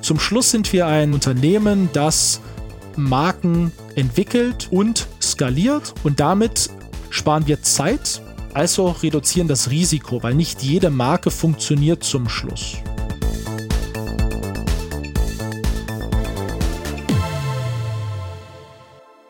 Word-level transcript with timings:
Zum 0.00 0.18
Schluss 0.18 0.50
sind 0.50 0.72
wir 0.72 0.86
ein 0.86 1.14
Unternehmen, 1.14 1.88
das 1.92 2.40
Marken 2.96 3.72
entwickelt 3.94 4.68
und 4.70 5.06
skaliert 5.20 5.94
und 6.04 6.20
damit 6.20 6.70
sparen 7.10 7.46
wir 7.46 7.62
Zeit, 7.62 8.20
also 8.52 8.88
reduzieren 8.88 9.48
das 9.48 9.70
Risiko, 9.70 10.22
weil 10.22 10.34
nicht 10.34 10.62
jede 10.62 10.90
Marke 10.90 11.30
funktioniert 11.30 12.04
zum 12.04 12.28
Schluss. 12.28 12.76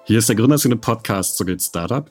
Hier 0.07 0.19
ist 0.19 0.29
der 0.29 0.37
Gründerszene 0.37 0.77
Podcast 0.77 1.39
So 1.39 1.47
geht 1.47 1.63
Startup. 1.63 2.11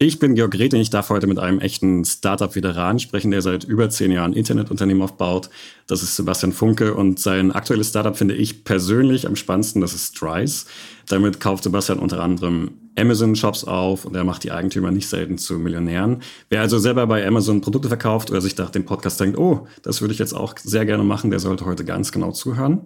Ich 0.00 0.20
bin 0.20 0.36
Georg 0.36 0.52
Grete 0.52 0.76
und 0.76 0.82
ich 0.82 0.90
darf 0.90 1.10
heute 1.10 1.26
mit 1.26 1.40
einem 1.40 1.58
echten 1.58 2.04
Startup-Veteran 2.04 3.00
sprechen, 3.00 3.32
der 3.32 3.42
seit 3.42 3.64
über 3.64 3.90
zehn 3.90 4.12
Jahren 4.12 4.32
Internetunternehmen 4.32 5.02
aufbaut. 5.02 5.50
Das 5.88 6.04
ist 6.04 6.14
Sebastian 6.14 6.52
Funke 6.52 6.94
und 6.94 7.18
sein 7.18 7.50
aktuelles 7.50 7.88
Startup 7.88 8.16
finde 8.16 8.36
ich 8.36 8.62
persönlich 8.62 9.26
am 9.26 9.34
spannendsten, 9.34 9.80
das 9.80 9.94
ist 9.94 10.16
Strice. 10.16 10.66
Damit 11.08 11.40
kauft 11.40 11.64
Sebastian 11.64 11.98
unter 11.98 12.22
anderem 12.22 12.70
Amazon-Shops 12.96 13.64
auf 13.64 14.04
und 14.04 14.14
er 14.14 14.22
macht 14.22 14.44
die 14.44 14.52
Eigentümer 14.52 14.92
nicht 14.92 15.08
selten 15.08 15.36
zu 15.36 15.58
Millionären. 15.58 16.22
Wer 16.48 16.60
also 16.60 16.78
selber 16.78 17.08
bei 17.08 17.26
Amazon 17.26 17.60
Produkte 17.60 17.88
verkauft 17.88 18.30
oder 18.30 18.40
sich 18.40 18.56
nach 18.56 18.70
dem 18.70 18.84
Podcast 18.84 19.18
denkt, 19.18 19.36
oh, 19.36 19.66
das 19.82 20.00
würde 20.00 20.14
ich 20.14 20.20
jetzt 20.20 20.32
auch 20.32 20.54
sehr 20.62 20.86
gerne 20.86 21.02
machen, 21.02 21.30
der 21.30 21.40
sollte 21.40 21.64
heute 21.64 21.84
ganz 21.84 22.12
genau 22.12 22.30
zuhören. 22.30 22.82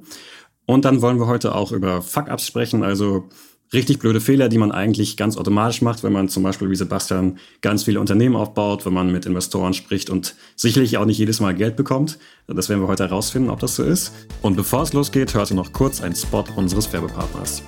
Und 0.65 0.87
dann 0.87 1.03
wollen 1.03 1.19
wir 1.19 1.27
heute 1.27 1.55
auch 1.55 1.73
über 1.73 2.01
Fuck-Ups 2.01 2.47
sprechen, 2.47 2.83
also 2.83 3.29
richtig 3.73 3.99
blöde 3.99 4.21
Fehler, 4.21 4.49
die 4.49 4.59
man 4.59 4.73
eigentlich 4.73 5.17
ganz 5.17 5.37
automatisch 5.37 5.83
macht, 5.83 6.03
wenn 6.03 6.13
man 6.13 6.29
zum 6.29 6.43
Beispiel 6.43 6.71
wie 6.71 6.77
Sebastian 6.77 7.39
ganz 7.61 7.85
viele 7.85 8.01
Unternehmen 8.01 8.37
aufbaut, 8.37 8.85
wenn 8.87 8.93
man 8.93 9.11
mit 9.11 9.27
Investoren 9.27 9.75
spricht 9.75 10.11
und 10.11 10.35
sicherlich 10.57 10.99
auch 10.99 11.07
nicht 11.07 11.19
jedes 11.19 11.41
Mal 11.41 11.55
Geld 11.55 11.77
bekommt. 11.77 12.19
Das 12.47 12.69
werden 12.69 12.81
wir 12.81 12.89
heute 12.89 13.09
herausfinden, 13.09 13.51
ob 13.51 13.61
das 13.61 13.77
so 13.77 13.83
ist. 13.83 14.13
Und 14.43 14.57
bevor 14.57 14.83
es 14.83 14.93
losgeht, 14.93 15.35
hörst 15.35 15.51
du 15.51 15.55
noch 15.55 15.73
kurz 15.73 16.03
einen 16.03 16.15
Spot 16.15 16.45
unseres 16.57 16.93
Werbepartners. 16.93 17.63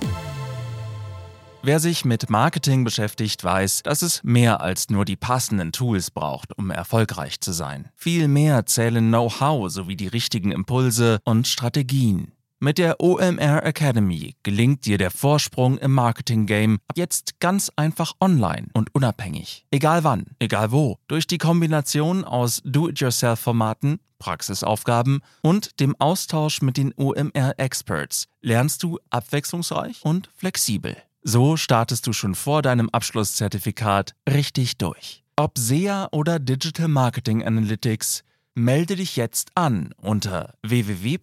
Wer 1.67 1.79
sich 1.79 2.05
mit 2.05 2.29
Marketing 2.29 2.83
beschäftigt, 2.83 3.43
weiß, 3.43 3.81
dass 3.81 4.03
es 4.03 4.23
mehr 4.23 4.61
als 4.61 4.91
nur 4.91 5.03
die 5.03 5.15
passenden 5.15 5.71
Tools 5.71 6.11
braucht, 6.11 6.55
um 6.55 6.69
erfolgreich 6.69 7.41
zu 7.41 7.53
sein. 7.53 7.89
Viel 7.95 8.27
mehr 8.27 8.67
zählen 8.67 9.07
Know-how 9.07 9.71
sowie 9.71 9.95
die 9.95 10.05
richtigen 10.05 10.51
Impulse 10.51 11.17
und 11.23 11.47
Strategien. 11.47 12.34
Mit 12.65 12.79
der 12.79 12.99
OMR 12.99 13.63
Academy 13.63 14.33
gelingt 14.41 14.87
dir 14.87 14.97
der 14.97 15.11
Vorsprung 15.11 15.77
im 15.77 15.91
Marketing-Game 15.91 16.79
jetzt 16.95 17.39
ganz 17.39 17.71
einfach 17.75 18.13
online 18.19 18.69
und 18.73 18.89
unabhängig. 18.95 19.67
Egal 19.69 20.03
wann, 20.03 20.25
egal 20.39 20.71
wo. 20.71 20.97
Durch 21.07 21.27
die 21.27 21.37
Kombination 21.37 22.23
aus 22.23 22.63
Do-it-yourself-Formaten, 22.65 23.99
Praxisaufgaben 24.17 25.19
und 25.43 25.79
dem 25.79 25.95
Austausch 25.99 26.63
mit 26.63 26.77
den 26.77 26.91
OMR-Experts 26.97 28.29
lernst 28.41 28.81
du 28.81 28.97
abwechslungsreich 29.11 30.03
und 30.03 30.31
flexibel. 30.35 30.97
So 31.21 31.57
startest 31.57 32.07
du 32.07 32.13
schon 32.13 32.33
vor 32.33 32.63
deinem 32.63 32.89
Abschlusszertifikat 32.89 34.15
richtig 34.27 34.79
durch. 34.79 35.23
Ob 35.35 35.59
SEA 35.59 36.07
oder 36.11 36.39
Digital 36.39 36.87
Marketing 36.87 37.45
Analytics, 37.45 38.23
melde 38.55 38.95
dich 38.95 39.17
jetzt 39.17 39.51
an 39.53 39.93
unter 40.01 40.55
www 40.63 41.19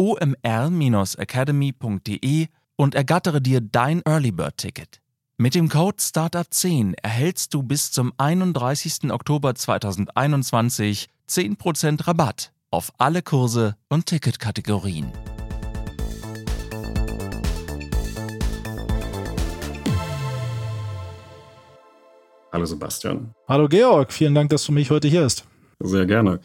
omr-academy.de 0.00 2.46
und 2.76 2.94
ergattere 2.94 3.42
dir 3.42 3.60
dein 3.60 4.00
Early 4.06 4.32
Bird 4.32 4.56
Ticket. 4.56 5.02
Mit 5.36 5.54
dem 5.54 5.68
Code 5.68 5.98
Startup10 5.98 6.94
erhältst 7.02 7.52
du 7.52 7.62
bis 7.62 7.92
zum 7.92 8.14
31. 8.16 9.10
Oktober 9.10 9.54
2021 9.54 11.08
10% 11.28 12.06
Rabatt 12.06 12.54
auf 12.70 12.94
alle 12.96 13.20
Kurse 13.20 13.76
und 13.90 14.06
Ticketkategorien. 14.06 15.12
Hallo 22.52 22.64
Sebastian. 22.64 23.34
Hallo 23.46 23.68
Georg, 23.68 24.12
vielen 24.12 24.34
Dank, 24.34 24.48
dass 24.48 24.64
du 24.64 24.72
mich 24.72 24.90
heute 24.90 25.08
hier 25.08 25.24
hast. 25.24 25.44
Sehr 25.78 26.06
gerne. 26.06 26.40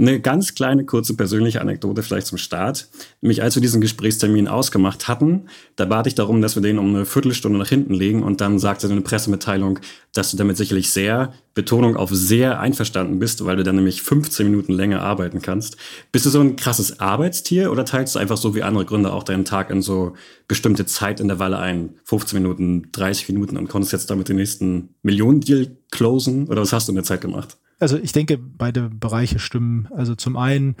Eine 0.00 0.18
ganz 0.18 0.54
kleine, 0.54 0.86
kurze 0.86 1.14
persönliche 1.14 1.60
Anekdote 1.60 2.02
vielleicht 2.02 2.26
zum 2.26 2.38
Start. 2.38 2.88
Nämlich 3.20 3.42
als 3.42 3.54
wir 3.54 3.60
diesen 3.60 3.82
Gesprächstermin 3.82 4.48
ausgemacht 4.48 5.08
hatten, 5.08 5.50
da 5.76 5.84
bat 5.84 6.06
ich 6.06 6.14
darum, 6.14 6.40
dass 6.40 6.54
wir 6.54 6.62
den 6.62 6.78
um 6.78 6.94
eine 6.94 7.04
Viertelstunde 7.04 7.58
nach 7.58 7.68
hinten 7.68 7.92
legen 7.92 8.22
und 8.22 8.40
dann 8.40 8.58
sagte 8.58 8.88
eine 8.88 9.02
Pressemitteilung, 9.02 9.78
dass 10.14 10.30
du 10.30 10.38
damit 10.38 10.56
sicherlich 10.56 10.90
sehr, 10.90 11.34
Betonung 11.52 11.96
auf 11.96 12.08
sehr 12.14 12.60
einverstanden 12.60 13.18
bist, 13.18 13.44
weil 13.44 13.56
du 13.56 13.62
dann 13.62 13.76
nämlich 13.76 14.00
15 14.00 14.46
Minuten 14.46 14.72
länger 14.72 15.02
arbeiten 15.02 15.42
kannst. 15.42 15.76
Bist 16.12 16.24
du 16.24 16.30
so 16.30 16.40
ein 16.40 16.56
krasses 16.56 16.98
Arbeitstier 17.00 17.70
oder 17.70 17.84
teilst 17.84 18.14
du 18.14 18.20
einfach 18.20 18.38
so 18.38 18.54
wie 18.54 18.62
andere 18.62 18.86
Gründer 18.86 19.12
auch 19.12 19.24
deinen 19.24 19.44
Tag 19.44 19.68
in 19.68 19.82
so 19.82 20.14
bestimmte 20.48 20.86
Zeitintervalle 20.86 21.58
ein? 21.58 21.96
15 22.04 22.40
Minuten, 22.40 22.88
30 22.92 23.28
Minuten 23.28 23.58
und 23.58 23.68
konntest 23.68 23.92
jetzt 23.92 24.08
damit 24.08 24.30
den 24.30 24.36
nächsten 24.36 24.94
Millionen-Deal 25.02 25.76
closen? 25.90 26.48
Oder 26.48 26.62
was 26.62 26.72
hast 26.72 26.88
du 26.88 26.92
in 26.92 26.96
der 26.96 27.04
Zeit 27.04 27.20
gemacht? 27.20 27.58
Also 27.80 27.98
ich 27.98 28.12
denke, 28.12 28.38
beide 28.38 28.88
Bereiche 28.88 29.38
stimmen. 29.38 29.88
Also 29.94 30.14
zum 30.14 30.36
einen, 30.36 30.76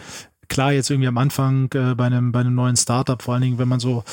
klar, 0.48 0.72
jetzt 0.72 0.90
irgendwie 0.90 1.08
am 1.08 1.18
Anfang 1.18 1.70
äh, 1.74 1.94
bei, 1.94 2.06
einem, 2.06 2.32
bei 2.32 2.40
einem 2.40 2.54
neuen 2.54 2.76
Startup, 2.76 3.20
vor 3.20 3.34
allen 3.34 3.42
Dingen, 3.42 3.58
wenn 3.58 3.68
man 3.68 3.80
so 3.80 4.04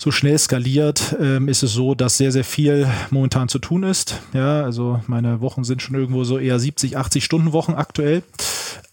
so 0.00 0.12
schnell 0.12 0.38
skaliert, 0.38 1.16
ähm, 1.20 1.48
ist 1.48 1.64
es 1.64 1.72
so, 1.72 1.96
dass 1.96 2.16
sehr, 2.16 2.30
sehr 2.30 2.44
viel 2.44 2.88
momentan 3.10 3.48
zu 3.48 3.58
tun 3.58 3.82
ist. 3.82 4.20
Ja, 4.32 4.62
also 4.62 5.02
meine 5.08 5.40
Wochen 5.40 5.64
sind 5.64 5.82
schon 5.82 5.96
irgendwo 5.96 6.22
so 6.22 6.38
eher 6.38 6.60
70, 6.60 6.96
80 6.96 7.24
Stunden 7.24 7.52
Wochen 7.52 7.74
aktuell. 7.74 8.22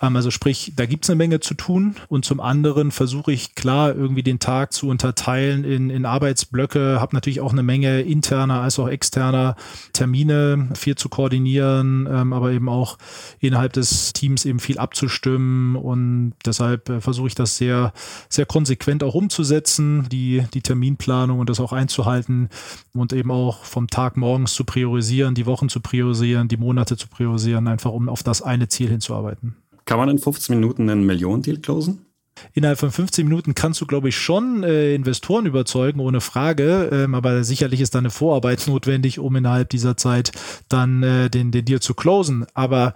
Ähm, 0.05 0.15
also 0.15 0.31
sprich, 0.31 0.73
da 0.75 0.85
gibt 0.85 1.05
es 1.05 1.09
eine 1.09 1.17
Menge 1.17 1.39
zu 1.39 1.53
tun. 1.53 1.95
Und 2.07 2.25
zum 2.25 2.39
anderen 2.39 2.91
versuche 2.91 3.31
ich 3.31 3.55
klar 3.55 3.95
irgendwie 3.95 4.23
den 4.23 4.39
Tag 4.39 4.73
zu 4.73 4.87
unterteilen 4.87 5.63
in, 5.63 5.89
in 5.89 6.05
Arbeitsblöcke, 6.05 6.99
habe 6.99 7.15
natürlich 7.15 7.41
auch 7.41 7.51
eine 7.51 7.63
Menge 7.63 8.01
interner 8.01 8.61
als 8.61 8.79
auch 8.79 8.87
externer 8.87 9.55
Termine, 9.93 10.69
viel 10.75 10.95
zu 10.95 11.09
koordinieren, 11.09 12.07
ähm, 12.11 12.33
aber 12.33 12.51
eben 12.51 12.69
auch 12.69 12.97
innerhalb 13.39 13.73
des 13.73 14.13
Teams 14.13 14.45
eben 14.45 14.59
viel 14.59 14.77
abzustimmen. 14.77 15.75
Und 15.75 16.33
deshalb 16.45 16.89
äh, 16.89 17.01
versuche 17.01 17.27
ich 17.27 17.35
das 17.35 17.57
sehr, 17.57 17.93
sehr 18.29 18.45
konsequent 18.45 19.03
auch 19.03 19.15
umzusetzen, 19.15 20.07
die, 20.11 20.43
die 20.53 20.61
Terminplanung 20.61 21.39
und 21.39 21.49
das 21.49 21.59
auch 21.59 21.73
einzuhalten 21.73 22.49
und 22.93 23.13
eben 23.13 23.31
auch 23.31 23.63
vom 23.63 23.87
Tag 23.87 24.17
morgens 24.17 24.53
zu 24.53 24.63
priorisieren, 24.63 25.35
die 25.35 25.45
Wochen 25.45 25.69
zu 25.69 25.79
priorisieren, 25.79 26.47
die 26.47 26.57
Monate 26.57 26.97
zu 26.97 27.07
priorisieren, 27.07 27.67
einfach 27.67 27.91
um 27.91 28.09
auf 28.09 28.23
das 28.23 28.41
eine 28.41 28.67
Ziel 28.67 28.89
hinzuarbeiten. 28.89 29.55
Kann 29.85 29.97
man 29.97 30.09
in 30.09 30.19
15 30.19 30.55
Minuten 30.55 30.89
einen 30.89 31.05
Millionendeal 31.05 31.57
closen? 31.57 32.05
Innerhalb 32.53 32.79
von 32.79 32.91
15 32.91 33.25
Minuten 33.25 33.55
kannst 33.55 33.79
du, 33.79 33.85
glaube 33.85 34.09
ich, 34.09 34.17
schon 34.17 34.63
äh, 34.63 34.93
Investoren 34.93 35.45
überzeugen, 35.45 35.99
ohne 35.99 36.21
Frage. 36.21 36.89
Ähm, 36.91 37.15
aber 37.15 37.43
sicherlich 37.43 37.81
ist 37.81 37.95
da 37.95 37.99
eine 37.99 38.09
Vorarbeit 38.09 38.63
notwendig, 38.67 39.19
um 39.19 39.35
innerhalb 39.35 39.69
dieser 39.69 39.95
Zeit 39.95 40.31
dann 40.67 41.03
äh, 41.03 41.29
den, 41.29 41.51
den 41.51 41.65
Deal 41.65 41.79
zu 41.79 41.93
closen. 41.93 42.45
Aber 42.53 42.93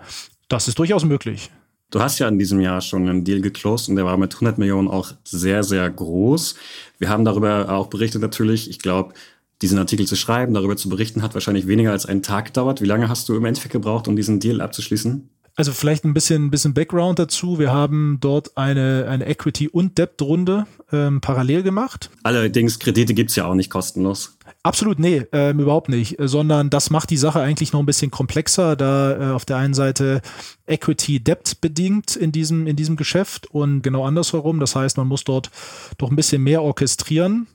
das 0.50 0.68
ist 0.68 0.80
durchaus 0.80 1.06
möglich. 1.06 1.52
Du 1.92 2.02
hast 2.02 2.20
ja 2.20 2.28
in 2.28 2.38
diesem 2.38 2.60
Jahr 2.60 2.82
schon 2.82 3.08
einen 3.08 3.24
Deal 3.24 3.42
geclosed 3.42 3.90
und 3.90 3.96
der 3.96 4.06
war 4.06 4.18
mit 4.18 4.34
100 4.34 4.58
Millionen 4.58 4.88
auch 4.88 5.14
sehr, 5.24 5.64
sehr 5.64 5.90
groß. 5.90 6.56
Wir 7.00 7.10
haben 7.10 7.26
darüber 7.26 7.70
auch 7.70 7.88
berichtet 7.88 8.22
natürlich. 8.22 8.70
Ich 8.70 8.80
glaube, 8.80 9.14
diesen 9.62 9.80
Artikel 9.80 10.06
zu 10.06 10.16
schreiben, 10.16 10.54
darüber 10.54 10.78
zu 10.78 10.90
berichten, 10.90 11.24
hat 11.24 11.34
wahrscheinlich 11.34 11.66
weniger 11.66 11.92
als 11.92 12.06
einen 12.06 12.22
Tag 12.22 12.46
gedauert. 12.46 12.82
Wie 12.82 12.86
lange 12.86 13.10
hast 13.10 13.28
du 13.28 13.36
im 13.36 13.46
Endeffekt 13.46 13.74
gebraucht, 13.74 14.08
um 14.08 14.16
diesen 14.16 14.40
Deal 14.40 14.62
abzuschließen? 14.62 15.30
Also 15.60 15.74
vielleicht 15.74 16.06
ein 16.06 16.14
bisschen, 16.14 16.52
bisschen 16.52 16.74
Background 16.74 17.20
dazu. 17.20 17.60
Wir 17.60 17.74
haben 17.74 18.20
dort 18.22 18.56
eine, 18.56 19.08
eine 19.10 19.26
Equity- 19.26 19.68
und 19.68 19.98
Debt-Runde 19.98 20.66
ähm, 20.94 21.20
parallel 21.20 21.64
gemacht. 21.64 22.10
Allerdings, 22.24 22.80
Kredite 22.80 23.14
gibt's 23.14 23.36
ja 23.36 23.44
auch 23.44 23.56
nicht 23.56 23.70
kostenlos. 23.70 24.38
Absolut, 24.64 25.00
nee, 25.00 25.26
ähm, 25.34 25.60
überhaupt 25.60 25.90
nicht. 25.90 26.16
Sondern 26.18 26.70
das 26.70 26.92
macht 26.92 27.10
die 27.10 27.18
Sache 27.18 27.42
eigentlich 27.42 27.74
noch 27.74 27.82
ein 27.82 27.86
bisschen 27.86 28.10
komplexer, 28.10 28.78
da 28.78 29.32
äh, 29.32 29.34
auf 29.34 29.44
der 29.44 29.58
einen 29.58 29.74
Seite 29.74 30.22
Equity-Debt 30.66 31.60
bedingt 31.60 32.16
in 32.16 32.32
diesem, 32.32 32.66
in 32.66 32.78
diesem 32.78 32.96
Geschäft 32.96 33.48
und 33.48 33.82
genau 33.82 34.06
andersherum. 34.06 34.62
Das 34.62 34.78
heißt, 34.78 34.96
man 34.96 35.10
muss 35.10 35.26
dort 35.26 35.52
doch 35.98 36.10
ein 36.10 36.16
bisschen 36.16 36.42
mehr 36.42 36.64
orchestrieren. 36.64 37.48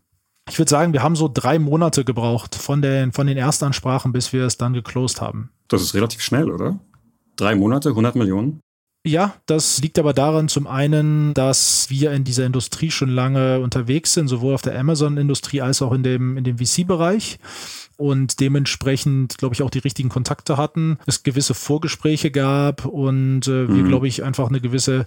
Ich 0.51 0.59
würde 0.59 0.69
sagen, 0.69 0.93
wir 0.93 1.03
haben 1.03 1.17
so 1.17 1.31
drei 1.33 1.59
Monate 1.59 2.05
gebraucht 2.05 2.55
von 2.55 2.83
den, 2.83 3.13
von 3.13 3.27
den 3.27 3.39
Erstansprachen, 3.39 4.13
bis 4.13 4.35
wir 4.35 4.45
es 4.45 4.59
dann 4.59 4.75
geclosed 4.75 5.23
haben. 5.23 5.49
Das 5.69 5.81
ist 5.81 5.95
relativ 5.95 6.21
schnell, 6.21 6.51
oder? 6.51 6.79
Drei 7.37 7.57
Monate, 7.57 7.95
100 7.95 8.15
Millionen? 8.15 8.64
Ja, 9.07 9.35
das 9.45 9.81
liegt 9.83 9.99
aber 9.99 10.15
daran 10.15 10.49
zum 10.49 10.67
einen, 10.67 11.35
dass 11.35 11.91
wir 11.91 12.13
in 12.13 12.25
dieser 12.25 12.47
Industrie 12.47 12.91
schon 12.91 13.11
lange 13.11 13.61
unterwegs 13.61 14.15
sind, 14.15 14.29
sowohl 14.29 14.55
auf 14.55 14.63
der 14.63 14.79
Amazon-Industrie 14.79 15.61
als 15.61 15.83
auch 15.83 15.93
in 15.93 16.03
dem, 16.03 16.39
in 16.39 16.45
dem 16.45 16.57
VC-Bereich 16.57 17.39
und 17.97 18.41
dementsprechend, 18.41 19.39
glaube 19.39 19.55
ich, 19.55 19.63
auch 19.63 19.71
die 19.71 19.79
richtigen 19.79 20.09
Kontakte 20.09 20.57
hatten, 20.57 20.99
es 21.07 21.23
gewisse 21.23 21.53
Vorgespräche 21.55 22.31
gab 22.31 22.87
und 22.87 23.47
äh, 23.47 23.69
wir, 23.69 23.85
mhm. 23.85 23.89
glaube 23.89 24.09
ich, 24.09 24.25
einfach 24.25 24.49
eine 24.49 24.61
gewisse 24.61 25.05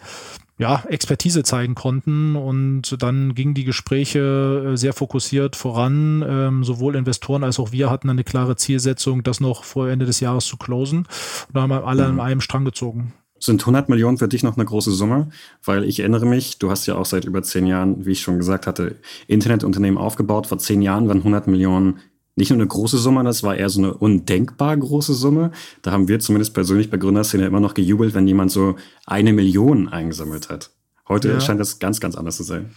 ja, 0.59 0.83
Expertise 0.87 1.43
zeigen 1.43 1.75
konnten. 1.75 2.35
Und 2.35 3.01
dann 3.01 3.35
gingen 3.35 3.53
die 3.53 3.65
Gespräche 3.65 4.73
äh, 4.73 4.77
sehr 4.77 4.93
fokussiert 4.93 5.55
voran. 5.55 6.23
Ähm, 6.27 6.63
sowohl 6.63 6.95
Investoren 6.95 7.43
als 7.43 7.59
auch 7.59 7.71
wir 7.71 7.89
hatten 7.89 8.09
eine 8.09 8.23
klare 8.23 8.55
Zielsetzung, 8.55 9.23
das 9.23 9.39
noch 9.39 9.63
vor 9.63 9.89
Ende 9.89 10.05
des 10.05 10.19
Jahres 10.19 10.45
zu 10.45 10.57
closen. 10.57 10.99
Und 10.99 11.07
da 11.53 11.61
haben 11.61 11.69
wir 11.69 11.85
alle 11.85 12.07
mhm. 12.07 12.19
an 12.19 12.25
einem 12.25 12.41
Strang 12.41 12.65
gezogen. 12.65 13.13
Sind 13.39 13.61
100 13.61 13.89
Millionen 13.89 14.17
für 14.17 14.27
dich 14.27 14.43
noch 14.43 14.57
eine 14.57 14.65
große 14.65 14.91
Summe? 14.91 15.29
Weil 15.63 15.83
ich 15.83 15.99
erinnere 15.99 16.25
mich, 16.25 16.57
du 16.59 16.69
hast 16.69 16.85
ja 16.85 16.95
auch 16.95 17.05
seit 17.05 17.25
über 17.25 17.43
zehn 17.43 17.65
Jahren, 17.65 18.05
wie 18.05 18.11
ich 18.11 18.21
schon 18.21 18.37
gesagt 18.37 18.67
hatte, 18.67 18.95
Internetunternehmen 19.27 19.97
aufgebaut. 19.97 20.47
Vor 20.47 20.57
zehn 20.57 20.81
Jahren 20.81 21.07
waren 21.07 21.19
100 21.19 21.47
Millionen 21.47 21.99
nicht 22.37 22.51
nur 22.51 22.59
eine 22.59 22.67
große 22.67 22.99
Summe, 22.99 23.23
das 23.23 23.41
war 23.41 23.55
eher 23.55 23.67
so 23.67 23.81
eine 23.81 23.95
undenkbar 23.95 24.77
große 24.77 25.15
Summe. 25.15 25.51
Da 25.81 25.91
haben 25.91 26.07
wir 26.07 26.19
zumindest 26.19 26.53
persönlich 26.53 26.91
bei 26.91 26.97
Gründerszene 26.97 27.47
immer 27.47 27.59
noch 27.59 27.73
gejubelt, 27.73 28.13
wenn 28.13 28.27
jemand 28.27 28.51
so 28.51 28.75
eine 29.07 29.33
Million 29.33 29.89
eingesammelt 29.89 30.49
hat. 30.49 30.69
Heute 31.09 31.29
ja. 31.29 31.41
scheint 31.41 31.59
das 31.59 31.79
ganz, 31.79 31.99
ganz 31.99 32.15
anders 32.15 32.37
zu 32.37 32.43
sein. 32.43 32.69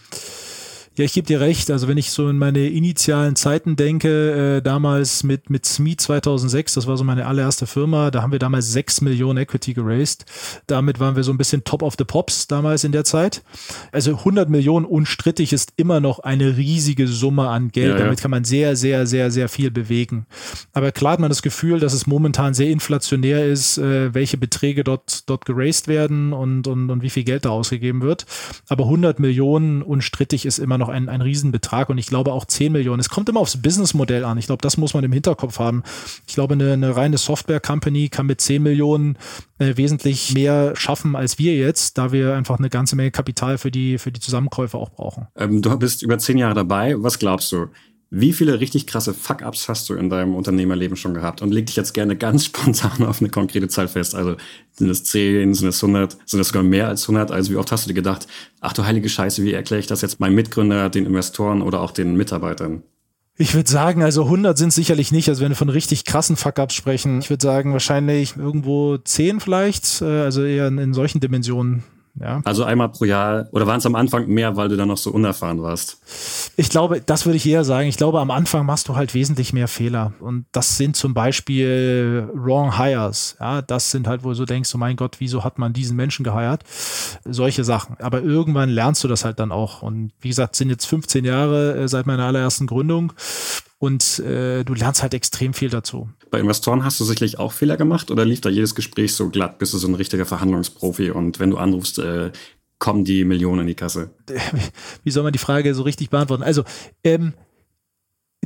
Ja, 1.01 1.05
ich 1.05 1.13
gebe 1.13 1.25
dir 1.25 1.41
recht. 1.41 1.71
Also 1.71 1.87
wenn 1.87 1.97
ich 1.97 2.11
so 2.11 2.29
in 2.29 2.37
meine 2.37 2.67
initialen 2.67 3.35
Zeiten 3.35 3.75
denke, 3.75 4.57
äh, 4.57 4.61
damals 4.61 5.23
mit, 5.23 5.49
mit 5.49 5.65
SME 5.65 5.97
2006, 5.97 6.75
das 6.75 6.85
war 6.85 6.95
so 6.95 7.03
meine 7.03 7.25
allererste 7.25 7.65
Firma, 7.65 8.11
da 8.11 8.21
haben 8.21 8.31
wir 8.31 8.37
damals 8.37 8.71
6 8.71 9.01
Millionen 9.01 9.39
Equity 9.39 9.73
geraced. 9.73 10.25
Damit 10.67 10.99
waren 10.99 11.15
wir 11.15 11.23
so 11.23 11.31
ein 11.31 11.39
bisschen 11.39 11.63
top 11.63 11.81
of 11.81 11.95
the 11.97 12.03
pops 12.03 12.45
damals 12.45 12.83
in 12.83 12.91
der 12.91 13.03
Zeit. 13.03 13.41
Also 13.91 14.11
100 14.11 14.47
Millionen 14.51 14.85
unstrittig 14.85 15.53
ist 15.53 15.73
immer 15.75 16.01
noch 16.01 16.19
eine 16.19 16.55
riesige 16.55 17.07
Summe 17.07 17.49
an 17.49 17.69
Geld. 17.69 17.93
Ja, 17.93 17.97
ja. 17.97 18.03
Damit 18.03 18.21
kann 18.21 18.29
man 18.29 18.43
sehr, 18.43 18.75
sehr, 18.75 19.07
sehr, 19.07 19.31
sehr 19.31 19.49
viel 19.49 19.71
bewegen. 19.71 20.27
Aber 20.71 20.91
klar 20.91 21.13
hat 21.13 21.19
man 21.19 21.29
das 21.29 21.41
Gefühl, 21.41 21.79
dass 21.79 21.93
es 21.93 22.05
momentan 22.05 22.53
sehr 22.53 22.69
inflationär 22.69 23.47
ist, 23.47 23.79
äh, 23.79 24.13
welche 24.13 24.37
Beträge 24.37 24.83
dort, 24.83 25.27
dort 25.27 25.45
geraced 25.45 25.87
werden 25.87 26.31
und, 26.31 26.67
und, 26.67 26.91
und 26.91 27.01
wie 27.01 27.09
viel 27.09 27.23
Geld 27.23 27.45
da 27.45 27.49
ausgegeben 27.49 28.03
wird. 28.03 28.27
Aber 28.69 28.83
100 28.83 29.19
Millionen 29.19 29.81
unstrittig 29.81 30.45
ist 30.45 30.59
immer 30.59 30.77
noch 30.77 30.90
noch 30.90 30.90
ein, 30.91 31.09
ein 31.09 31.21
Riesenbetrag 31.21 31.89
und 31.89 31.97
ich 31.97 32.07
glaube 32.07 32.33
auch 32.33 32.45
10 32.45 32.71
Millionen. 32.71 32.99
Es 32.99 33.09
kommt 33.09 33.29
immer 33.29 33.39
aufs 33.39 33.61
Businessmodell 33.61 34.25
an. 34.25 34.37
Ich 34.37 34.47
glaube, 34.47 34.61
das 34.61 34.77
muss 34.77 34.93
man 34.93 35.03
im 35.03 35.11
Hinterkopf 35.11 35.59
haben. 35.59 35.83
Ich 36.27 36.35
glaube, 36.35 36.53
eine, 36.53 36.73
eine 36.73 36.95
reine 36.95 37.17
Software-Company 37.17 38.09
kann 38.09 38.25
mit 38.25 38.41
10 38.41 38.61
Millionen 38.61 39.17
äh, 39.59 39.77
wesentlich 39.77 40.33
mehr 40.33 40.75
schaffen 40.75 41.15
als 41.15 41.39
wir 41.39 41.55
jetzt, 41.55 41.97
da 41.97 42.11
wir 42.11 42.35
einfach 42.35 42.59
eine 42.59 42.69
ganze 42.69 42.95
Menge 42.95 43.11
Kapital 43.11 43.57
für 43.57 43.71
die, 43.71 43.97
für 43.97 44.11
die 44.11 44.19
Zusammenkäufe 44.19 44.77
auch 44.77 44.89
brauchen. 44.89 45.27
Ähm, 45.35 45.61
du 45.61 45.77
bist 45.77 46.03
über 46.03 46.17
zehn 46.17 46.37
Jahre 46.37 46.55
dabei. 46.55 46.95
Was 46.97 47.19
glaubst 47.19 47.51
du? 47.51 47.67
Wie 48.13 48.33
viele 48.33 48.59
richtig 48.59 48.87
krasse 48.87 49.13
Fuck-Ups 49.13 49.69
hast 49.69 49.87
du 49.87 49.93
in 49.93 50.09
deinem 50.09 50.35
Unternehmerleben 50.35 50.97
schon 50.97 51.13
gehabt? 51.13 51.41
Und 51.41 51.53
leg 51.53 51.67
dich 51.67 51.77
jetzt 51.77 51.93
gerne 51.93 52.17
ganz 52.17 52.43
spontan 52.45 53.05
auf 53.05 53.21
eine 53.21 53.29
konkrete 53.29 53.69
Zahl 53.69 53.87
fest. 53.87 54.15
Also 54.15 54.35
sind 54.73 54.89
es 54.89 55.05
10, 55.05 55.53
sind 55.53 55.69
es 55.69 55.81
100, 55.81 56.17
sind 56.25 56.41
es 56.41 56.49
sogar 56.49 56.61
mehr 56.61 56.89
als 56.89 57.03
100? 57.03 57.31
Also 57.31 57.51
wie 57.51 57.55
oft 57.55 57.71
hast 57.71 57.85
du 57.85 57.87
dir 57.87 57.93
gedacht, 57.93 58.27
ach 58.59 58.73
du 58.73 58.85
heilige 58.85 59.07
Scheiße, 59.07 59.43
wie 59.43 59.53
erkläre 59.53 59.79
ich 59.79 59.87
das 59.87 60.01
jetzt 60.01 60.19
meinem 60.19 60.35
Mitgründer, 60.35 60.89
den 60.89 61.05
Investoren 61.05 61.61
oder 61.61 61.79
auch 61.79 61.91
den 61.91 62.17
Mitarbeitern? 62.17 62.83
Ich 63.37 63.53
würde 63.55 63.71
sagen, 63.71 64.03
also 64.03 64.25
100 64.25 64.57
sind 64.57 64.73
sicherlich 64.73 65.13
nicht. 65.13 65.29
Also 65.29 65.41
wenn 65.41 65.51
wir 65.51 65.55
von 65.55 65.69
richtig 65.69 66.03
krassen 66.03 66.35
Fuck-Ups 66.35 66.73
sprechen, 66.75 67.19
ich 67.19 67.29
würde 67.29 67.41
sagen 67.41 67.71
wahrscheinlich 67.71 68.35
irgendwo 68.35 68.97
10 68.97 69.39
vielleicht. 69.39 70.01
Äh, 70.01 70.05
also 70.05 70.43
eher 70.43 70.67
in 70.67 70.93
solchen 70.93 71.21
Dimensionen 71.21 71.83
ja. 72.19 72.41
Also 72.43 72.63
einmal 72.63 72.89
pro 72.89 73.05
Jahr 73.05 73.47
oder 73.51 73.67
waren 73.67 73.77
es 73.77 73.85
am 73.85 73.95
Anfang 73.95 74.27
mehr, 74.27 74.55
weil 74.57 74.69
du 74.69 74.75
dann 74.75 74.89
noch 74.89 74.97
so 74.97 75.11
unerfahren 75.11 75.61
warst? 75.61 75.97
Ich 76.57 76.69
glaube, 76.69 77.01
das 77.01 77.25
würde 77.25 77.37
ich 77.37 77.47
eher 77.47 77.63
sagen. 77.63 77.87
Ich 77.87 77.97
glaube, 77.97 78.19
am 78.19 78.31
Anfang 78.31 78.65
machst 78.65 78.87
du 78.89 78.95
halt 78.95 79.13
wesentlich 79.13 79.53
mehr 79.53 79.67
Fehler. 79.67 80.13
Und 80.19 80.45
das 80.51 80.77
sind 80.77 80.95
zum 80.95 81.13
Beispiel 81.13 82.29
Wrong 82.33 82.77
Hires. 82.77 83.37
Ja, 83.39 83.61
das 83.61 83.91
sind 83.91 84.07
halt, 84.07 84.23
wo 84.23 84.29
du 84.29 84.35
so 84.35 84.45
denkst, 84.45 84.73
oh 84.75 84.77
mein 84.77 84.97
Gott, 84.97 85.17
wieso 85.19 85.43
hat 85.43 85.57
man 85.57 85.73
diesen 85.73 85.95
Menschen 85.95 86.23
geheiert? 86.23 86.63
Solche 87.25 87.63
Sachen. 87.63 87.95
Aber 87.99 88.21
irgendwann 88.21 88.69
lernst 88.69 89.03
du 89.03 89.07
das 89.07 89.23
halt 89.23 89.39
dann 89.39 89.51
auch. 89.51 89.81
Und 89.81 90.11
wie 90.19 90.29
gesagt, 90.29 90.55
sind 90.55 90.69
jetzt 90.69 90.85
15 90.85 91.23
Jahre 91.23 91.77
äh, 91.77 91.87
seit 91.87 92.07
meiner 92.07 92.25
allerersten 92.25 92.67
Gründung 92.67 93.13
und 93.81 94.19
äh, 94.19 94.63
du 94.63 94.75
lernst 94.75 95.01
halt 95.01 95.15
extrem 95.15 95.55
viel 95.55 95.71
dazu. 95.71 96.07
Bei 96.29 96.39
Investoren 96.39 96.83
hast 96.83 96.99
du 96.99 97.03
sicherlich 97.03 97.39
auch 97.39 97.51
Fehler 97.51 97.77
gemacht 97.77 98.11
oder 98.11 98.25
lief 98.25 98.39
da 98.39 98.49
jedes 98.49 98.75
Gespräch 98.75 99.15
so 99.15 99.29
glatt? 99.29 99.57
Bist 99.57 99.73
du 99.73 99.79
so 99.79 99.87
ein 99.87 99.95
richtiger 99.95 100.27
Verhandlungsprofi 100.27 101.09
und 101.09 101.39
wenn 101.39 101.49
du 101.49 101.57
anrufst, 101.57 101.97
äh, 101.97 102.31
kommen 102.77 103.05
die 103.05 103.25
Millionen 103.25 103.61
in 103.61 103.67
die 103.67 103.73
Kasse? 103.73 104.11
Wie 105.03 105.09
soll 105.09 105.23
man 105.23 105.33
die 105.33 105.39
Frage 105.39 105.73
so 105.73 105.81
richtig 105.81 106.11
beantworten? 106.11 106.43
Also, 106.43 106.63
ähm, 107.03 107.33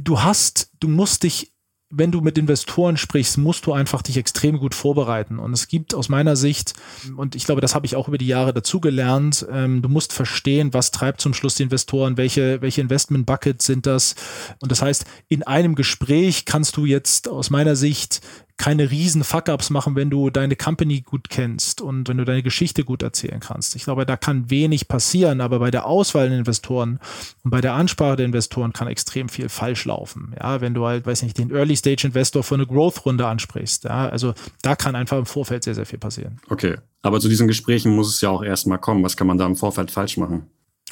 du 0.01 0.21
hast, 0.21 0.71
du 0.79 0.87
musst 0.87 1.23
dich 1.23 1.51
wenn 1.97 2.11
du 2.11 2.21
mit 2.21 2.37
Investoren 2.37 2.97
sprichst, 2.97 3.37
musst 3.37 3.65
du 3.65 3.73
einfach 3.73 4.01
dich 4.01 4.17
extrem 4.17 4.57
gut 4.57 4.75
vorbereiten. 4.75 5.39
Und 5.39 5.53
es 5.53 5.67
gibt 5.67 5.93
aus 5.93 6.09
meiner 6.09 6.35
Sicht, 6.35 6.73
und 7.15 7.35
ich 7.35 7.45
glaube, 7.45 7.61
das 7.61 7.73
habe 7.73 7.85
ich 7.85 7.95
auch 7.95 8.07
über 8.07 8.17
die 8.17 8.27
Jahre 8.27 8.53
dazugelernt, 8.53 9.45
ähm, 9.49 9.81
du 9.81 9.89
musst 9.89 10.11
verstehen, 10.11 10.73
was 10.73 10.91
treibt 10.91 11.21
zum 11.21 11.33
Schluss 11.33 11.55
die 11.55 11.63
Investoren, 11.63 12.17
welche, 12.17 12.61
welche 12.61 12.81
Investment-Buckets 12.81 13.65
sind 13.65 13.85
das. 13.85 14.15
Und 14.61 14.71
das 14.71 14.81
heißt, 14.81 15.05
in 15.29 15.43
einem 15.43 15.75
Gespräch 15.75 16.45
kannst 16.45 16.77
du 16.77 16.85
jetzt 16.85 17.29
aus 17.29 17.49
meiner 17.49 17.75
Sicht 17.75 18.21
keine 18.57 18.89
riesen 18.89 19.23
Fuck-ups 19.23 19.69
machen, 19.69 19.95
wenn 19.95 20.09
du 20.09 20.29
deine 20.29 20.55
Company 20.55 21.01
gut 21.01 21.29
kennst 21.29 21.81
und 21.81 22.07
wenn 22.07 22.17
du 22.17 22.23
deine 22.23 22.41
Geschichte 22.41 22.83
gut 22.83 23.03
erzählen 23.03 23.39
kannst. 23.39 23.75
Ich 23.75 23.83
glaube, 23.83 24.05
da 24.05 24.15
kann 24.15 24.49
wenig 24.49 24.87
passieren, 24.87 25.41
aber 25.41 25.59
bei 25.59 25.71
der 25.71 25.85
Auswahl 25.85 26.29
der 26.29 26.37
Investoren 26.37 26.99
und 27.43 27.51
bei 27.51 27.59
der 27.59 27.73
Ansprache 27.73 28.15
der 28.15 28.25
Investoren 28.25 28.71
kann 28.71 28.87
extrem 28.87 29.27
viel 29.27 29.49
falsch 29.49 29.85
laufen. 29.85 30.33
Ja, 30.39 30.61
wenn 30.61 30.73
du 30.73 30.85
halt, 30.85 31.05
weiß 31.05 31.23
nicht, 31.23 31.37
den 31.37 31.51
Early 31.51 31.75
Stage 31.75 32.07
Investor 32.07 32.43
für 32.43 32.55
eine 32.55 32.65
Growth-Runde 32.65 33.27
ansprichst. 33.27 33.83
Ja, 33.83 34.07
also 34.07 34.33
da 34.61 34.75
kann 34.75 34.95
einfach 34.95 35.17
im 35.17 35.25
Vorfeld 35.25 35.63
sehr, 35.63 35.75
sehr 35.75 35.85
viel 35.85 35.99
passieren. 35.99 36.39
Okay. 36.49 36.75
Aber 37.01 37.19
zu 37.19 37.29
diesen 37.29 37.47
Gesprächen 37.47 37.95
muss 37.95 38.15
es 38.15 38.21
ja 38.21 38.29
auch 38.29 38.43
erstmal 38.43 38.79
kommen. 38.79 39.03
Was 39.03 39.15
kann 39.17 39.27
man 39.27 39.37
da 39.37 39.45
im 39.45 39.55
Vorfeld 39.55 39.91
falsch 39.91 40.17
machen? 40.17 40.47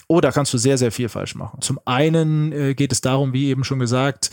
Oh, 0.07 0.21
da 0.21 0.31
kannst 0.31 0.53
du 0.53 0.57
sehr, 0.57 0.77
sehr 0.77 0.91
viel 0.91 1.09
falsch 1.09 1.33
machen. 1.33 1.61
Zum 1.61 1.79
einen 1.85 2.51
äh, 2.51 2.73
geht 2.75 2.91
es 2.91 3.01
darum, 3.01 3.33
wie 3.33 3.47
eben 3.47 3.63
schon 3.63 3.79
gesagt, 3.79 4.31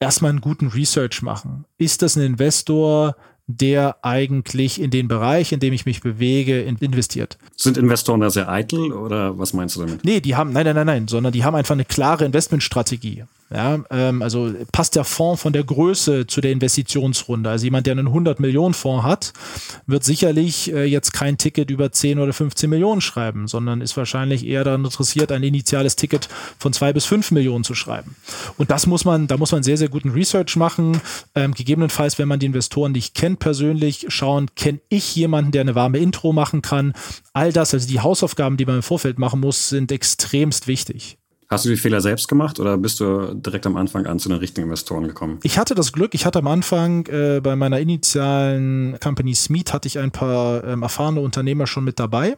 erstmal 0.00 0.30
einen 0.30 0.40
guten 0.40 0.68
Research 0.68 1.22
machen. 1.22 1.64
Ist 1.76 2.02
das 2.02 2.16
ein 2.16 2.22
Investor, 2.22 3.16
der 3.48 3.96
eigentlich 4.02 4.80
in 4.80 4.90
den 4.90 5.08
Bereich, 5.08 5.52
in 5.52 5.60
dem 5.60 5.72
ich 5.72 5.86
mich 5.86 6.02
bewege, 6.02 6.60
investiert. 6.60 7.38
Sind 7.56 7.78
Investoren 7.78 8.20
da 8.20 8.28
sehr 8.28 8.48
eitel 8.48 8.92
oder 8.92 9.38
was 9.38 9.54
meinst 9.54 9.76
du 9.76 9.80
damit? 9.80 10.04
Nee, 10.04 10.20
die 10.20 10.36
haben, 10.36 10.52
nein, 10.52 10.66
nein, 10.66 10.74
nein, 10.76 10.86
nein, 10.86 11.08
sondern 11.08 11.32
die 11.32 11.44
haben 11.44 11.54
einfach 11.54 11.74
eine 11.74 11.86
klare 11.86 12.26
Investmentstrategie. 12.26 13.24
Ja, 13.50 13.78
ähm, 13.90 14.20
also 14.20 14.52
passt 14.72 14.94
der 14.94 15.04
Fonds 15.04 15.40
von 15.40 15.54
der 15.54 15.64
Größe 15.64 16.26
zu 16.26 16.42
der 16.42 16.52
Investitionsrunde. 16.52 17.48
Also 17.48 17.64
jemand, 17.64 17.86
der 17.86 17.92
einen 17.92 18.08
100 18.08 18.40
Millionen 18.40 18.74
Fonds 18.74 19.04
hat, 19.04 19.32
wird 19.86 20.04
sicherlich 20.04 20.70
äh, 20.70 20.84
jetzt 20.84 21.14
kein 21.14 21.38
Ticket 21.38 21.70
über 21.70 21.90
10 21.90 22.18
oder 22.18 22.34
15 22.34 22.68
Millionen 22.68 23.00
schreiben, 23.00 23.48
sondern 23.48 23.80
ist 23.80 23.96
wahrscheinlich 23.96 24.46
eher 24.46 24.64
daran 24.64 24.84
interessiert, 24.84 25.32
ein 25.32 25.42
initiales 25.42 25.96
Ticket 25.96 26.28
von 26.58 26.74
2 26.74 26.92
bis 26.92 27.06
5 27.06 27.30
Millionen 27.30 27.64
zu 27.64 27.74
schreiben. 27.74 28.16
Und 28.58 28.70
das 28.70 28.86
muss 28.86 29.06
man, 29.06 29.28
da 29.28 29.38
muss 29.38 29.52
man 29.52 29.62
sehr, 29.62 29.78
sehr 29.78 29.88
guten 29.88 30.10
Research 30.10 30.56
machen. 30.56 31.00
Ähm, 31.34 31.54
gegebenenfalls, 31.54 32.18
wenn 32.18 32.28
man 32.28 32.40
die 32.40 32.46
Investoren 32.46 32.92
nicht 32.92 33.14
kennt 33.14 33.38
persönlich, 33.38 34.06
schauen, 34.08 34.50
kenne 34.56 34.80
ich 34.90 35.16
jemanden, 35.16 35.52
der 35.52 35.62
eine 35.62 35.74
warme 35.74 35.98
Intro 35.98 36.34
machen 36.34 36.60
kann. 36.60 36.92
All 37.32 37.52
das, 37.52 37.72
also 37.72 37.88
die 37.88 38.00
Hausaufgaben, 38.00 38.58
die 38.58 38.66
man 38.66 38.76
im 38.76 38.82
Vorfeld 38.82 39.18
machen 39.18 39.40
muss, 39.40 39.70
sind 39.70 39.90
extremst 39.90 40.66
wichtig. 40.66 41.17
Hast 41.50 41.64
du 41.64 41.70
die 41.70 41.76
Fehler 41.76 42.02
selbst 42.02 42.28
gemacht 42.28 42.60
oder 42.60 42.76
bist 42.76 43.00
du 43.00 43.32
direkt 43.32 43.66
am 43.66 43.76
Anfang 43.76 44.04
an 44.04 44.18
zu 44.18 44.28
den 44.28 44.36
richtigen 44.36 44.66
Investoren 44.66 45.08
gekommen? 45.08 45.38
Ich 45.42 45.56
hatte 45.56 45.74
das 45.74 45.94
Glück, 45.94 46.12
ich 46.12 46.26
hatte 46.26 46.40
am 46.40 46.46
Anfang 46.46 47.06
äh, 47.06 47.40
bei 47.42 47.56
meiner 47.56 47.80
initialen 47.80 48.98
Company 49.00 49.34
Smeet 49.34 49.72
hatte 49.72 49.88
ich 49.88 49.98
ein 49.98 50.10
paar 50.10 50.62
ähm, 50.64 50.82
erfahrene 50.82 51.20
Unternehmer 51.20 51.66
schon 51.66 51.84
mit 51.84 51.98
dabei, 51.98 52.36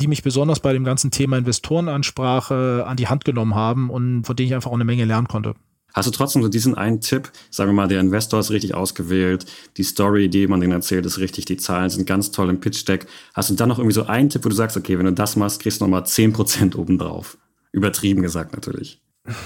die 0.00 0.08
mich 0.08 0.24
besonders 0.24 0.58
bei 0.58 0.72
dem 0.72 0.82
ganzen 0.82 1.12
Thema 1.12 1.38
Investorenansprache 1.38 2.84
an 2.88 2.96
die 2.96 3.06
Hand 3.06 3.24
genommen 3.24 3.54
haben 3.54 3.88
und 3.88 4.24
von 4.24 4.34
denen 4.34 4.48
ich 4.48 4.54
einfach 4.56 4.70
auch 4.70 4.74
eine 4.74 4.84
Menge 4.84 5.04
lernen 5.04 5.28
konnte. 5.28 5.54
Hast 5.94 6.08
du 6.08 6.10
trotzdem 6.10 6.42
so 6.42 6.48
diesen 6.48 6.74
einen 6.74 7.00
Tipp, 7.00 7.30
sagen 7.50 7.70
wir 7.70 7.74
mal, 7.74 7.86
der 7.86 8.00
Investor 8.00 8.40
ist 8.40 8.50
richtig 8.50 8.74
ausgewählt, 8.74 9.46
die 9.76 9.84
Story, 9.84 10.28
die 10.28 10.48
man 10.48 10.60
denen 10.60 10.72
erzählt, 10.72 11.06
ist 11.06 11.18
richtig, 11.18 11.44
die 11.44 11.56
Zahlen 11.56 11.90
sind 11.90 12.04
ganz 12.04 12.32
toll 12.32 12.50
im 12.50 12.58
Pitch-Deck. 12.58 13.06
Hast 13.32 13.50
du 13.50 13.54
dann 13.54 13.68
noch 13.68 13.78
irgendwie 13.78 13.94
so 13.94 14.06
einen 14.06 14.28
Tipp, 14.28 14.44
wo 14.44 14.48
du 14.48 14.56
sagst, 14.56 14.76
okay, 14.76 14.98
wenn 14.98 15.06
du 15.06 15.12
das 15.12 15.36
machst, 15.36 15.62
kriegst 15.62 15.80
du 15.80 15.84
nochmal 15.84 16.02
10% 16.02 16.76
obendrauf? 16.76 17.38
Übertrieben 17.72 18.22
gesagt 18.22 18.52
natürlich. 18.52 19.00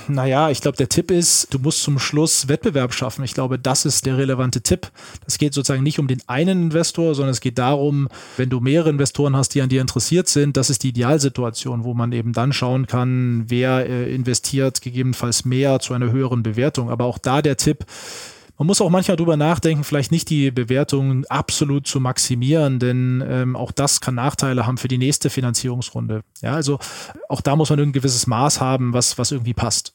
Naja, 0.09 0.51
ich 0.51 0.61
glaube, 0.61 0.77
der 0.77 0.89
Tipp 0.89 1.11
ist, 1.11 1.53
du 1.53 1.59
musst 1.59 1.83
zum 1.83 1.99
Schluss 1.99 2.49
Wettbewerb 2.49 2.95
schaffen. 2.95 3.25
Ich 3.25 3.35
glaube, 3.35 3.59
das 3.59 3.85
ist 3.85 4.07
der 4.07 4.17
relevante 4.17 4.63
Tipp. 4.63 4.91
Das 5.25 5.37
geht 5.37 5.53
sozusagen 5.53 5.83
nicht 5.83 5.99
um 5.99 6.07
den 6.07 6.23
einen 6.27 6.65
Investor, 6.65 7.15
sondern 7.15 7.33
es 7.33 7.41
geht 7.41 7.59
darum, 7.59 8.09
wenn 8.37 8.51
du 8.51 8.61
mehrere 8.61 8.91
Investoren 8.91 9.37
hast, 9.37 9.51
die 9.51 9.63
an 9.63 9.69
dir 9.69 9.81
interessiert 9.81 10.29
sind, 10.29 10.57
das 10.57 10.71
ist 10.71 10.85
die 10.85 10.91
Idealsituation, 10.91 11.85
wo 11.85 11.93
man 11.93 12.13
eben 12.13 12.33
dann 12.33 12.53
schauen 12.53 12.87
kann, 12.87 13.45
wer 13.49 13.87
äh, 13.89 14.15
investiert 14.15 14.81
gegebenenfalls 14.81 15.45
mehr 15.45 15.81
zu 15.81 15.93
einer 15.93 16.13
höheren 16.13 16.43
Bewertung. 16.43 16.89
Aber 16.89 17.05
auch 17.05 17.19
da 17.19 17.43
der 17.43 17.57
Tipp, 17.57 17.85
man 18.57 18.67
muss 18.67 18.81
auch 18.81 18.91
manchmal 18.91 19.17
drüber 19.17 19.37
nachdenken, 19.37 19.85
vielleicht 19.85 20.13
nicht 20.13 20.31
die 20.31 20.51
Bewertung 20.51 21.25
absolut 21.27 21.87
zu 21.87 21.99
maximieren, 21.99 22.79
denn 22.79 23.23
ähm, 23.27 23.57
auch 23.57 23.73
das 23.73 24.01
kann 24.01 24.15
Nachteile 24.15 24.67
haben 24.67 24.79
für 24.79 24.89
die 24.89 24.99
nächste 24.99 25.29
Finanzierungsrunde. 25.29 26.23
Ja, 26.41 26.55
also 26.55 26.79
auch 27.29 27.41
da 27.41 27.57
muss 27.57 27.71
man 27.71 27.81
ein 27.81 27.93
gewisses 27.93 28.27
Maß 28.27 28.61
haben, 28.61 28.93
was, 28.93 29.19
was 29.19 29.33
irgendwie 29.33 29.55
passt. 29.55 29.95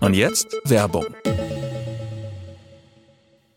Und 0.00 0.14
jetzt 0.14 0.56
Werbung. 0.64 1.06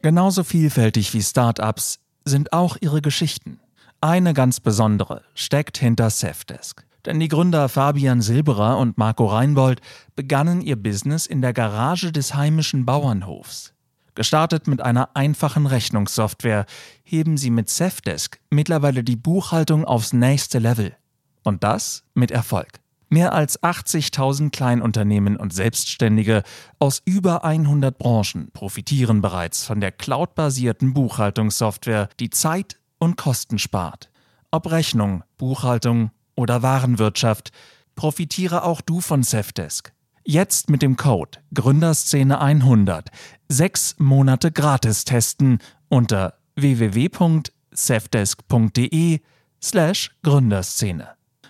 Genauso 0.02 0.44
vielfältig 0.44 1.14
wie 1.14 1.22
Startups 1.22 2.00
sind 2.26 2.54
auch 2.54 2.78
ihre 2.82 3.02
Geschichten. 3.02 3.60
Eine 4.02 4.34
ganz 4.34 4.60
besondere 4.60 5.22
steckt 5.36 5.78
hinter 5.78 6.10
Safdesk. 6.10 6.86
Denn 7.06 7.20
die 7.20 7.28
Gründer 7.28 7.68
Fabian 7.68 8.22
Silberer 8.22 8.78
und 8.78 8.98
Marco 8.98 9.26
Reinbold 9.26 9.82
begannen 10.16 10.62
ihr 10.62 10.76
Business 10.76 11.26
in 11.26 11.42
der 11.42 11.54
Garage 11.54 12.12
des 12.12 12.36
heimischen 12.36 12.86
Bauernhofs. 12.86 13.74
Gestartet 14.14 14.68
mit 14.68 14.82
einer 14.82 15.16
einfachen 15.16 15.66
Rechnungssoftware 15.66 16.66
heben 17.04 17.38
sie 17.38 17.50
mit 17.50 17.70
Safdesk 17.70 18.40
mittlerweile 18.50 19.04
die 19.04 19.16
Buchhaltung 19.16 19.86
aufs 19.86 20.14
nächste 20.14 20.60
Level. 20.60 20.96
Und 21.44 21.64
das 21.64 22.04
mit 22.14 22.30
Erfolg. 22.30 22.82
Mehr 23.10 23.34
als 23.34 23.62
80.000 23.62 24.52
Kleinunternehmen 24.52 25.36
und 25.36 25.54
Selbstständige 25.54 26.44
aus 26.80 27.02
über 27.04 27.44
100 27.44 27.98
Branchen 27.98 28.52
profitieren 28.54 29.22
bereits 29.22 29.66
von 29.66 29.82
der 29.82 29.92
cloudbasierten 29.92 30.94
Buchhaltungssoftware, 30.94 32.10
die 32.20 32.30
Zeit 32.30 32.80
und 33.00 33.18
Kosten 33.18 33.60
spart. 33.60 34.10
Ob 34.52 34.72
Rechnung, 34.72 35.24
Buchhaltung 35.38 36.12
oder 36.42 36.62
Warenwirtschaft, 36.62 37.54
profitiere 37.96 38.64
auch 38.64 38.82
du 38.82 39.00
von 39.00 39.24
Safdesk. 39.24 39.94
Jetzt 40.24 40.70
mit 40.70 40.82
dem 40.82 40.98
Code 40.98 41.40
Gründerszene 41.54 42.40
100 42.40 43.10
sechs 43.48 43.96
Monate 43.98 44.52
gratis 44.52 45.06
testen 45.06 45.60
unter 45.90 46.34
www.safdesk.de 46.56 49.20
slash 49.62 50.12
Gründerszene. 50.24 51.10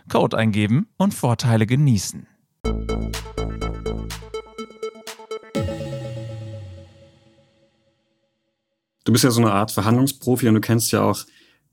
Code 0.09 0.37
eingeben 0.37 0.87
und 0.97 1.13
Vorteile 1.13 1.65
genießen. 1.65 2.27
Du 9.03 9.11
bist 9.11 9.23
ja 9.23 9.31
so 9.31 9.41
eine 9.41 9.51
Art 9.51 9.71
Verhandlungsprofi 9.71 10.47
und 10.47 10.53
du 10.55 10.61
kennst 10.61 10.91
ja 10.91 11.01
auch 11.01 11.25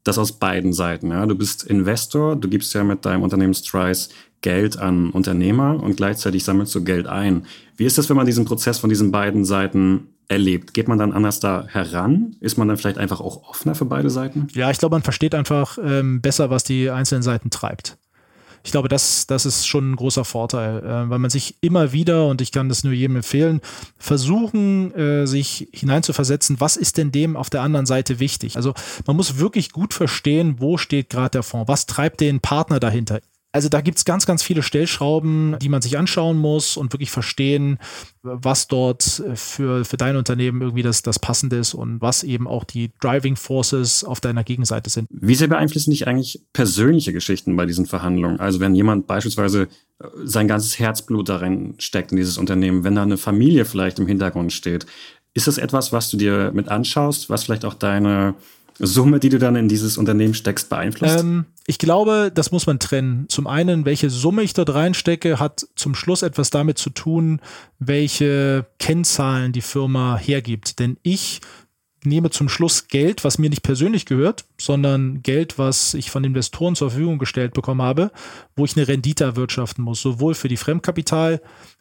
das 0.08 0.18
aus 0.18 0.32
beiden 0.32 0.72
Seiten. 0.72 1.10
Ja? 1.10 1.26
Du 1.26 1.36
bist 1.36 1.64
Investor, 1.64 2.34
du 2.34 2.48
gibst 2.48 2.74
ja 2.74 2.82
mit 2.82 3.04
deinem 3.04 3.22
Unternehmen 3.22 3.54
Strice 3.54 4.08
Geld 4.40 4.78
an 4.78 5.10
Unternehmer 5.10 5.82
und 5.82 5.96
gleichzeitig 5.96 6.44
sammelst 6.44 6.74
du 6.74 6.84
Geld 6.84 7.06
ein. 7.06 7.46
Wie 7.76 7.84
ist 7.84 7.98
das, 7.98 8.08
wenn 8.08 8.16
man 8.16 8.26
diesen 8.26 8.44
Prozess 8.44 8.78
von 8.78 8.88
diesen 8.88 9.10
beiden 9.10 9.44
Seiten 9.44 10.08
erlebt? 10.28 10.74
Geht 10.74 10.88
man 10.88 10.98
dann 10.98 11.12
anders 11.12 11.40
da 11.40 11.66
heran? 11.68 12.36
Ist 12.40 12.56
man 12.56 12.68
dann 12.68 12.76
vielleicht 12.76 12.98
einfach 12.98 13.20
auch 13.20 13.48
offener 13.48 13.74
für 13.74 13.84
beide 13.84 14.10
Seiten? 14.10 14.46
Ja, 14.52 14.70
ich 14.70 14.78
glaube, 14.78 14.94
man 14.94 15.02
versteht 15.02 15.34
einfach 15.34 15.78
ähm, 15.82 16.20
besser, 16.20 16.50
was 16.50 16.64
die 16.64 16.90
einzelnen 16.90 17.22
Seiten 17.22 17.50
treibt. 17.50 17.98
Ich 18.64 18.72
glaube, 18.72 18.88
das, 18.88 19.26
das 19.26 19.46
ist 19.46 19.66
schon 19.66 19.92
ein 19.92 19.96
großer 19.96 20.24
Vorteil, 20.24 20.78
äh, 20.78 21.10
weil 21.10 21.18
man 21.18 21.30
sich 21.30 21.56
immer 21.60 21.92
wieder, 21.92 22.26
und 22.26 22.40
ich 22.40 22.52
kann 22.52 22.68
das 22.68 22.84
nur 22.84 22.92
jedem 22.92 23.16
empfehlen, 23.16 23.60
versuchen, 23.98 24.94
äh, 24.94 25.26
sich 25.26 25.68
hineinzuversetzen, 25.72 26.60
was 26.60 26.76
ist 26.76 26.96
denn 26.96 27.12
dem 27.12 27.36
auf 27.36 27.50
der 27.50 27.62
anderen 27.62 27.86
Seite 27.86 28.20
wichtig? 28.20 28.56
Also 28.56 28.74
man 29.06 29.16
muss 29.16 29.38
wirklich 29.38 29.72
gut 29.72 29.94
verstehen, 29.94 30.56
wo 30.58 30.76
steht 30.76 31.10
gerade 31.10 31.30
der 31.30 31.42
Fonds, 31.42 31.68
was 31.68 31.86
treibt 31.86 32.20
den 32.20 32.40
Partner 32.40 32.80
dahinter? 32.80 33.20
Also 33.50 33.70
da 33.70 33.80
gibt 33.80 33.96
es 33.96 34.04
ganz, 34.04 34.26
ganz 34.26 34.42
viele 34.42 34.62
Stellschrauben, 34.62 35.56
die 35.60 35.70
man 35.70 35.80
sich 35.80 35.96
anschauen 35.96 36.36
muss 36.36 36.76
und 36.76 36.92
wirklich 36.92 37.10
verstehen, 37.10 37.78
was 38.22 38.68
dort 38.68 39.22
für, 39.34 39.86
für 39.86 39.96
dein 39.96 40.16
Unternehmen 40.16 40.60
irgendwie 40.60 40.82
das, 40.82 41.00
das 41.00 41.18
Passende 41.18 41.56
ist 41.56 41.72
und 41.72 42.02
was 42.02 42.24
eben 42.24 42.46
auch 42.46 42.64
die 42.64 42.90
Driving 43.00 43.36
Forces 43.36 44.04
auf 44.04 44.20
deiner 44.20 44.44
Gegenseite 44.44 44.90
sind. 44.90 45.08
Wie 45.10 45.34
sehr 45.34 45.48
beeinflussen 45.48 45.92
dich 45.92 46.06
eigentlich 46.06 46.42
persönliche 46.52 47.14
Geschichten 47.14 47.56
bei 47.56 47.64
diesen 47.64 47.86
Verhandlungen? 47.86 48.38
Also 48.38 48.60
wenn 48.60 48.74
jemand 48.74 49.06
beispielsweise 49.06 49.62
äh, 49.62 50.06
sein 50.24 50.46
ganzes 50.46 50.78
Herzblut 50.78 51.30
darin 51.30 51.74
steckt 51.78 52.10
in 52.10 52.18
dieses 52.18 52.36
Unternehmen, 52.36 52.84
wenn 52.84 52.96
da 52.96 53.02
eine 53.02 53.16
Familie 53.16 53.64
vielleicht 53.64 53.98
im 53.98 54.06
Hintergrund 54.06 54.52
steht, 54.52 54.84
ist 55.32 55.46
das 55.46 55.56
etwas, 55.56 55.92
was 55.92 56.10
du 56.10 56.18
dir 56.18 56.52
mit 56.52 56.68
anschaust, 56.68 57.30
was 57.30 57.44
vielleicht 57.44 57.64
auch 57.64 57.74
deine 57.74 58.34
Summe, 58.78 59.18
die 59.18 59.28
du 59.28 59.38
dann 59.38 59.56
in 59.56 59.68
dieses 59.68 59.98
Unternehmen 59.98 60.34
steckst, 60.34 60.68
beeinflusst? 60.68 61.20
Ähm, 61.20 61.46
ich 61.66 61.78
glaube, 61.78 62.30
das 62.32 62.52
muss 62.52 62.66
man 62.66 62.78
trennen. 62.78 63.26
Zum 63.28 63.46
einen, 63.46 63.84
welche 63.84 64.08
Summe 64.08 64.42
ich 64.42 64.54
dort 64.54 64.72
reinstecke, 64.72 65.40
hat 65.40 65.66
zum 65.74 65.94
Schluss 65.94 66.22
etwas 66.22 66.50
damit 66.50 66.78
zu 66.78 66.90
tun, 66.90 67.40
welche 67.78 68.66
Kennzahlen 68.78 69.52
die 69.52 69.60
Firma 69.60 70.16
hergibt. 70.16 70.78
Denn 70.78 70.96
ich 71.02 71.40
nehme 72.04 72.30
zum 72.30 72.48
Schluss 72.48 72.88
Geld, 72.88 73.24
was 73.24 73.38
mir 73.38 73.50
nicht 73.50 73.62
persönlich 73.62 74.06
gehört, 74.06 74.44
sondern 74.60 75.22
Geld, 75.22 75.58
was 75.58 75.94
ich 75.94 76.10
von 76.10 76.24
Investoren 76.24 76.76
zur 76.76 76.90
Verfügung 76.90 77.18
gestellt 77.18 77.54
bekommen 77.54 77.82
habe, 77.82 78.12
wo 78.56 78.64
ich 78.64 78.76
eine 78.76 78.86
Rendite 78.86 79.24
erwirtschaften 79.24 79.82
muss, 79.82 80.00
sowohl 80.00 80.34
für 80.34 80.48
die 80.48 80.56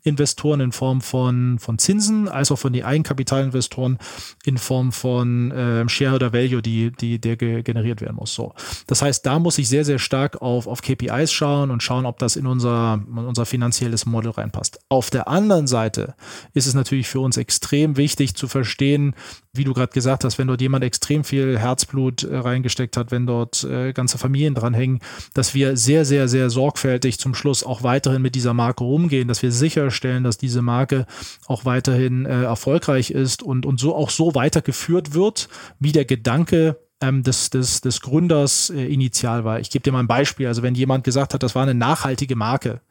Fremdkapitalinvestoren 0.07 0.61
in 0.61 0.71
Form 0.71 1.01
von, 1.01 1.59
von 1.59 1.77
Zinsen, 1.77 2.27
als 2.27 2.51
auch 2.51 2.57
von 2.57 2.73
den 2.73 2.83
Eigenkapitalinvestoren 2.83 3.97
in 4.45 4.57
Form 4.57 4.91
von 4.91 5.51
äh, 5.51 5.87
Shareholder 5.89 6.33
Value, 6.33 6.61
die, 6.61 6.91
die, 6.91 7.19
der 7.19 7.35
ge 7.35 7.61
generiert 7.63 8.01
werden 8.01 8.15
muss. 8.15 8.33
So. 8.33 8.53
Das 8.87 9.01
heißt, 9.01 9.25
da 9.25 9.39
muss 9.39 9.57
ich 9.57 9.67
sehr, 9.67 9.83
sehr 9.83 9.99
stark 9.99 10.41
auf, 10.41 10.67
auf 10.67 10.81
KPIs 10.81 11.31
schauen 11.31 11.71
und 11.71 11.83
schauen, 11.83 12.05
ob 12.05 12.19
das 12.19 12.35
in 12.35 12.45
unser, 12.45 13.01
in 13.07 13.17
unser 13.17 13.45
finanzielles 13.45 14.05
Model 14.05 14.31
reinpasst. 14.31 14.79
Auf 14.89 15.09
der 15.09 15.27
anderen 15.27 15.67
Seite 15.67 16.15
ist 16.53 16.67
es 16.67 16.73
natürlich 16.73 17.07
für 17.07 17.19
uns 17.19 17.37
extrem 17.37 17.97
wichtig 17.97 18.35
zu 18.35 18.47
verstehen, 18.47 19.15
wie 19.53 19.63
du 19.63 19.73
gerade 19.73 19.91
gesagt 19.91 20.23
hast, 20.23 20.37
wenn 20.37 20.47
dort 20.47 20.61
jemand 20.61 20.83
extrem 20.83 21.23
viel 21.23 21.57
Herzblut 21.57 22.23
äh, 22.23 22.37
reingesteckt 22.37 22.95
hat, 22.95 23.11
wenn 23.11 23.25
dort 23.25 23.63
äh, 23.63 23.91
ganze 23.91 24.17
Familien 24.17 24.53
dranhängen, 24.53 24.99
dass 25.33 25.53
wir 25.53 25.75
sehr, 25.75 26.05
sehr, 26.05 26.27
sehr 26.27 26.49
sorgfältig 26.49 27.19
zum 27.19 27.33
Schluss 27.33 27.63
auch 27.63 27.83
weiterhin 27.83 28.21
mit 28.21 28.35
dieser 28.35 28.53
Marke 28.53 28.83
umgehen, 28.83 29.27
dass 29.27 29.41
wir 29.41 29.51
sicherstellen, 29.97 30.23
dass 30.23 30.37
diese 30.37 30.61
Marke 30.61 31.05
auch 31.47 31.65
weiterhin 31.65 32.25
äh, 32.25 32.43
erfolgreich 32.43 33.11
ist 33.11 33.43
und, 33.43 33.65
und 33.65 33.79
so 33.79 33.95
auch 33.95 34.09
so 34.09 34.35
weitergeführt 34.35 35.13
wird, 35.13 35.49
wie 35.79 35.91
der 35.91 36.05
Gedanke 36.05 36.77
ähm, 37.01 37.23
des, 37.23 37.49
des, 37.49 37.81
des 37.81 38.01
Gründers 38.01 38.69
äh, 38.69 38.85
initial 38.85 39.43
war. 39.43 39.59
Ich 39.59 39.69
gebe 39.69 39.83
dir 39.83 39.91
mal 39.91 39.99
ein 39.99 40.07
Beispiel. 40.07 40.47
Also 40.47 40.63
wenn 40.63 40.75
jemand 40.75 41.03
gesagt 41.03 41.33
hat, 41.33 41.43
das 41.43 41.55
war 41.55 41.63
eine 41.63 41.73
nachhaltige 41.73 42.35
Marke, 42.35 42.81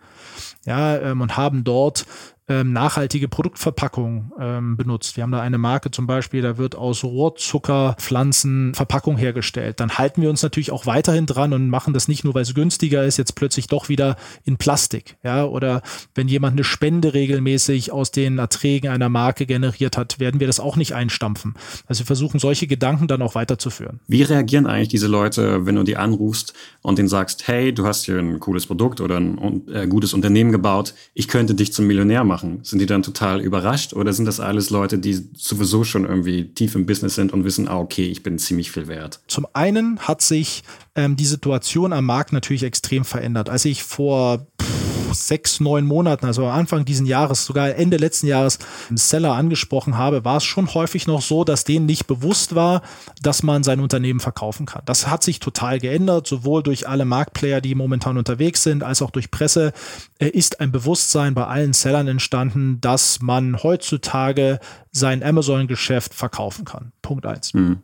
ja, 0.64 0.98
ähm, 0.98 1.20
und 1.20 1.36
haben 1.36 1.64
dort 1.64 2.06
ähm, 2.48 2.72
nachhaltige 2.72 3.28
Produktverpackung 3.28 4.32
ähm, 4.38 4.76
benutzt. 4.76 5.16
Wir 5.16 5.24
haben 5.24 5.32
da 5.32 5.40
eine 5.40 5.58
Marke 5.58 5.90
zum 5.90 6.06
Beispiel, 6.06 6.42
da 6.42 6.58
wird 6.58 6.76
aus 6.76 7.02
Rohrzuckerpflanzen 7.02 8.74
Verpackung 8.74 9.16
hergestellt. 9.16 9.80
Dann 9.80 9.98
halten 9.98 10.22
wir 10.22 10.30
uns 10.30 10.42
natürlich 10.42 10.70
auch 10.70 10.86
weiterhin 10.86 11.26
dran 11.26 11.52
und 11.52 11.68
machen 11.68 11.92
das 11.92 12.06
nicht 12.06 12.22
nur, 12.22 12.34
weil 12.34 12.42
es 12.42 12.54
günstiger 12.54 13.04
ist, 13.04 13.16
jetzt 13.16 13.34
plötzlich 13.34 13.66
doch 13.66 13.88
wieder 13.88 14.16
in 14.44 14.58
Plastik. 14.58 15.16
Ja, 15.24 15.44
oder 15.44 15.82
wenn 16.14 16.28
jemand 16.28 16.52
eine 16.52 16.64
Spende 16.64 17.14
regelmäßig 17.14 17.90
aus 17.90 18.12
den 18.12 18.38
Erträgen 18.38 18.90
einer 18.90 19.08
Marke 19.08 19.46
generiert 19.46 19.96
hat, 19.96 20.20
werden 20.20 20.38
wir 20.38 20.46
das 20.46 20.60
auch 20.60 20.76
nicht 20.76 20.94
einstampfen. 20.94 21.54
Also 21.86 22.02
wir 22.02 22.06
versuchen 22.06 22.38
solche 22.38 22.68
Gedanken 22.68 23.08
dann 23.08 23.22
auch 23.22 23.34
weiterzuführen. 23.34 24.00
Wie 24.06 24.22
reagieren 24.22 24.66
eigentlich 24.66 24.88
diese 24.88 25.08
Leute, 25.08 25.66
wenn 25.66 25.74
du 25.74 25.82
die 25.82 25.96
anrufst 25.96 26.54
und 26.82 26.98
denen 26.98 27.08
sagst, 27.08 27.48
hey, 27.48 27.74
du 27.74 27.86
hast 27.86 28.04
hier 28.04 28.18
ein 28.18 28.38
cooles 28.38 28.66
Produkt 28.66 29.00
oder 29.00 29.16
ein 29.16 29.62
äh, 29.72 29.88
gutes 29.88 30.14
Unternehmen 30.14 30.52
gebaut, 30.52 30.94
ich 31.14 31.26
könnte 31.26 31.54
dich 31.54 31.72
zum 31.72 31.88
Millionär 31.88 32.22
machen? 32.22 32.35
Machen? 32.36 32.60
Sind 32.62 32.80
die 32.80 32.86
dann 32.86 33.02
total 33.02 33.40
überrascht 33.40 33.94
oder 33.94 34.12
sind 34.12 34.26
das 34.26 34.40
alles 34.40 34.68
Leute, 34.68 34.98
die 34.98 35.26
sowieso 35.34 35.84
schon 35.84 36.04
irgendwie 36.04 36.48
tief 36.48 36.74
im 36.74 36.84
Business 36.84 37.14
sind 37.14 37.32
und 37.32 37.44
wissen, 37.44 37.66
ah, 37.66 37.78
okay, 37.78 38.04
ich 38.04 38.22
bin 38.22 38.38
ziemlich 38.38 38.70
viel 38.70 38.88
wert? 38.88 39.20
Zum 39.26 39.46
einen 39.54 39.98
hat 40.00 40.20
sich 40.20 40.62
ähm, 40.94 41.16
die 41.16 41.24
Situation 41.24 41.94
am 41.94 42.04
Markt 42.04 42.32
natürlich 42.32 42.62
extrem 42.62 43.04
verändert. 43.06 43.48
Als 43.48 43.64
ich 43.64 43.82
vor 43.82 44.46
sechs, 45.14 45.60
neun 45.60 45.86
Monaten, 45.86 46.26
also 46.26 46.46
Anfang 46.46 46.84
diesen 46.84 47.06
Jahres, 47.06 47.44
sogar 47.44 47.74
Ende 47.74 47.96
letzten 47.96 48.26
Jahres, 48.26 48.58
einen 48.88 48.96
Seller 48.96 49.34
angesprochen 49.34 49.96
habe, 49.96 50.24
war 50.24 50.38
es 50.38 50.44
schon 50.44 50.72
häufig 50.74 51.06
noch 51.06 51.22
so, 51.22 51.44
dass 51.44 51.64
denen 51.64 51.86
nicht 51.86 52.06
bewusst 52.06 52.54
war, 52.54 52.82
dass 53.22 53.42
man 53.42 53.62
sein 53.62 53.80
Unternehmen 53.80 54.20
verkaufen 54.20 54.66
kann. 54.66 54.82
Das 54.86 55.08
hat 55.08 55.22
sich 55.22 55.40
total 55.40 55.78
geändert, 55.78 56.26
sowohl 56.26 56.62
durch 56.62 56.88
alle 56.88 57.04
Marktplayer, 57.04 57.60
die 57.60 57.74
momentan 57.74 58.18
unterwegs 58.18 58.62
sind, 58.62 58.82
als 58.82 59.02
auch 59.02 59.10
durch 59.10 59.30
Presse, 59.30 59.72
äh, 60.18 60.28
ist 60.28 60.60
ein 60.60 60.72
Bewusstsein 60.72 61.34
bei 61.34 61.46
allen 61.46 61.72
Sellern 61.72 62.08
entstanden, 62.08 62.80
dass 62.80 63.20
man 63.20 63.62
heutzutage 63.62 64.60
sein 64.92 65.22
Amazon-Geschäft 65.22 66.14
verkaufen 66.14 66.64
kann. 66.64 66.92
Punkt 67.02 67.26
eins. 67.26 67.54
Mhm 67.54 67.82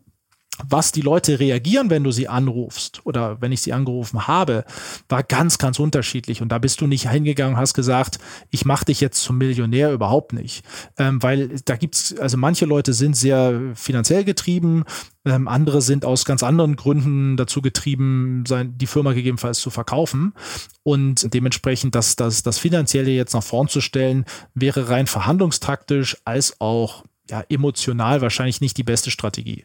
was 0.68 0.92
die 0.92 1.00
Leute 1.00 1.40
reagieren, 1.40 1.90
wenn 1.90 2.04
du 2.04 2.10
sie 2.10 2.28
anrufst 2.28 3.04
oder 3.04 3.40
wenn 3.40 3.52
ich 3.52 3.62
sie 3.62 3.72
angerufen 3.72 4.26
habe, 4.26 4.64
war 5.08 5.22
ganz, 5.22 5.58
ganz 5.58 5.78
unterschiedlich. 5.78 6.42
Und 6.42 6.50
da 6.50 6.58
bist 6.58 6.80
du 6.80 6.86
nicht 6.86 7.10
hingegangen 7.10 7.56
hast 7.56 7.74
gesagt, 7.74 8.18
ich 8.50 8.64
mache 8.64 8.86
dich 8.86 9.00
jetzt 9.00 9.22
zum 9.22 9.38
Millionär, 9.38 9.92
überhaupt 9.92 10.32
nicht. 10.32 10.64
Ähm, 10.98 11.22
weil 11.22 11.60
da 11.64 11.76
gibt's, 11.76 12.16
also 12.18 12.36
manche 12.36 12.66
Leute 12.66 12.92
sind 12.92 13.16
sehr 13.16 13.60
finanziell 13.74 14.24
getrieben, 14.24 14.84
ähm, 15.24 15.46
andere 15.48 15.82
sind 15.82 16.04
aus 16.04 16.24
ganz 16.24 16.42
anderen 16.42 16.76
Gründen 16.76 17.36
dazu 17.36 17.62
getrieben, 17.62 18.44
sein, 18.46 18.76
die 18.76 18.86
Firma 18.86 19.12
gegebenenfalls 19.12 19.60
zu 19.60 19.70
verkaufen. 19.70 20.34
Und 20.82 21.32
dementsprechend 21.32 21.94
das, 21.94 22.16
das, 22.16 22.42
das 22.42 22.58
Finanzielle 22.58 23.10
jetzt 23.10 23.34
nach 23.34 23.42
vorn 23.42 23.68
zu 23.68 23.80
stellen, 23.80 24.24
wäre 24.54 24.88
rein 24.88 25.06
verhandlungstaktisch 25.06 26.16
als 26.24 26.60
auch 26.60 27.04
ja, 27.30 27.44
emotional 27.48 28.20
wahrscheinlich 28.20 28.60
nicht 28.60 28.76
die 28.76 28.84
beste 28.84 29.10
Strategie. 29.10 29.64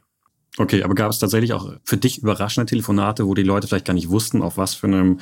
Okay, 0.57 0.83
aber 0.83 0.95
gab 0.95 1.11
es 1.11 1.19
tatsächlich 1.19 1.53
auch 1.53 1.71
für 1.83 1.97
dich 1.97 2.19
überraschende 2.19 2.65
Telefonate, 2.65 3.27
wo 3.27 3.35
die 3.35 3.43
Leute 3.43 3.67
vielleicht 3.67 3.85
gar 3.85 3.93
nicht 3.93 4.09
wussten, 4.09 4.41
auf 4.41 4.57
was 4.57 4.73
für 4.73 4.87
einem, 4.87 5.19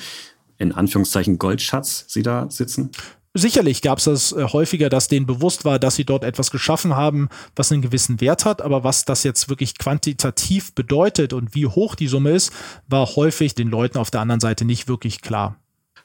in 0.56 0.72
Anführungszeichen, 0.72 1.38
Goldschatz 1.38 2.06
sie 2.08 2.22
da 2.22 2.50
sitzen? 2.50 2.90
Sicherlich 3.38 3.82
gab 3.82 3.98
es 3.98 4.04
das 4.04 4.32
äh, 4.32 4.44
häufiger, 4.44 4.88
dass 4.88 5.08
denen 5.08 5.26
bewusst 5.26 5.66
war, 5.66 5.78
dass 5.78 5.96
sie 5.96 6.06
dort 6.06 6.24
etwas 6.24 6.50
geschaffen 6.50 6.96
haben, 6.96 7.28
was 7.54 7.70
einen 7.70 7.82
gewissen 7.82 8.22
Wert 8.22 8.46
hat, 8.46 8.62
aber 8.62 8.82
was 8.82 9.04
das 9.04 9.24
jetzt 9.24 9.50
wirklich 9.50 9.76
quantitativ 9.76 10.72
bedeutet 10.74 11.34
und 11.34 11.54
wie 11.54 11.66
hoch 11.66 11.96
die 11.96 12.08
Summe 12.08 12.30
ist, 12.30 12.50
war 12.88 13.06
häufig 13.06 13.54
den 13.54 13.68
Leuten 13.68 13.98
auf 13.98 14.10
der 14.10 14.22
anderen 14.22 14.40
Seite 14.40 14.64
nicht 14.64 14.88
wirklich 14.88 15.20
klar. 15.20 15.56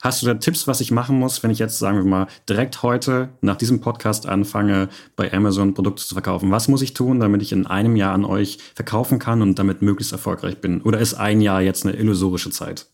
Hast 0.01 0.21
du 0.21 0.25
da 0.25 0.33
Tipps, 0.33 0.65
was 0.65 0.81
ich 0.81 0.89
machen 0.89 1.19
muss, 1.19 1.43
wenn 1.43 1.51
ich 1.51 1.59
jetzt, 1.59 1.77
sagen 1.77 1.97
wir 1.97 2.03
mal, 2.03 2.27
direkt 2.49 2.81
heute 2.81 3.29
nach 3.41 3.55
diesem 3.55 3.81
Podcast 3.81 4.27
anfange, 4.27 4.89
bei 5.15 5.31
Amazon 5.31 5.75
Produkte 5.75 6.03
zu 6.03 6.15
verkaufen? 6.15 6.49
Was 6.49 6.67
muss 6.67 6.81
ich 6.81 6.95
tun, 6.95 7.19
damit 7.19 7.43
ich 7.43 7.51
in 7.51 7.67
einem 7.67 7.95
Jahr 7.95 8.15
an 8.15 8.25
euch 8.25 8.57
verkaufen 8.73 9.19
kann 9.19 9.43
und 9.43 9.59
damit 9.59 9.83
möglichst 9.83 10.11
erfolgreich 10.11 10.57
bin? 10.57 10.81
Oder 10.81 10.97
ist 10.97 11.13
ein 11.13 11.39
Jahr 11.39 11.61
jetzt 11.61 11.85
eine 11.85 11.95
illusorische 11.95 12.49
Zeit? 12.49 12.87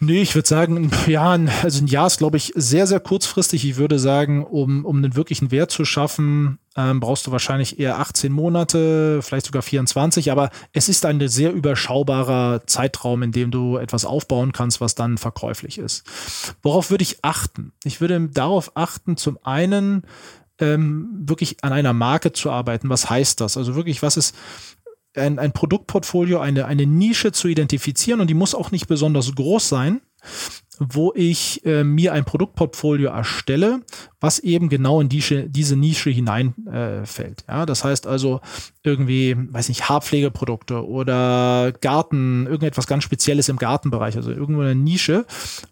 Nee, 0.00 0.22
ich 0.22 0.34
würde 0.34 0.48
sagen, 0.48 0.90
ja, 1.06 1.38
also 1.62 1.84
ein 1.84 1.88
Jahr 1.88 2.06
ist, 2.06 2.16
glaube 2.16 2.38
ich, 2.38 2.54
sehr, 2.56 2.86
sehr 2.86 3.00
kurzfristig. 3.00 3.68
Ich 3.68 3.76
würde 3.76 3.98
sagen, 3.98 4.42
um, 4.42 4.86
um 4.86 4.96
einen 4.96 5.14
wirklichen 5.14 5.50
Wert 5.50 5.70
zu 5.70 5.84
schaffen, 5.84 6.58
ähm, 6.76 7.00
brauchst 7.00 7.26
du 7.26 7.32
wahrscheinlich 7.32 7.78
eher 7.78 7.98
18 7.98 8.32
Monate, 8.32 9.20
vielleicht 9.22 9.46
sogar 9.46 9.62
24, 9.62 10.30
aber 10.30 10.50
es 10.72 10.88
ist 10.88 11.06
ein 11.06 11.26
sehr 11.28 11.52
überschaubarer 11.52 12.66
Zeitraum, 12.66 13.22
in 13.22 13.32
dem 13.32 13.50
du 13.50 13.78
etwas 13.78 14.04
aufbauen 14.04 14.52
kannst, 14.52 14.80
was 14.80 14.94
dann 14.94 15.18
verkäuflich 15.18 15.78
ist. 15.78 16.04
Worauf 16.62 16.90
würde 16.90 17.02
ich 17.02 17.24
achten? 17.24 17.72
Ich 17.84 18.00
würde 18.00 18.28
darauf 18.28 18.72
achten, 18.74 19.16
zum 19.16 19.38
einen 19.42 20.02
ähm, 20.58 21.08
wirklich 21.18 21.62
an 21.62 21.72
einer 21.72 21.92
Marke 21.92 22.32
zu 22.32 22.50
arbeiten. 22.50 22.88
Was 22.88 23.08
heißt 23.08 23.40
das? 23.40 23.56
Also 23.56 23.74
wirklich, 23.74 24.02
was 24.02 24.16
ist 24.16 24.34
ein, 25.14 25.38
ein 25.38 25.52
Produktportfolio, 25.52 26.40
eine, 26.40 26.66
eine 26.66 26.86
Nische 26.86 27.32
zu 27.32 27.48
identifizieren 27.48 28.20
und 28.20 28.28
die 28.28 28.34
muss 28.34 28.54
auch 28.54 28.70
nicht 28.70 28.86
besonders 28.86 29.34
groß 29.34 29.68
sein, 29.68 30.02
wo 30.78 31.12
ich 31.14 31.64
äh, 31.64 31.84
mir 31.84 32.12
ein 32.12 32.24
Produktportfolio 32.24 33.10
erstelle, 33.10 33.80
was 34.20 34.38
eben 34.38 34.68
genau 34.68 35.00
in 35.00 35.08
die, 35.08 35.22
diese 35.48 35.76
Nische 35.76 36.10
hineinfällt. 36.10 37.44
Äh, 37.46 37.52
ja, 37.52 37.66
das 37.66 37.84
heißt 37.84 38.06
also 38.06 38.40
irgendwie, 38.86 39.36
weiß 39.36 39.68
nicht, 39.68 39.88
Haarpflegeprodukte 39.88 40.86
oder 40.86 41.72
Garten, 41.80 42.46
irgendetwas 42.46 42.86
ganz 42.86 43.04
Spezielles 43.04 43.48
im 43.48 43.56
Gartenbereich, 43.56 44.16
also 44.16 44.30
irgendwo 44.30 44.62
eine 44.62 44.74
Nische, 44.74 45.26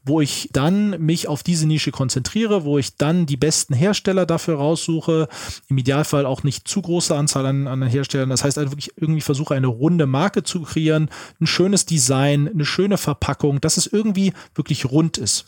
wo 0.04 0.20
ich 0.20 0.50
dann 0.52 1.00
mich 1.00 1.28
auf 1.28 1.42
diese 1.42 1.66
Nische 1.66 1.92
konzentriere, 1.92 2.64
wo 2.64 2.78
ich 2.78 2.96
dann 2.96 3.26
die 3.26 3.36
besten 3.36 3.74
Hersteller 3.74 4.26
dafür 4.26 4.56
raussuche, 4.56 5.28
im 5.68 5.78
Idealfall 5.78 6.26
auch 6.26 6.42
nicht 6.42 6.66
zu 6.66 6.82
große 6.82 7.14
Anzahl 7.14 7.46
an, 7.46 7.66
an 7.66 7.82
Herstellern. 7.82 8.30
Das 8.30 8.44
heißt 8.44 8.58
also 8.58 8.72
wirklich 8.72 8.92
irgendwie 8.96 9.20
versuche 9.20 9.54
eine 9.54 9.68
runde 9.68 10.06
Marke 10.06 10.42
zu 10.42 10.62
kreieren, 10.62 11.08
ein 11.40 11.46
schönes 11.46 11.86
Design, 11.86 12.48
eine 12.48 12.64
schöne 12.64 12.98
Verpackung, 12.98 13.60
dass 13.60 13.76
es 13.76 13.86
irgendwie 13.86 14.32
wirklich 14.54 14.90
rund 14.90 15.18
ist. 15.18 15.46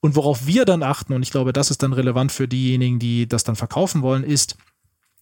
Und 0.00 0.16
worauf 0.16 0.46
wir 0.46 0.64
dann 0.64 0.82
achten, 0.82 1.12
und 1.12 1.22
ich 1.22 1.30
glaube, 1.30 1.52
das 1.52 1.70
ist 1.70 1.84
dann 1.84 1.92
relevant 1.92 2.32
für 2.32 2.48
diejenigen, 2.48 2.98
die 2.98 3.28
das 3.28 3.44
dann 3.44 3.54
verkaufen 3.54 4.02
wollen, 4.02 4.24
ist, 4.24 4.56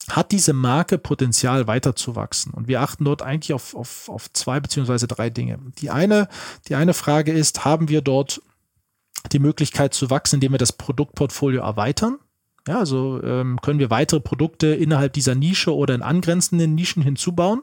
hat 0.09 0.33
diese 0.33 0.53
Marke 0.53 0.99
Potenzial 0.99 1.67
weiterzuwachsen? 1.67 2.53
Und 2.53 2.69
wir 2.69 2.81
achten 2.81 3.05
dort 3.05 3.23
eigentlich 3.23 3.53
auf, 3.53 3.75
auf, 3.75 4.09
auf 4.09 4.33
zwei 4.33 4.61
beziehungsweise 4.61 5.07
drei 5.07 5.31
Dinge. 5.31 5.59
Die 5.79 5.91
eine, 5.91 6.29
die 6.69 6.75
eine 6.75 6.95
Frage 6.95 7.33
ist, 7.33 7.65
haben 7.65 7.89
wir 7.89 8.01
dort 8.01 8.43
die 9.33 9.39
Möglichkeit 9.39 9.95
zu 9.95 10.11
wachsen, 10.11 10.37
indem 10.37 10.53
wir 10.53 10.59
das 10.59 10.73
Produktportfolio 10.73 11.63
erweitern? 11.63 12.19
Ja, 12.67 12.79
also 12.79 13.23
ähm, 13.23 13.61
können 13.63 13.79
wir 13.79 13.91
weitere 13.91 14.21
Produkte 14.21 14.69
innerhalb 14.69 15.13
dieser 15.13 15.35
Nische 15.35 15.75
oder 15.75 15.95
in 15.95 16.03
angrenzenden 16.03 16.75
Nischen 16.75 17.03
hinzubauen? 17.03 17.63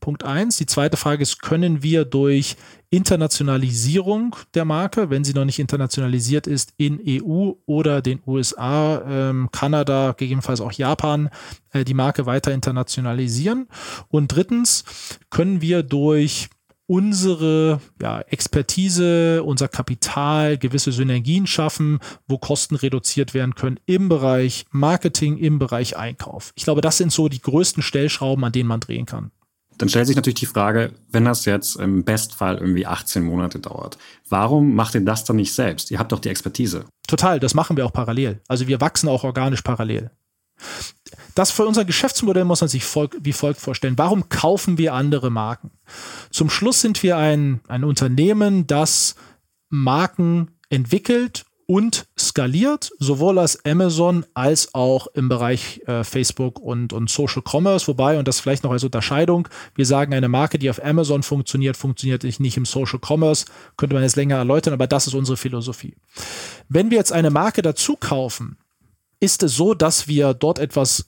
Punkt 0.00 0.24
eins. 0.24 0.56
Die 0.56 0.66
zweite 0.66 0.96
Frage 0.96 1.22
ist, 1.22 1.42
können 1.42 1.82
wir 1.82 2.04
durch 2.04 2.56
Internationalisierung 2.90 4.36
der 4.54 4.64
Marke, 4.64 5.10
wenn 5.10 5.24
sie 5.24 5.34
noch 5.34 5.44
nicht 5.44 5.58
internationalisiert 5.58 6.46
ist, 6.46 6.72
in 6.76 7.00
EU 7.06 7.52
oder 7.66 8.00
den 8.00 8.20
USA, 8.26 9.02
ähm, 9.06 9.50
Kanada, 9.52 10.14
gegebenenfalls 10.16 10.60
auch 10.60 10.72
Japan, 10.72 11.28
äh, 11.72 11.84
die 11.84 11.94
Marke 11.94 12.24
weiter 12.24 12.52
internationalisieren? 12.52 13.68
Und 14.08 14.28
drittens, 14.28 14.84
können 15.30 15.60
wir 15.60 15.82
durch 15.82 16.48
unsere 16.88 17.80
ja, 18.00 18.22
Expertise, 18.22 19.44
unser 19.44 19.68
Kapital, 19.68 20.58
gewisse 20.58 20.90
Synergien 20.90 21.46
schaffen, 21.46 22.00
wo 22.26 22.38
Kosten 22.38 22.74
reduziert 22.74 23.34
werden 23.34 23.54
können 23.54 23.78
im 23.86 24.08
Bereich 24.08 24.64
Marketing, 24.70 25.36
im 25.36 25.58
Bereich 25.58 25.96
Einkauf. 25.96 26.52
Ich 26.56 26.64
glaube, 26.64 26.80
das 26.80 26.96
sind 26.96 27.12
so 27.12 27.28
die 27.28 27.42
größten 27.42 27.82
Stellschrauben, 27.82 28.42
an 28.42 28.52
denen 28.52 28.68
man 28.68 28.80
drehen 28.80 29.06
kann. 29.06 29.30
Dann 29.76 29.88
stellt 29.88 30.08
sich 30.08 30.16
natürlich 30.16 30.40
die 30.40 30.46
Frage, 30.46 30.92
wenn 31.10 31.26
das 31.26 31.44
jetzt 31.44 31.76
im 31.76 32.04
Bestfall 32.04 32.56
irgendwie 32.56 32.86
18 32.86 33.22
Monate 33.22 33.60
dauert, 33.60 33.96
warum 34.28 34.74
macht 34.74 34.94
ihr 34.94 35.02
das 35.02 35.24
dann 35.24 35.36
nicht 35.36 35.52
selbst? 35.52 35.90
Ihr 35.90 35.98
habt 35.98 36.10
doch 36.10 36.18
die 36.18 36.30
Expertise. 36.30 36.86
Total, 37.06 37.38
das 37.38 37.54
machen 37.54 37.76
wir 37.76 37.86
auch 37.86 37.92
parallel. 37.92 38.40
Also 38.48 38.66
wir 38.66 38.80
wachsen 38.80 39.08
auch 39.08 39.24
organisch 39.24 39.62
parallel. 39.62 40.10
Das 41.34 41.50
für 41.50 41.66
unser 41.66 41.84
Geschäftsmodell 41.84 42.44
muss 42.44 42.60
man 42.60 42.68
sich 42.68 42.84
folg 42.84 43.16
wie 43.20 43.32
folgt 43.32 43.60
vorstellen. 43.60 43.98
Warum 43.98 44.28
kaufen 44.28 44.78
wir 44.78 44.94
andere 44.94 45.30
Marken? 45.30 45.70
Zum 46.30 46.50
Schluss 46.50 46.80
sind 46.80 47.02
wir 47.02 47.16
ein, 47.16 47.60
ein 47.68 47.84
Unternehmen, 47.84 48.66
das 48.66 49.14
Marken 49.68 50.50
entwickelt 50.70 51.44
und 51.70 52.06
skaliert, 52.18 52.90
sowohl 52.98 53.38
als 53.38 53.62
Amazon 53.66 54.24
als 54.32 54.74
auch 54.74 55.06
im 55.08 55.28
Bereich 55.28 55.82
äh, 55.86 56.02
Facebook 56.02 56.58
und, 56.58 56.94
und 56.94 57.10
Social 57.10 57.42
Commerce. 57.46 57.86
Wobei, 57.88 58.18
und 58.18 58.26
das 58.26 58.40
vielleicht 58.40 58.64
noch 58.64 58.70
als 58.70 58.84
Unterscheidung, 58.84 59.48
wir 59.74 59.84
sagen, 59.84 60.14
eine 60.14 60.30
Marke, 60.30 60.58
die 60.58 60.70
auf 60.70 60.82
Amazon 60.82 61.22
funktioniert, 61.22 61.76
funktioniert 61.76 62.24
nicht 62.24 62.56
im 62.56 62.64
Social 62.64 62.98
Commerce. 63.06 63.44
Könnte 63.76 63.94
man 63.94 64.02
jetzt 64.02 64.16
länger 64.16 64.36
erläutern, 64.36 64.72
aber 64.72 64.86
das 64.86 65.06
ist 65.08 65.14
unsere 65.14 65.36
Philosophie. 65.36 65.94
Wenn 66.70 66.90
wir 66.90 66.96
jetzt 66.96 67.12
eine 67.12 67.30
Marke 67.30 67.60
dazu 67.60 67.96
kaufen, 67.96 68.56
ist 69.20 69.42
es 69.42 69.56
so, 69.56 69.74
dass 69.74 70.08
wir 70.08 70.34
dort 70.34 70.58
etwas 70.58 71.06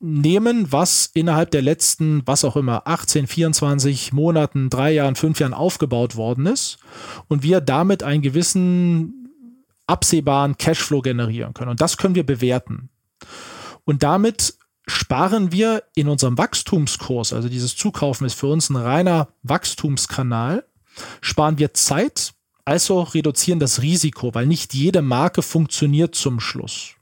nehmen, 0.00 0.72
was 0.72 1.10
innerhalb 1.12 1.50
der 1.50 1.62
letzten, 1.62 2.26
was 2.26 2.44
auch 2.44 2.56
immer, 2.56 2.86
18, 2.86 3.26
24 3.26 4.12
Monaten, 4.12 4.70
drei 4.70 4.92
Jahren, 4.92 5.16
fünf 5.16 5.38
Jahren 5.40 5.54
aufgebaut 5.54 6.16
worden 6.16 6.46
ist 6.46 6.78
und 7.28 7.42
wir 7.42 7.60
damit 7.60 8.02
einen 8.02 8.22
gewissen 8.22 9.30
absehbaren 9.86 10.56
Cashflow 10.56 11.02
generieren 11.02 11.54
können. 11.54 11.70
Und 11.70 11.80
das 11.80 11.96
können 11.96 12.14
wir 12.14 12.24
bewerten. 12.24 12.88
Und 13.84 14.02
damit 14.02 14.54
sparen 14.86 15.52
wir 15.52 15.82
in 15.94 16.08
unserem 16.08 16.38
Wachstumskurs, 16.38 17.32
also 17.32 17.48
dieses 17.48 17.76
Zukaufen 17.76 18.26
ist 18.26 18.34
für 18.34 18.46
uns 18.46 18.70
ein 18.70 18.76
reiner 18.76 19.28
Wachstumskanal, 19.42 20.64
sparen 21.20 21.58
wir 21.58 21.74
Zeit, 21.74 22.32
also 22.64 23.02
reduzieren 23.02 23.60
das 23.60 23.82
Risiko, 23.82 24.34
weil 24.34 24.46
nicht 24.46 24.74
jede 24.74 25.02
Marke 25.02 25.42
funktioniert 25.42 26.14
zum 26.14 26.40
Schluss. 26.40 26.95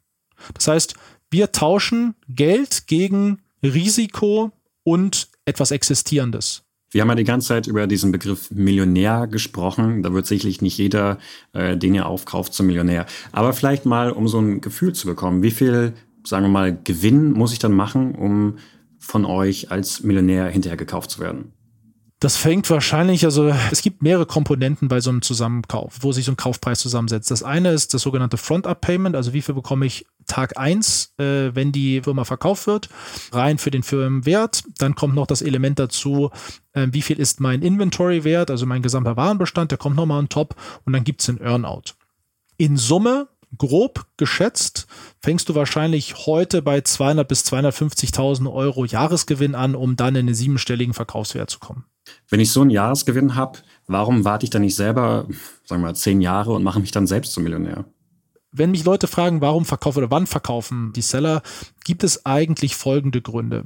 Das 0.52 0.68
heißt, 0.68 0.94
wir 1.30 1.52
tauschen 1.52 2.14
Geld 2.28 2.86
gegen 2.86 3.40
Risiko 3.62 4.52
und 4.82 5.28
etwas 5.46 5.70
Existierendes. 5.70 6.62
Wir 6.90 7.00
haben 7.00 7.08
ja 7.08 7.16
die 7.16 7.24
ganze 7.24 7.48
Zeit 7.48 7.66
über 7.66 7.88
diesen 7.88 8.12
Begriff 8.12 8.52
Millionär 8.52 9.26
gesprochen. 9.26 10.04
Da 10.04 10.12
wird 10.12 10.26
sicherlich 10.26 10.62
nicht 10.62 10.78
jeder, 10.78 11.18
äh, 11.52 11.76
den 11.76 11.92
ihr 11.92 12.06
aufkauft, 12.06 12.54
zum 12.54 12.66
Millionär. 12.66 13.06
Aber 13.32 13.52
vielleicht 13.52 13.84
mal, 13.84 14.12
um 14.12 14.28
so 14.28 14.38
ein 14.38 14.60
Gefühl 14.60 14.92
zu 14.92 15.08
bekommen, 15.08 15.42
wie 15.42 15.50
viel, 15.50 15.94
sagen 16.24 16.44
wir 16.44 16.50
mal, 16.50 16.78
Gewinn 16.84 17.32
muss 17.32 17.52
ich 17.52 17.58
dann 17.58 17.72
machen, 17.72 18.14
um 18.14 18.58
von 19.00 19.24
euch 19.24 19.72
als 19.72 20.04
Millionär 20.04 20.46
hinterher 20.46 20.76
gekauft 20.76 21.10
zu 21.10 21.18
werden? 21.18 21.52
Das 22.24 22.38
fängt 22.38 22.70
wahrscheinlich, 22.70 23.26
also 23.26 23.54
es 23.70 23.82
gibt 23.82 24.02
mehrere 24.02 24.24
Komponenten 24.24 24.88
bei 24.88 24.98
so 24.98 25.10
einem 25.10 25.20
Zusammenkauf, 25.20 25.98
wo 26.00 26.10
sich 26.10 26.24
so 26.24 26.32
ein 26.32 26.38
Kaufpreis 26.38 26.80
zusammensetzt. 26.80 27.30
Das 27.30 27.42
eine 27.42 27.72
ist 27.72 27.92
das 27.92 28.00
sogenannte 28.00 28.38
Front-Up-Payment, 28.38 29.14
also 29.14 29.34
wie 29.34 29.42
viel 29.42 29.54
bekomme 29.54 29.84
ich 29.84 30.06
Tag 30.26 30.58
1, 30.58 31.16
äh, 31.18 31.54
wenn 31.54 31.70
die 31.70 32.00
Firma 32.00 32.24
verkauft 32.24 32.66
wird, 32.66 32.88
rein 33.30 33.58
für 33.58 33.70
den 33.70 33.82
Firmenwert. 33.82 34.64
Dann 34.78 34.94
kommt 34.94 35.14
noch 35.14 35.26
das 35.26 35.42
Element 35.42 35.78
dazu, 35.78 36.30
äh, 36.72 36.86
wie 36.92 37.02
viel 37.02 37.20
ist 37.20 37.40
mein 37.40 37.60
Inventory-Wert, 37.60 38.50
also 38.50 38.64
mein 38.64 38.80
gesamter 38.80 39.18
Warenbestand, 39.18 39.70
der 39.70 39.76
kommt 39.76 39.96
nochmal 39.96 40.20
on 40.20 40.30
top 40.30 40.56
und 40.86 40.94
dann 40.94 41.04
gibt 41.04 41.20
es 41.20 41.26
den 41.26 41.42
Earnout. 41.42 41.92
In 42.56 42.78
Summe 42.78 43.28
grob 43.58 44.06
geschätzt 44.16 44.86
fängst 45.20 45.50
du 45.50 45.54
wahrscheinlich 45.54 46.24
heute 46.24 46.62
bei 46.62 46.80
200 46.80 47.28
bis 47.28 47.44
250.000 47.44 48.50
Euro 48.50 48.86
Jahresgewinn 48.86 49.54
an, 49.54 49.74
um 49.74 49.96
dann 49.96 50.16
in 50.16 50.24
den 50.24 50.34
siebenstelligen 50.34 50.94
Verkaufswert 50.94 51.50
zu 51.50 51.58
kommen. 51.58 51.84
Wenn 52.28 52.40
ich 52.40 52.52
so 52.52 52.60
einen 52.60 52.70
Jahresgewinn 52.70 53.34
habe, 53.34 53.60
warum 53.86 54.24
warte 54.24 54.44
ich 54.44 54.50
dann 54.50 54.62
nicht 54.62 54.76
selber, 54.76 55.26
sagen 55.64 55.82
wir 55.82 55.88
mal, 55.88 55.94
zehn 55.94 56.20
Jahre 56.20 56.52
und 56.52 56.62
mache 56.62 56.80
mich 56.80 56.90
dann 56.90 57.06
selbst 57.06 57.32
zum 57.32 57.44
Millionär? 57.44 57.84
Wenn 58.54 58.70
mich 58.70 58.84
Leute 58.84 59.08
fragen, 59.08 59.40
warum 59.40 59.64
verkaufen 59.64 59.98
oder 59.98 60.10
wann 60.10 60.26
verkaufen 60.26 60.92
die 60.94 61.02
Seller, 61.02 61.42
gibt 61.84 62.04
es 62.04 62.24
eigentlich 62.24 62.76
folgende 62.76 63.20
Gründe. 63.20 63.64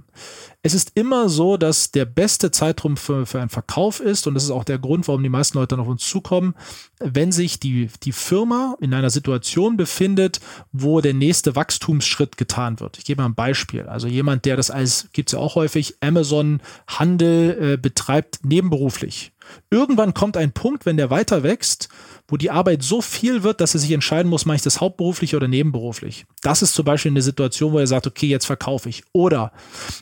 Es 0.63 0.75
ist 0.75 0.93
immer 0.95 1.29
so, 1.29 1.57
dass 1.57 1.93
der 1.93 2.05
beste 2.05 2.51
Zeitraum 2.51 2.97
für, 2.97 3.27
für 3.27 3.39
einen 3.41 3.51
Verkauf 3.51 4.01
ist, 4.01 4.27
und 4.27 4.35
das 4.35 4.45
ist 4.45 4.51
auch 4.51 4.65
der 4.65 4.79
Grund, 4.79 5.07
warum 5.07 5.23
die 5.23 5.29
meisten 5.29 5.59
Leute 5.59 5.77
dann 5.77 5.81
auf 5.81 5.89
uns 5.89 6.09
zukommen, 6.09 6.55
wenn 6.99 7.31
sich 7.31 7.61
die, 7.61 7.89
die 8.03 8.13
Firma 8.13 8.77
in 8.81 8.93
einer 8.95 9.11
Situation 9.11 9.77
befindet, 9.77 10.41
wo 10.73 11.01
der 11.01 11.15
nächste 11.15 11.55
Wachstumsschritt 11.55 12.37
getan 12.37 12.81
wird. 12.81 12.99
Ich 12.99 13.05
gebe 13.05 13.23
mal 13.23 13.29
ein 13.29 13.35
Beispiel. 13.35 13.83
Also 13.83 14.09
jemand, 14.09 14.47
der 14.47 14.57
das 14.57 14.71
als, 14.71 15.09
gibt 15.13 15.29
es 15.29 15.35
ja 15.35 15.39
auch 15.39 15.55
häufig, 15.55 15.97
Amazon-Handel 16.01 17.75
äh, 17.75 17.77
betreibt 17.77 18.41
nebenberuflich 18.43 19.33
Irgendwann 19.71 20.15
kommt 20.15 20.37
ein 20.37 20.53
Punkt, 20.53 20.87
wenn 20.87 20.97
der 20.97 21.11
weiter 21.11 21.43
wächst, 21.43 21.89
wo 22.29 22.37
die 22.37 22.51
Arbeit 22.51 22.83
so 22.83 23.01
viel 23.01 23.43
wird, 23.43 23.61
dass 23.61 23.75
er 23.75 23.81
sich 23.81 23.93
entscheiden 23.93 24.29
muss, 24.29 24.45
mache 24.45 24.57
ich 24.57 24.63
das 24.63 24.81
hauptberuflich 24.81 25.35
oder 25.35 25.49
nebenberuflich. 25.49 26.27
Das 26.43 26.63
ist 26.63 26.75
zum 26.75 26.85
Beispiel 26.85 27.13
eine 27.13 27.23
Situation, 27.23 27.73
wo 27.73 27.79
er 27.79 27.87
sagt, 27.87 28.07
okay, 28.07 28.27
jetzt 28.27 28.45
verkaufe 28.45 28.89
ich. 28.89 29.03
Oder 29.13 29.53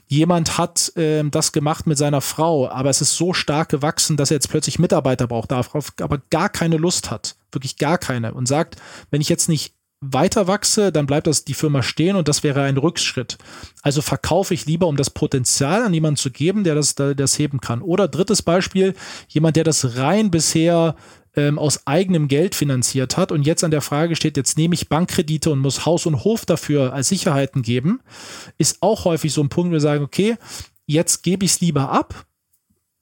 jemand 0.08 0.58
hat 0.58 0.96
äh, 0.96 1.22
das 1.24 1.52
gemacht 1.52 1.86
mit 1.86 1.98
seiner 1.98 2.20
Frau, 2.20 2.68
aber 2.68 2.90
es 2.90 3.00
ist 3.00 3.16
so 3.16 3.32
stark 3.32 3.68
gewachsen, 3.68 4.16
dass 4.16 4.30
er 4.30 4.36
jetzt 4.36 4.50
plötzlich 4.50 4.78
Mitarbeiter 4.78 5.26
braucht, 5.28 5.52
darauf 5.52 5.92
aber 6.00 6.20
gar 6.30 6.48
keine 6.48 6.76
Lust 6.76 7.10
hat, 7.10 7.36
wirklich 7.52 7.78
gar 7.78 7.98
keine 7.98 8.34
und 8.34 8.48
sagt, 8.48 8.76
wenn 9.10 9.20
ich 9.20 9.28
jetzt 9.28 9.48
nicht 9.48 9.75
weiter 10.12 10.46
wachse, 10.46 10.92
dann 10.92 11.06
bleibt 11.06 11.26
das 11.26 11.44
die 11.44 11.54
Firma 11.54 11.82
stehen 11.82 12.16
und 12.16 12.28
das 12.28 12.42
wäre 12.42 12.62
ein 12.62 12.76
Rückschritt. 12.76 13.38
Also 13.82 14.02
verkaufe 14.02 14.54
ich 14.54 14.66
lieber, 14.66 14.86
um 14.86 14.96
das 14.96 15.10
Potenzial 15.10 15.82
an 15.82 15.94
jemanden 15.94 16.16
zu 16.16 16.30
geben, 16.30 16.64
der 16.64 16.74
das, 16.74 16.94
das 16.94 17.38
heben 17.38 17.60
kann. 17.60 17.82
Oder 17.82 18.08
drittes 18.08 18.42
Beispiel, 18.42 18.94
jemand, 19.28 19.56
der 19.56 19.64
das 19.64 19.96
rein 19.96 20.30
bisher 20.30 20.96
ähm, 21.36 21.58
aus 21.58 21.86
eigenem 21.86 22.28
Geld 22.28 22.54
finanziert 22.54 23.16
hat 23.16 23.30
und 23.30 23.46
jetzt 23.46 23.62
an 23.62 23.70
der 23.70 23.82
Frage 23.82 24.16
steht, 24.16 24.36
jetzt 24.36 24.56
nehme 24.56 24.74
ich 24.74 24.88
Bankkredite 24.88 25.50
und 25.50 25.58
muss 25.58 25.84
Haus 25.84 26.06
und 26.06 26.24
Hof 26.24 26.46
dafür 26.46 26.92
als 26.92 27.08
Sicherheiten 27.08 27.62
geben, 27.62 28.00
ist 28.58 28.78
auch 28.80 29.04
häufig 29.04 29.32
so 29.32 29.42
ein 29.42 29.48
Punkt, 29.48 29.70
wo 29.70 29.74
wir 29.74 29.80
sagen, 29.80 30.02
okay, 30.02 30.36
jetzt 30.86 31.22
gebe 31.22 31.44
ich 31.44 31.52
es 31.52 31.60
lieber 31.60 31.90
ab, 31.90 32.26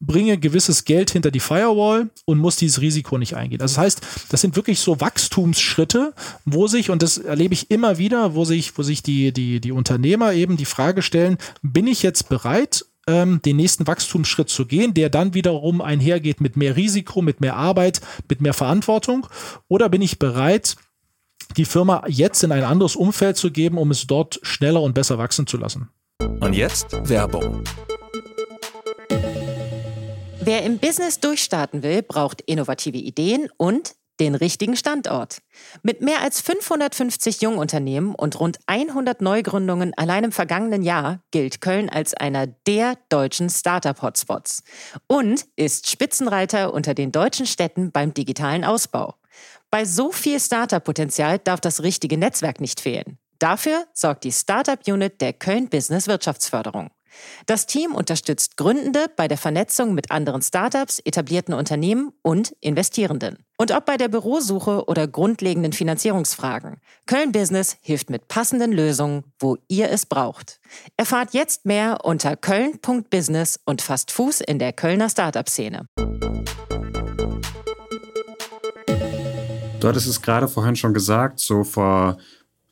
bringe 0.06 0.38
gewisses 0.38 0.84
Geld 0.84 1.10
hinter 1.10 1.30
die 1.30 1.40
Firewall 1.40 2.10
und 2.24 2.38
muss 2.38 2.56
dieses 2.56 2.80
Risiko 2.80 3.18
nicht 3.18 3.36
eingehen. 3.36 3.60
Also 3.60 3.76
das 3.76 3.82
heißt, 3.82 4.00
das 4.30 4.40
sind 4.40 4.56
wirklich 4.56 4.80
so 4.80 5.00
Wachstumsschritte, 5.00 6.14
wo 6.44 6.66
sich, 6.66 6.90
und 6.90 7.02
das 7.02 7.18
erlebe 7.18 7.54
ich 7.54 7.70
immer 7.70 7.98
wieder, 7.98 8.34
wo 8.34 8.44
sich, 8.44 8.76
wo 8.76 8.82
sich 8.82 9.02
die, 9.02 9.32
die, 9.32 9.60
die 9.60 9.72
Unternehmer 9.72 10.32
eben 10.32 10.56
die 10.56 10.64
Frage 10.64 11.02
stellen, 11.02 11.38
bin 11.62 11.86
ich 11.86 12.02
jetzt 12.02 12.28
bereit, 12.28 12.84
ähm, 13.06 13.40
den 13.42 13.56
nächsten 13.56 13.86
Wachstumsschritt 13.86 14.48
zu 14.48 14.66
gehen, 14.66 14.94
der 14.94 15.10
dann 15.10 15.34
wiederum 15.34 15.80
einhergeht 15.80 16.40
mit 16.40 16.56
mehr 16.56 16.76
Risiko, 16.76 17.22
mit 17.22 17.40
mehr 17.40 17.56
Arbeit, 17.56 18.00
mit 18.28 18.40
mehr 18.40 18.54
Verantwortung? 18.54 19.26
Oder 19.68 19.88
bin 19.88 20.02
ich 20.02 20.18
bereit, 20.18 20.76
die 21.56 21.64
Firma 21.64 22.04
jetzt 22.08 22.42
in 22.42 22.52
ein 22.52 22.64
anderes 22.64 22.96
Umfeld 22.96 23.36
zu 23.36 23.50
geben, 23.50 23.78
um 23.78 23.90
es 23.90 24.06
dort 24.06 24.40
schneller 24.42 24.82
und 24.82 24.94
besser 24.94 25.18
wachsen 25.18 25.46
zu 25.46 25.56
lassen? 25.56 25.88
Und 26.40 26.54
jetzt 26.54 26.92
Werbung. 27.08 27.64
Wer 30.46 30.62
im 30.62 30.78
Business 30.78 31.20
durchstarten 31.20 31.82
will, 31.82 32.02
braucht 32.02 32.42
innovative 32.42 32.98
Ideen 32.98 33.48
und 33.56 33.94
den 34.20 34.34
richtigen 34.34 34.76
Standort. 34.76 35.38
Mit 35.82 36.02
mehr 36.02 36.20
als 36.20 36.42
550 36.42 37.40
Jungunternehmen 37.40 38.14
und 38.14 38.38
rund 38.38 38.58
100 38.66 39.22
Neugründungen 39.22 39.94
allein 39.94 40.24
im 40.24 40.32
vergangenen 40.32 40.82
Jahr 40.82 41.20
gilt 41.30 41.62
Köln 41.62 41.88
als 41.88 42.12
einer 42.12 42.46
der 42.46 42.98
deutschen 43.08 43.48
Startup-Hotspots 43.48 44.64
und 45.06 45.46
ist 45.56 45.90
Spitzenreiter 45.90 46.74
unter 46.74 46.92
den 46.92 47.10
deutschen 47.10 47.46
Städten 47.46 47.90
beim 47.90 48.12
digitalen 48.12 48.64
Ausbau. 48.64 49.14
Bei 49.70 49.86
so 49.86 50.12
viel 50.12 50.38
Startup-Potenzial 50.38 51.38
darf 51.38 51.60
das 51.60 51.82
richtige 51.82 52.18
Netzwerk 52.18 52.60
nicht 52.60 52.82
fehlen. 52.82 53.18
Dafür 53.38 53.86
sorgt 53.94 54.24
die 54.24 54.32
Startup-Unit 54.32 55.22
der 55.22 55.32
Köln 55.32 55.70
Business 55.70 56.06
Wirtschaftsförderung. 56.06 56.90
Das 57.46 57.66
Team 57.66 57.94
unterstützt 57.94 58.56
Gründende 58.56 59.06
bei 59.16 59.28
der 59.28 59.38
Vernetzung 59.38 59.94
mit 59.94 60.10
anderen 60.10 60.42
Startups, 60.42 60.98
etablierten 60.98 61.54
Unternehmen 61.54 62.12
und 62.22 62.54
Investierenden. 62.60 63.38
Und 63.56 63.70
ob 63.70 63.86
bei 63.86 63.96
der 63.96 64.08
Bürosuche 64.08 64.86
oder 64.86 65.06
grundlegenden 65.06 65.72
Finanzierungsfragen, 65.72 66.80
Köln 67.06 67.32
Business 67.32 67.76
hilft 67.80 68.10
mit 68.10 68.26
passenden 68.26 68.72
Lösungen, 68.72 69.24
wo 69.38 69.56
ihr 69.68 69.90
es 69.90 70.06
braucht. 70.06 70.60
Erfahrt 70.96 71.34
jetzt 71.34 71.64
mehr 71.64 71.98
unter 72.04 72.36
köln.business 72.36 73.60
und 73.64 73.80
fasst 73.80 74.10
Fuß 74.10 74.40
in 74.40 74.58
der 74.58 74.72
Kölner 74.72 75.08
Startup-Szene. 75.08 75.86
Du 79.84 79.88
hattest 79.88 80.06
es 80.06 80.22
gerade 80.22 80.48
vorhin 80.48 80.76
schon 80.76 80.94
gesagt, 80.94 81.38
so 81.38 81.62
vor 81.62 82.16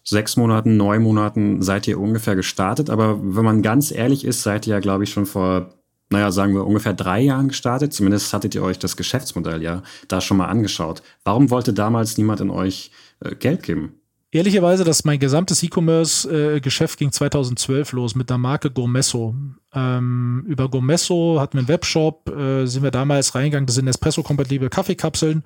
sechs 0.04 0.36
Monaten, 0.36 0.76
neun 0.76 1.02
Monaten 1.02 1.62
seid 1.62 1.86
ihr 1.88 2.00
ungefähr 2.00 2.36
gestartet. 2.36 2.90
Aber 2.90 3.18
wenn 3.22 3.44
man 3.44 3.62
ganz 3.62 3.90
ehrlich 3.90 4.24
ist, 4.24 4.42
seid 4.42 4.66
ihr 4.66 4.74
ja, 4.74 4.80
glaube 4.80 5.04
ich, 5.04 5.10
schon 5.10 5.26
vor, 5.26 5.74
naja, 6.10 6.30
sagen 6.30 6.54
wir 6.54 6.66
ungefähr 6.66 6.94
drei 6.94 7.20
Jahren 7.20 7.48
gestartet. 7.48 7.92
Zumindest 7.92 8.32
hattet 8.32 8.54
ihr 8.54 8.62
euch 8.62 8.78
das 8.78 8.96
Geschäftsmodell 8.96 9.62
ja 9.62 9.82
da 10.08 10.20
schon 10.20 10.36
mal 10.36 10.46
angeschaut. 10.46 11.02
Warum 11.24 11.50
wollte 11.50 11.72
damals 11.72 12.18
niemand 12.18 12.40
in 12.40 12.50
euch 12.50 12.90
äh, 13.20 13.34
Geld 13.34 13.62
geben? 13.62 14.01
Ehrlicherweise, 14.34 14.82
dass 14.82 15.04
mein 15.04 15.18
gesamtes 15.18 15.62
E-Commerce-Geschäft 15.62 16.98
ging 16.98 17.12
2012 17.12 17.92
los 17.92 18.14
mit 18.14 18.30
der 18.30 18.38
Marke 18.38 18.70
Gourmesso. 18.70 19.34
Ähm, 19.74 20.44
über 20.48 20.70
Gourmesso 20.70 21.38
hatten 21.38 21.52
wir 21.52 21.60
einen 21.60 21.68
Webshop, 21.68 22.30
äh, 22.30 22.64
sind 22.64 22.82
wir 22.82 22.90
damals 22.90 23.34
reingegangen, 23.34 23.66
das 23.66 23.74
sind 23.74 23.88
Espresso-kompatible 23.88 24.70
Kaffeekapseln 24.70 25.44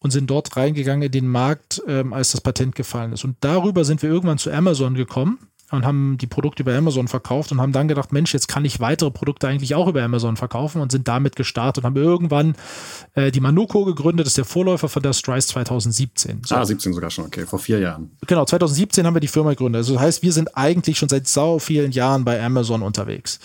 und 0.00 0.10
sind 0.10 0.28
dort 0.28 0.56
reingegangen 0.56 1.02
in 1.02 1.12
den 1.12 1.28
Markt, 1.28 1.80
ähm, 1.86 2.12
als 2.12 2.32
das 2.32 2.40
Patent 2.40 2.74
gefallen 2.74 3.12
ist. 3.12 3.24
Und 3.24 3.36
darüber 3.38 3.84
sind 3.84 4.02
wir 4.02 4.10
irgendwann 4.10 4.38
zu 4.38 4.50
Amazon 4.50 4.94
gekommen 4.94 5.38
und 5.74 5.84
haben 5.84 6.18
die 6.18 6.26
Produkte 6.26 6.62
über 6.62 6.76
Amazon 6.76 7.08
verkauft 7.08 7.52
und 7.52 7.60
haben 7.60 7.72
dann 7.72 7.88
gedacht, 7.88 8.12
Mensch, 8.12 8.32
jetzt 8.32 8.48
kann 8.48 8.64
ich 8.64 8.80
weitere 8.80 9.10
Produkte 9.10 9.48
eigentlich 9.48 9.74
auch 9.74 9.88
über 9.88 10.02
Amazon 10.02 10.36
verkaufen 10.36 10.80
und 10.80 10.92
sind 10.92 11.08
damit 11.08 11.36
gestartet 11.36 11.84
und 11.84 11.86
haben 11.86 11.96
irgendwann 11.96 12.54
äh, 13.14 13.30
die 13.30 13.40
Manuko 13.40 13.84
gegründet, 13.84 14.26
das 14.26 14.32
ist 14.32 14.38
der 14.38 14.44
Vorläufer 14.44 14.88
von 14.88 15.02
der 15.02 15.12
Strice 15.12 15.48
2017. 15.48 16.42
So. 16.44 16.54
Ah, 16.54 16.64
17 16.64 16.92
sogar 16.92 17.10
schon, 17.10 17.26
okay, 17.26 17.46
vor 17.46 17.58
vier 17.58 17.78
Jahren. 17.78 18.10
Genau, 18.26 18.44
2017 18.44 19.06
haben 19.06 19.14
wir 19.14 19.20
die 19.20 19.28
Firma 19.28 19.50
gegründet. 19.50 19.80
Also 19.80 19.94
das 19.94 20.02
heißt, 20.02 20.22
wir 20.22 20.32
sind 20.32 20.56
eigentlich 20.56 20.98
schon 20.98 21.08
seit 21.08 21.28
sau 21.28 21.58
vielen 21.58 21.92
Jahren 21.92 22.24
bei 22.24 22.42
Amazon 22.42 22.82
unterwegs. 22.82 23.40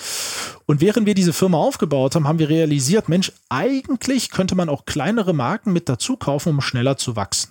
Und 0.66 0.82
während 0.82 1.06
wir 1.06 1.16
diese 1.16 1.34
Firma 1.34 1.58
aufgebaut 1.58 2.16
haben, 2.16 2.28
haben 2.28 2.40
wir 2.40 2.50
realisiert, 2.50 3.10
Mensch, 3.10 3.32
eigentlich 3.50 4.30
könnte 4.30 4.56
man 4.56 4.70
auch 4.70 4.86
kleinere 4.86 5.34
Marken 5.34 5.74
mit 5.74 5.90
dazu 5.90 6.16
kaufen, 6.16 6.50
um 6.50 6.62
schneller 6.62 6.98
zu 6.98 7.16
wachsen. 7.16 7.50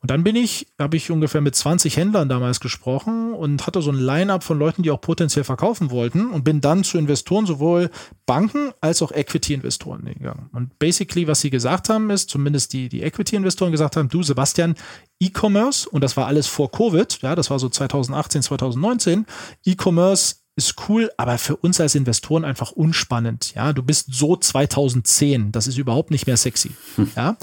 Und 0.00 0.12
dann 0.12 0.22
bin 0.22 0.36
ich, 0.36 0.68
habe 0.78 0.96
ich 0.96 1.10
ungefähr 1.10 1.40
mit 1.40 1.56
20 1.56 1.96
Händlern 1.96 2.28
damals 2.28 2.60
gesprochen 2.60 3.32
und 3.34 3.66
hatte 3.66 3.82
so 3.82 3.90
ein 3.90 3.98
Line-up 3.98 4.44
von 4.44 4.56
Leuten, 4.56 4.82
die 4.82 4.92
auch 4.92 5.00
potenziell 5.00 5.44
verkaufen 5.44 5.90
wollten 5.90 6.30
und 6.30 6.44
bin 6.44 6.60
dann 6.60 6.84
zu 6.84 6.98
Investoren, 6.98 7.46
sowohl 7.46 7.90
Banken 8.24 8.70
als 8.80 9.02
auch 9.02 9.10
Equity-Investoren 9.10 10.04
gegangen. 10.04 10.50
Und 10.52 10.78
basically, 10.78 11.26
was 11.26 11.40
sie 11.40 11.50
gesagt 11.50 11.88
haben, 11.88 12.10
ist, 12.10 12.30
zumindest 12.30 12.72
die, 12.74 12.88
die 12.88 13.02
Equity-Investoren 13.02 13.72
gesagt 13.72 13.96
haben, 13.96 14.08
du 14.08 14.22
Sebastian, 14.22 14.76
E-Commerce, 15.18 15.88
und 15.88 16.04
das 16.04 16.16
war 16.16 16.26
alles 16.26 16.46
vor 16.46 16.70
Covid, 16.70 17.20
ja, 17.22 17.34
das 17.34 17.50
war 17.50 17.58
so 17.58 17.68
2018, 17.68 18.42
2019, 18.42 19.26
E-Commerce 19.64 20.36
ist 20.58 20.74
cool, 20.88 21.10
aber 21.16 21.38
für 21.38 21.56
uns 21.56 21.80
als 21.80 21.94
Investoren 21.94 22.44
einfach 22.44 22.72
unspannend. 22.72 23.54
Ja, 23.54 23.72
du 23.72 23.82
bist 23.82 24.08
so 24.12 24.36
2010, 24.36 25.52
das 25.52 25.66
ist 25.66 25.78
überhaupt 25.78 26.10
nicht 26.10 26.26
mehr 26.26 26.36
sexy. 26.36 26.72
Ja, 27.16 27.36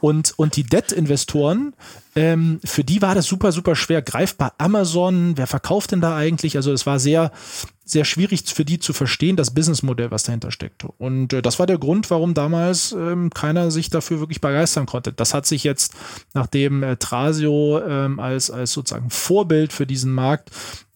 und, 0.00 0.34
und 0.36 0.56
die 0.56 0.64
Debt-Investoren, 0.64 1.74
ähm, 2.16 2.60
für 2.64 2.82
die 2.82 3.00
war 3.02 3.14
das 3.14 3.26
super, 3.26 3.52
super 3.52 3.76
schwer 3.76 4.02
greifbar. 4.02 4.54
Amazon, 4.58 5.36
wer 5.36 5.46
verkauft 5.46 5.92
denn 5.92 6.00
da 6.00 6.16
eigentlich? 6.16 6.56
Also, 6.56 6.72
es 6.72 6.86
war 6.86 6.98
sehr, 6.98 7.30
sehr 7.84 8.04
schwierig 8.04 8.42
für 8.46 8.64
die 8.64 8.80
zu 8.80 8.92
verstehen, 8.92 9.36
das 9.36 9.54
Businessmodell, 9.54 10.10
was 10.10 10.24
dahinter 10.24 10.50
steckt. 10.50 10.84
Und 10.98 11.32
äh, 11.32 11.42
das 11.42 11.58
war 11.58 11.66
der 11.66 11.78
Grund, 11.78 12.10
warum 12.10 12.34
damals 12.34 12.92
ähm, 12.92 13.30
keiner 13.30 13.70
sich 13.70 13.90
dafür 13.90 14.18
wirklich 14.18 14.40
begeistern 14.40 14.86
konnte. 14.86 15.12
Das 15.12 15.34
hat 15.34 15.46
sich 15.46 15.62
jetzt, 15.62 15.94
nachdem 16.34 16.82
äh, 16.82 16.96
Trasio 16.96 17.80
ähm, 17.80 18.18
als, 18.18 18.50
als 18.50 18.72
sozusagen 18.72 19.10
Vorbild 19.10 19.72
für 19.72 19.86
diesen 19.86 20.12
Markt 20.12 20.50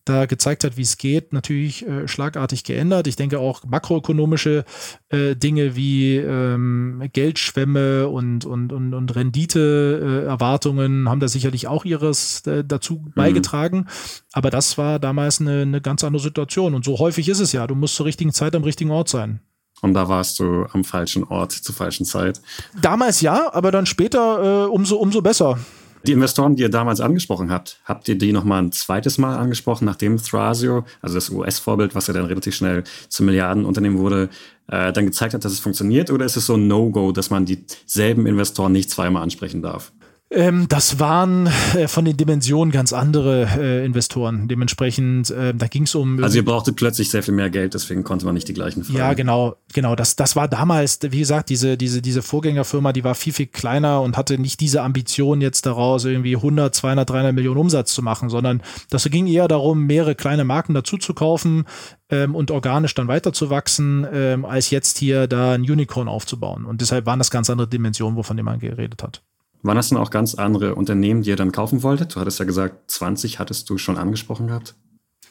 da 0.05 0.27
gezeigt 0.27 0.65
hat, 0.65 0.77
wie 0.77 0.83
es 0.83 0.97
geht, 0.97 1.33
natürlich 1.33 1.87
äh, 1.87 2.09
schlagartig 2.09 2.65
geändert. 2.65 3.07
Ich 3.07 3.17
denke 3.17 3.39
auch 3.39 3.65
makroökonomische 3.65 4.65
äh, 5.09 5.37
Dinge 5.37 5.77
wie 5.77 6.17
ähm, 6.17 7.03
Geldschwämme 7.13 8.09
und, 8.09 8.45
und, 8.45 8.73
und, 8.73 8.95
und 8.95 9.15
Renditeerwartungen 9.15 11.09
haben 11.09 11.21
da 11.21 11.29
sicherlich 11.29 11.69
auch 11.69 11.85
ihres 11.85 12.47
äh, 12.47 12.65
dazu 12.65 13.03
mhm. 13.05 13.13
beigetragen. 13.15 13.87
Aber 14.33 14.51
das 14.51 14.79
war 14.79 14.99
damals 14.99 15.41
eine, 15.41 15.63
eine 15.63 15.81
ganz 15.81 16.05
andere 16.05 16.23
Situation. 16.23 16.75
Und 16.75 16.85
so 16.85 16.99
häufig 16.99 17.29
ist 17.29 17.41
es 17.41 17.53
ja. 17.53 17.67
Du 17.67 17.75
musst 17.75 17.97
zur 17.97 18.07
richtigen 18.07 18.33
Zeit 18.33 18.55
am 18.55 18.65
richtigen 18.65 18.91
Ort 18.91 19.09
sein. 19.09 19.41
Und 19.83 19.95
da 19.95 20.09
warst 20.09 20.39
du 20.39 20.67
am 20.73 20.85
falschen 20.85 21.25
Ort 21.25 21.53
zur 21.53 21.75
falschen 21.75 22.05
Zeit. 22.05 22.41
Damals 22.81 23.21
ja, 23.21 23.53
aber 23.53 23.71
dann 23.71 23.87
später 23.87 24.65
äh, 24.65 24.69
umso, 24.69 24.97
umso 24.97 25.23
besser. 25.23 25.59
Die 26.07 26.13
Investoren, 26.13 26.57
die 26.57 26.63
ihr 26.63 26.71
damals 26.71 27.01
angesprochen 27.01 27.51
habt, 27.51 27.79
habt 27.85 28.09
ihr 28.09 28.17
die 28.17 28.33
nochmal 28.33 28.63
ein 28.63 28.73
zweites 28.73 29.19
Mal 29.19 29.37
angesprochen, 29.37 29.85
nachdem 29.85 30.17
Thrasio, 30.17 30.85
also 31.03 31.15
das 31.15 31.29
US-Vorbild, 31.29 31.95
was 31.95 32.07
ja 32.07 32.15
dann 32.15 32.25
relativ 32.25 32.55
schnell 32.55 32.85
zum 33.09 33.27
Milliardenunternehmen 33.27 33.99
wurde, 33.99 34.31
äh, 34.69 34.93
dann 34.93 35.05
gezeigt 35.05 35.35
hat, 35.35 35.45
dass 35.45 35.53
es 35.53 35.61
funktioniert? 35.61 36.11
Oder 36.11 36.25
ist 36.25 36.37
es 36.37 36.47
so 36.47 36.55
ein 36.55 36.67
No-Go, 36.69 37.13
dass 37.13 37.29
man 37.29 37.45
dieselben 37.45 38.27
Investoren 38.27 38.73
nicht 38.73 38.89
zweimal 38.91 39.23
ansprechen 39.23 39.61
darf? 39.61 39.93
Ähm, 40.33 40.69
das 40.69 41.01
waren 41.01 41.49
äh, 41.75 41.89
von 41.89 42.05
den 42.05 42.17
Dimensionen 42.17 42.71
ganz 42.71 42.93
andere 42.93 43.49
äh, 43.59 43.85
Investoren. 43.85 44.47
Dementsprechend, 44.47 45.31
äh, 45.31 45.53
da 45.53 45.67
ging 45.67 45.83
es 45.83 45.97
um. 45.97 46.23
Also 46.23 46.37
ihr 46.37 46.45
brauchtet 46.45 46.77
plötzlich 46.77 47.11
sehr 47.11 47.25
viel 47.25 47.35
mehr 47.35 47.51
Geld, 47.51 47.75
deswegen 47.75 48.05
konnte 48.05 48.27
man 48.27 48.35
nicht 48.35 48.47
die 48.47 48.53
gleichen 48.53 48.85
fragen. 48.85 48.97
Ja, 48.97 49.15
genau, 49.15 49.57
genau. 49.73 49.97
Das, 49.97 50.15
das 50.15 50.37
war 50.37 50.47
damals, 50.47 51.01
wie 51.03 51.19
gesagt, 51.19 51.51
diese, 51.51 51.77
diese, 51.77 52.01
diese 52.01 52.23
Vorgängerfirma, 52.23 52.93
die 52.93 53.03
war 53.03 53.17
viel, 53.17 53.33
viel 53.33 53.47
kleiner 53.47 54.03
und 54.03 54.17
hatte 54.17 54.39
nicht 54.39 54.61
diese 54.61 54.83
Ambition 54.83 55.41
jetzt 55.41 55.67
daraus, 55.67 56.05
irgendwie 56.05 56.37
100, 56.37 56.77
200, 56.77 57.11
300 57.11 57.35
Millionen 57.35 57.59
Umsatz 57.59 57.93
zu 57.93 58.01
machen, 58.01 58.29
sondern 58.29 58.63
das 58.89 59.11
ging 59.11 59.27
eher 59.27 59.49
darum, 59.49 59.87
mehrere 59.87 60.15
kleine 60.15 60.45
Marken 60.45 60.75
dazu 60.75 60.97
zu 60.97 61.13
kaufen 61.13 61.65
ähm, 62.09 62.37
und 62.37 62.53
organisch 62.53 62.95
dann 62.95 63.09
weiterzuwachsen, 63.09 64.07
ähm, 64.13 64.45
als 64.45 64.71
jetzt 64.71 64.99
hier 64.99 65.27
da 65.27 65.55
ein 65.55 65.63
Unicorn 65.63 66.07
aufzubauen. 66.07 66.67
Und 66.67 66.83
deshalb 66.83 67.05
waren 67.07 67.19
das 67.19 67.33
ganz 67.33 67.51
andere 67.51 67.67
Dimensionen, 67.67 68.17
wovon 68.17 68.37
man 68.45 68.61
geredet 68.61 69.03
hat. 69.03 69.23
Waren 69.63 69.77
das 69.77 69.89
denn 69.89 69.99
auch 69.99 70.11
ganz 70.11 70.35
andere 70.35 70.75
Unternehmen, 70.75 71.23
die 71.23 71.31
ihr 71.31 71.37
dann 71.37 71.53
kaufen 71.53 71.83
wolltet? 71.83 72.15
Du 72.15 72.21
hattest 72.21 72.39
ja 72.39 72.45
gesagt, 72.45 72.91
20 72.91 73.39
hattest 73.39 73.69
du 73.69 73.79
schon 73.79 73.99
angesprochen 73.99 74.47
gehabt. 74.47 74.75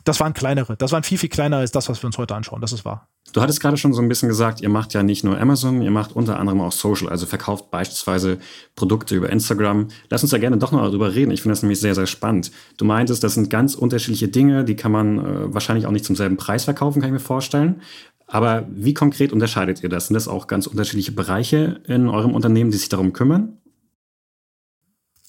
Das 0.06 0.20
waren 0.20 0.34
kleinere. 0.34 0.78
Das 0.78 0.92
waren 0.92 1.04
viel, 1.04 1.18
viel 1.18 1.30
kleiner 1.30 1.58
als 1.58 1.72
das, 1.72 1.89
was 1.89 2.02
wir 2.02 2.08
uns 2.08 2.18
heute 2.18 2.34
anschauen. 2.34 2.62
Das 2.62 2.72
ist 2.72 2.86
wahr. 2.86 3.10
Du 3.34 3.42
hattest 3.42 3.60
gerade 3.60 3.78
schon 3.78 3.94
so 3.94 4.02
ein 4.02 4.08
bisschen 4.08 4.30
gesagt, 4.30 4.62
ihr 4.62 4.70
macht 4.70 4.94
ja 4.94 5.04
nicht 5.04 5.24
nur 5.24 5.39
Amazon, 5.39 5.82
ihr 5.82 5.92
macht 5.92 6.15
unter 6.15 6.39
anderem 6.39 6.62
auch 6.62 6.72
Social, 6.72 7.10
also 7.10 7.26
verkauft 7.26 7.70
beispielsweise 7.70 8.39
Produkte 8.76 9.15
über 9.15 9.30
Instagram. 9.30 9.89
Lass 10.10 10.24
uns 10.24 10.32
da 10.32 10.39
gerne 10.39 10.58
doch 10.58 10.72
noch 10.72 10.82
darüber 10.82 11.13
reden. 11.13 11.32
Ich 11.32 11.42
finde 11.42 11.54
das 11.54 11.62
nämlich 11.62 11.80
sehr, 11.80 11.94
sehr 11.94 12.08
spannend. 12.08 12.52
Du 12.78 12.86
meintest, 12.86 13.24
das 13.24 13.36
sind 13.36 13.50
ganz 13.50 13.76
unterschiedliche 13.76 14.30
Dinge, 14.30 14.63
die 14.63 14.76
kann 14.76 14.92
man 14.92 15.20
äh, 15.20 15.54
wahrscheinlich 15.54 15.86
auch 15.86 15.92
nicht 15.92 16.06
zum 16.06 16.15
selben 16.15 16.38
Preis 16.38 16.63
verkaufen, 16.63 17.02
kann 17.02 17.10
ich 17.10 17.13
mir 17.13 17.20
vorstellen. 17.20 17.82
Aber 18.26 18.68
wie 18.72 18.94
konkret 18.94 19.32
unterscheidet 19.32 19.84
ihr 19.84 19.89
das? 19.89 20.08
Sind 20.08 20.13
das 20.13 20.28
auch 20.28 20.48
ganz 20.48 20.65
unterschiedliche 20.65 21.12
Bereiche 21.12 21.82
in 21.88 22.08
eurem 22.08 22.34
Unternehmen, 22.34 22.72
die 22.72 22.78
sich 22.78 22.89
darum 22.89 23.13
kümmern? 23.13 23.59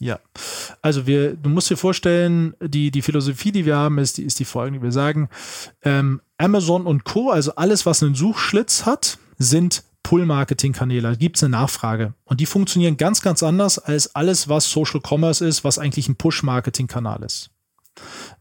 Ja, 0.02 0.18
also 0.80 1.06
wir, 1.06 1.36
du 1.36 1.50
musst 1.50 1.68
dir 1.68 1.76
vorstellen, 1.76 2.54
die, 2.58 2.90
die 2.90 3.02
Philosophie, 3.02 3.52
die 3.52 3.66
wir 3.66 3.76
haben, 3.76 3.98
ist 3.98 4.16
die, 4.16 4.22
ist 4.22 4.38
die 4.38 4.46
folgende. 4.46 4.82
Wir 4.82 4.92
sagen, 4.92 5.28
ähm, 5.82 6.22
Amazon 6.38 6.86
und 6.86 7.04
Co., 7.04 7.30
also 7.30 7.54
alles, 7.56 7.84
was 7.84 8.02
einen 8.02 8.14
Suchschlitz 8.14 8.86
hat, 8.86 9.18
sind 9.36 9.84
Pull-Marketing-Kanäle. 10.02 11.02
Da 11.02 11.14
gibt 11.14 11.36
es 11.36 11.44
eine 11.44 11.50
Nachfrage. 11.50 12.14
Und 12.24 12.40
die 12.40 12.46
funktionieren 12.46 12.96
ganz, 12.96 13.20
ganz 13.20 13.42
anders 13.42 13.78
als 13.78 14.14
alles, 14.14 14.48
was 14.48 14.70
Social 14.70 15.02
Commerce 15.06 15.46
ist, 15.46 15.64
was 15.64 15.78
eigentlich 15.78 16.08
ein 16.08 16.16
Push-Marketing-Kanal 16.16 17.22
ist. 17.22 17.50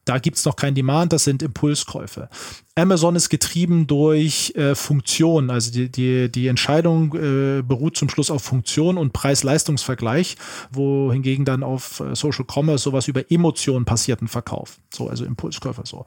Da 0.10 0.17
gibt 0.17 0.38
es 0.38 0.45
noch 0.45 0.56
kein 0.56 0.74
Demand, 0.74 1.13
das 1.13 1.24
sind 1.24 1.43
Impulskäufe. 1.43 2.30
Amazon 2.74 3.15
ist 3.15 3.30
getrieben 3.30 3.86
durch 3.86 4.56
äh, 4.56 4.74
Funktion, 4.74 5.52
also 5.52 5.72
die, 5.72 5.91
die, 5.91 6.32
die 6.32 6.48
Entscheidung 6.48 7.13
äh, 7.13 7.62
beruht 7.62 7.95
zum 7.95 8.10
Schluss 8.10 8.32
auf 8.32 8.41
Funktion 8.41 8.98
und 8.98 9.13
Preis-Leistungs-Vergleich, 9.13 10.36
wohingegen 10.72 11.45
dann 11.45 11.62
auf 11.62 12.00
äh, 12.00 12.15
Social 12.15 12.43
Commerce 12.52 12.86
sowas 12.86 13.08
über 13.08 13.32
Emotionen 13.32 13.86
passierten 13.86 14.28
Verkauf. 14.28 14.80
So, 14.91 15.10
also 15.10 15.26
Impulskäufer 15.26 15.84
so. 15.86 16.06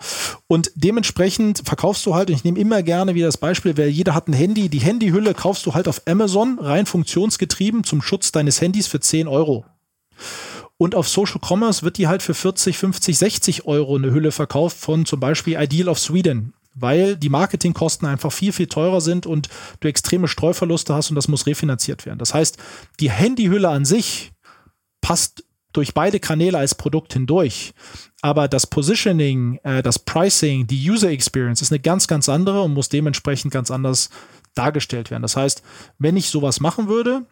Und 0.48 0.72
dementsprechend 0.74 1.62
verkaufst 1.64 2.04
du 2.04 2.16
halt, 2.16 2.28
und 2.28 2.34
ich 2.34 2.42
nehme 2.42 2.58
immer 2.58 2.82
gerne 2.82 3.14
wieder 3.14 3.26
das 3.26 3.38
Beispiel, 3.38 3.78
weil 3.78 3.86
jeder 3.86 4.16
hat 4.16 4.26
ein 4.26 4.32
Handy, 4.32 4.68
die 4.68 4.80
Handyhülle 4.80 5.32
kaufst 5.32 5.64
du 5.64 5.74
halt 5.74 5.86
auf 5.86 6.02
Amazon, 6.08 6.58
rein 6.58 6.86
funktionsgetrieben, 6.86 7.84
zum 7.84 8.02
Schutz 8.02 8.32
deines 8.32 8.60
Handys 8.60 8.88
für 8.88 8.98
10 8.98 9.28
Euro. 9.28 9.64
Und 10.82 10.96
auf 10.96 11.08
Social 11.08 11.40
Commerce 11.40 11.84
wird 11.84 11.96
die 11.96 12.08
halt 12.08 12.24
für 12.24 12.34
40, 12.34 12.76
50, 12.76 13.16
60 13.16 13.66
Euro 13.66 13.94
eine 13.94 14.10
Hülle 14.10 14.32
verkauft 14.32 14.76
von 14.76 15.06
zum 15.06 15.20
Beispiel 15.20 15.56
Ideal 15.56 15.88
of 15.88 16.00
Sweden, 16.00 16.54
weil 16.74 17.16
die 17.16 17.28
Marketingkosten 17.28 18.08
einfach 18.08 18.32
viel, 18.32 18.52
viel 18.52 18.66
teurer 18.66 19.00
sind 19.00 19.24
und 19.24 19.48
du 19.78 19.86
extreme 19.86 20.26
Streuverluste 20.26 20.92
hast 20.92 21.10
und 21.10 21.14
das 21.14 21.28
muss 21.28 21.46
refinanziert 21.46 22.04
werden. 22.04 22.18
Das 22.18 22.34
heißt, 22.34 22.58
die 22.98 23.12
Handyhülle 23.12 23.68
an 23.68 23.84
sich 23.84 24.32
passt 25.00 25.44
durch 25.72 25.94
beide 25.94 26.18
Kanäle 26.18 26.58
als 26.58 26.74
Produkt 26.74 27.12
hindurch. 27.12 27.74
Aber 28.20 28.48
das 28.48 28.66
Positioning, 28.66 29.60
äh, 29.62 29.84
das 29.84 30.00
Pricing, 30.00 30.66
die 30.66 30.90
User 30.90 31.10
Experience 31.10 31.62
ist 31.62 31.70
eine 31.70 31.78
ganz, 31.78 32.08
ganz 32.08 32.28
andere 32.28 32.60
und 32.60 32.74
muss 32.74 32.88
dementsprechend 32.88 33.52
ganz 33.52 33.70
anders 33.70 34.10
dargestellt 34.56 35.12
werden. 35.12 35.22
Das 35.22 35.36
heißt, 35.36 35.62
wenn 36.00 36.16
ich 36.16 36.28
sowas 36.28 36.58
machen 36.58 36.88
würde, 36.88 37.24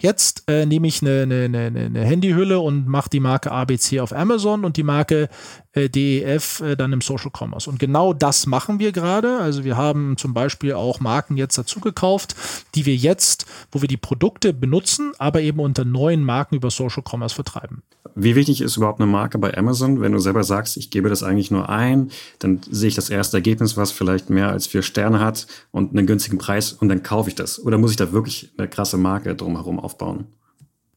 Jetzt 0.00 0.44
äh, 0.48 0.66
nehme 0.66 0.86
ich 0.86 1.02
eine, 1.02 1.22
eine, 1.22 1.44
eine, 1.44 1.80
eine 1.80 2.04
Handyhülle 2.04 2.60
und 2.60 2.86
mache 2.86 3.10
die 3.10 3.20
Marke 3.20 3.50
ABC 3.52 4.00
auf 4.00 4.14
Amazon 4.14 4.64
und 4.64 4.76
die 4.76 4.82
Marke 4.82 5.28
äh, 5.72 5.88
DEF 5.88 6.60
äh, 6.60 6.76
dann 6.76 6.92
im 6.92 7.00
Social 7.00 7.30
Commerce. 7.36 7.68
Und 7.68 7.78
genau 7.78 8.12
das 8.12 8.46
machen 8.46 8.78
wir 8.78 8.92
gerade. 8.92 9.38
Also 9.38 9.64
wir 9.64 9.76
haben 9.76 10.16
zum 10.16 10.34
Beispiel 10.34 10.72
auch 10.72 11.00
Marken 11.00 11.36
jetzt 11.36 11.56
dazu 11.58 11.80
gekauft, 11.80 12.34
die 12.74 12.86
wir 12.86 12.96
jetzt, 12.96 13.46
wo 13.70 13.80
wir 13.80 13.88
die 13.88 13.96
Produkte 13.96 14.52
benutzen, 14.52 15.12
aber 15.18 15.40
eben 15.40 15.60
unter 15.60 15.84
neuen 15.84 16.24
Marken 16.24 16.56
über 16.56 16.70
Social 16.70 17.02
Commerce 17.06 17.34
vertreiben. 17.34 17.82
Wie 18.14 18.34
wichtig 18.34 18.62
ist 18.62 18.76
überhaupt 18.78 19.00
eine 19.00 19.10
Marke 19.10 19.36
bei 19.38 19.56
Amazon? 19.56 20.00
Wenn 20.00 20.12
du 20.12 20.18
selber 20.18 20.42
sagst, 20.42 20.78
ich 20.78 20.90
gebe 20.90 21.10
das 21.10 21.22
eigentlich 21.22 21.50
nur 21.50 21.68
ein, 21.68 22.10
dann 22.38 22.60
sehe 22.70 22.88
ich 22.88 22.94
das 22.94 23.10
erste 23.10 23.36
Ergebnis, 23.36 23.76
was 23.76 23.92
vielleicht 23.92 24.30
mehr 24.30 24.48
als 24.48 24.66
vier 24.66 24.82
Sterne 24.82 25.20
hat 25.20 25.46
und 25.70 25.90
einen 25.90 26.06
günstigen 26.06 26.38
Preis 26.38 26.72
und 26.72 26.88
dann 26.88 27.02
kaufe 27.02 27.28
ich 27.28 27.34
das. 27.34 27.62
Oder 27.62 27.76
muss 27.76 27.90
ich 27.90 27.98
da 27.98 28.12
wirklich 28.12 28.52
eine 28.56 28.68
krasse 28.68 28.96
Marke 28.96 29.34
drumherum 29.34 29.78
aufbauen? 29.86 30.26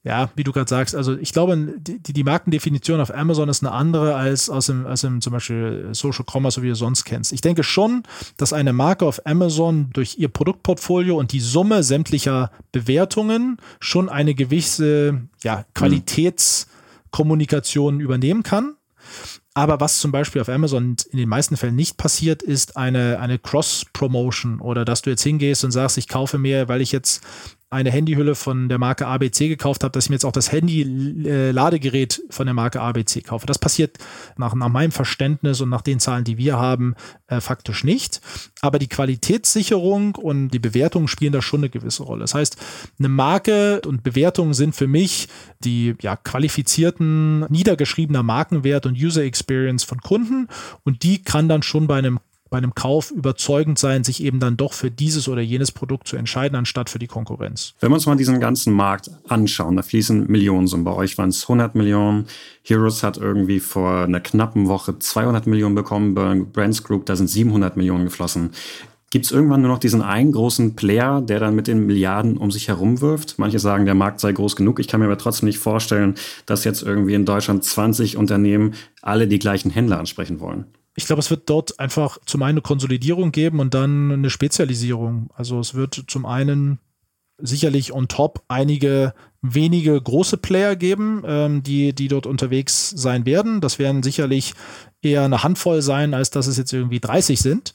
Ja, 0.03 0.29
wie 0.35 0.43
du 0.45 0.53
gerade 0.53 0.69
sagst, 0.69 0.95
also 0.95 1.17
ich 1.17 1.33
glaube, 1.33 1.73
die, 1.77 1.99
die 1.99 2.23
Markendefinition 2.23 3.01
auf 3.01 3.13
Amazon 3.13 3.49
ist 3.49 3.61
eine 3.61 3.73
andere 3.73 4.15
als 4.15 4.49
aus 4.49 4.67
dem, 4.67 4.87
als 4.87 5.03
im 5.03 5.19
zum 5.19 5.33
Beispiel 5.33 5.89
Social 5.91 6.23
Commerce, 6.25 6.55
so 6.55 6.63
wie 6.63 6.69
du 6.69 6.75
sonst 6.75 7.03
kennst. 7.03 7.33
Ich 7.33 7.41
denke 7.41 7.63
schon, 7.63 8.03
dass 8.37 8.53
eine 8.53 8.71
Marke 8.71 9.05
auf 9.05 9.25
Amazon 9.25 9.89
durch 9.91 10.17
ihr 10.17 10.29
Produktportfolio 10.29 11.17
und 11.17 11.33
die 11.33 11.41
Summe 11.41 11.83
sämtlicher 11.83 12.49
Bewertungen 12.71 13.57
schon 13.81 14.07
eine 14.07 14.35
gewisse 14.35 15.23
ja, 15.43 15.65
Qualitätskommunikation 15.73 17.99
übernehmen 17.99 18.43
kann. 18.43 18.75
Aber 19.53 19.81
was 19.81 19.99
zum 19.99 20.13
Beispiel 20.13 20.41
auf 20.41 20.47
Amazon 20.47 20.95
in 21.11 21.17
den 21.17 21.27
meisten 21.27 21.57
Fällen 21.57 21.75
nicht 21.75 21.97
passiert, 21.97 22.41
ist 22.41 22.77
eine, 22.77 23.19
eine 23.19 23.37
Cross-Promotion 23.37 24.61
oder 24.61 24.85
dass 24.85 25.01
du 25.01 25.09
jetzt 25.09 25.23
hingehst 25.23 25.65
und 25.65 25.71
sagst, 25.71 25.97
ich 25.97 26.07
kaufe 26.07 26.37
mir, 26.37 26.69
weil 26.69 26.79
ich 26.79 26.93
jetzt 26.93 27.21
eine 27.71 27.91
Handyhülle 27.91 28.33
von 28.33 28.67
der 28.67 28.79
Marke 28.79 29.05
ABC 29.05 29.47
gekauft 29.47 29.83
habe, 29.83 29.91
dass 29.91 30.05
ich 30.05 30.09
mir 30.09 30.15
jetzt 30.15 30.25
auch 30.25 30.31
das 30.31 30.51
Handy-Ladegerät 30.51 32.19
äh, 32.19 32.33
von 32.33 32.47
der 32.47 32.55
Marke 32.55 32.81
ABC 32.81 33.21
kaufe. 33.21 33.45
Das 33.45 33.59
passiert 33.59 33.97
nach, 34.37 34.55
nach 34.55 34.69
meinem 34.69 34.91
Verständnis 34.91 35.61
und 35.61 35.69
nach 35.69 35.83
den 35.83 35.99
Zahlen, 35.99 36.23
die 36.23 36.37
wir 36.37 36.57
haben, 36.57 36.95
äh, 37.27 37.39
faktisch 37.41 37.83
nicht. 37.83 38.21
Aber 38.61 38.79
die 38.79 38.87
Qualitätssicherung 38.87 40.15
und 40.15 40.49
die 40.49 40.59
Bewertung 40.59 41.07
spielen 41.07 41.31
da 41.31 41.43
schon 41.43 41.59
eine 41.59 41.69
gewisse 41.69 42.03
Rolle. 42.03 42.21
Das 42.21 42.33
heißt, 42.33 42.57
eine 42.97 43.09
Marke 43.09 43.81
und 43.85 44.01
Bewertungen 44.01 44.55
sind 44.55 44.75
für 44.75 44.87
mich 44.87 45.27
die 45.59 45.95
ja, 46.01 46.15
qualifizierten, 46.15 47.41
niedergeschriebener 47.49 48.23
Markenwert 48.23 48.87
und 48.87 48.97
User 48.97 49.23
Experience 49.23 49.83
von 49.83 50.01
Kunden 50.01 50.47
und 50.83 51.03
die 51.03 51.21
kann 51.21 51.47
dann 51.47 51.61
schon 51.61 51.85
bei 51.85 51.97
einem 51.97 52.19
bei 52.49 52.57
einem 52.57 52.73
Kauf 52.73 53.11
überzeugend 53.11 53.77
sein, 53.77 54.03
sich 54.03 54.23
eben 54.23 54.39
dann 54.39 54.57
doch 54.57 54.73
für 54.73 54.89
dieses 54.89 55.27
oder 55.27 55.41
jenes 55.41 55.71
Produkt 55.71 56.07
zu 56.07 56.17
entscheiden, 56.17 56.55
anstatt 56.55 56.89
für 56.89 56.99
die 56.99 57.07
Konkurrenz. 57.07 57.73
Wenn 57.79 57.91
wir 57.91 57.95
uns 57.95 58.05
mal 58.05 58.15
diesen 58.15 58.39
ganzen 58.39 58.73
Markt 58.73 59.09
anschauen, 59.27 59.75
da 59.75 59.81
fließen 59.81 60.27
Millionen 60.27 60.67
Summen. 60.67 60.83
Bei 60.83 60.93
euch 60.93 61.17
waren 61.17 61.29
es 61.29 61.43
100 61.43 61.75
Millionen. 61.75 62.25
Heroes 62.63 63.03
hat 63.03 63.17
irgendwie 63.17 63.59
vor 63.59 64.03
einer 64.03 64.19
knappen 64.19 64.67
Woche 64.67 64.97
200 64.97 65.47
Millionen 65.47 65.75
bekommen. 65.75 66.15
Bei 66.15 66.35
Brands 66.35 66.83
Group, 66.83 67.05
da 67.05 67.15
sind 67.15 67.27
700 67.27 67.77
Millionen 67.77 68.05
geflossen. 68.05 68.51
Gibt 69.11 69.25
es 69.25 69.31
irgendwann 69.31 69.61
nur 69.61 69.71
noch 69.71 69.79
diesen 69.79 70.03
einen 70.03 70.31
großen 70.31 70.75
Player, 70.75 71.21
der 71.21 71.39
dann 71.39 71.55
mit 71.55 71.65
den 71.65 71.87
Milliarden 71.87 72.37
um 72.37 72.51
sich 72.51 72.67
herum 72.67 73.01
wirft? 73.01 73.39
Manche 73.39 73.57
sagen, 73.57 73.85
der 73.85 73.95
Markt 73.95 74.19
sei 74.19 74.31
groß 74.31 74.55
genug. 74.55 74.79
Ich 74.79 74.87
kann 74.87 74.99
mir 74.99 75.07
aber 75.07 75.17
trotzdem 75.17 75.47
nicht 75.47 75.57
vorstellen, 75.57 76.13
dass 76.45 76.63
jetzt 76.63 76.83
irgendwie 76.83 77.15
in 77.15 77.25
Deutschland 77.25 77.63
20 77.63 78.17
Unternehmen 78.17 78.75
alle 79.01 79.27
die 79.27 79.39
gleichen 79.39 79.71
Händler 79.71 79.99
ansprechen 79.99 80.39
wollen 80.39 80.65
ich 80.95 81.05
glaube, 81.05 81.21
es 81.21 81.29
wird 81.29 81.49
dort 81.49 81.79
einfach 81.79 82.17
zum 82.25 82.41
einen 82.43 82.57
eine 82.57 82.61
Konsolidierung 82.61 83.31
geben 83.31 83.59
und 83.59 83.73
dann 83.73 84.11
eine 84.11 84.29
Spezialisierung. 84.29 85.29
Also 85.35 85.59
es 85.59 85.73
wird 85.73 86.03
zum 86.07 86.25
einen 86.25 86.79
sicherlich 87.41 87.93
on 87.93 88.07
top 88.07 88.43
einige 88.47 89.13
wenige 89.41 89.99
große 89.99 90.37
Player 90.37 90.75
geben, 90.75 91.23
ähm, 91.25 91.63
die, 91.63 91.93
die 91.93 92.09
dort 92.09 92.25
unterwegs 92.25 92.89
sein 92.89 93.25
werden. 93.25 93.61
Das 93.61 93.79
werden 93.79 94.03
sicherlich 94.03 94.53
eher 95.01 95.23
eine 95.23 95.43
Handvoll 95.43 95.81
sein, 95.81 96.13
als 96.13 96.29
dass 96.29 96.47
es 96.47 96.57
jetzt 96.57 96.73
irgendwie 96.73 96.99
30 96.99 97.39
sind. 97.39 97.73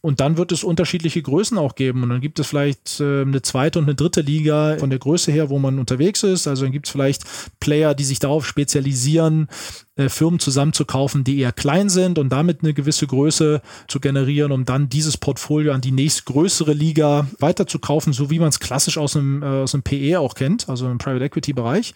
Und 0.00 0.20
dann 0.20 0.38
wird 0.38 0.52
es 0.52 0.64
unterschiedliche 0.64 1.20
Größen 1.20 1.58
auch 1.58 1.74
geben. 1.74 2.02
Und 2.02 2.08
dann 2.08 2.22
gibt 2.22 2.38
es 2.38 2.46
vielleicht 2.46 2.98
äh, 3.00 3.22
eine 3.22 3.42
zweite 3.42 3.78
und 3.78 3.84
eine 3.84 3.94
dritte 3.94 4.22
Liga 4.22 4.78
von 4.78 4.88
der 4.88 4.98
Größe 4.98 5.30
her, 5.30 5.50
wo 5.50 5.58
man 5.58 5.78
unterwegs 5.78 6.22
ist. 6.22 6.46
Also 6.46 6.64
dann 6.64 6.72
gibt 6.72 6.86
es 6.86 6.92
vielleicht 6.92 7.24
Player, 7.60 7.94
die 7.94 8.04
sich 8.04 8.18
darauf 8.18 8.46
spezialisieren, 8.46 9.48
äh, 9.96 10.08
Firmen 10.08 10.40
zusammenzukaufen, 10.40 11.22
die 11.22 11.38
eher 11.38 11.52
klein 11.52 11.90
sind 11.90 12.18
und 12.18 12.30
damit 12.30 12.62
eine 12.62 12.72
gewisse 12.72 13.06
Größe 13.06 13.60
zu 13.88 14.00
generieren, 14.00 14.50
um 14.50 14.64
dann 14.64 14.88
dieses 14.88 15.18
Portfolio 15.18 15.72
an 15.72 15.82
die 15.82 15.92
nächstgrößere 15.92 16.72
Liga 16.72 17.26
weiterzukaufen, 17.40 18.14
so 18.14 18.30
wie 18.30 18.38
man 18.38 18.48
es 18.48 18.58
klassisch 18.58 18.96
aus 18.96 19.16
einem, 19.16 19.42
äh, 19.42 19.46
aus 19.46 19.74
einem 19.74 19.82
PE 19.82 20.18
auch 20.18 20.34
kennt, 20.34 20.68
also 20.70 20.88
im 20.90 20.96
Private 20.96 21.24
Equity 21.24 21.52
Bereich. 21.52 21.92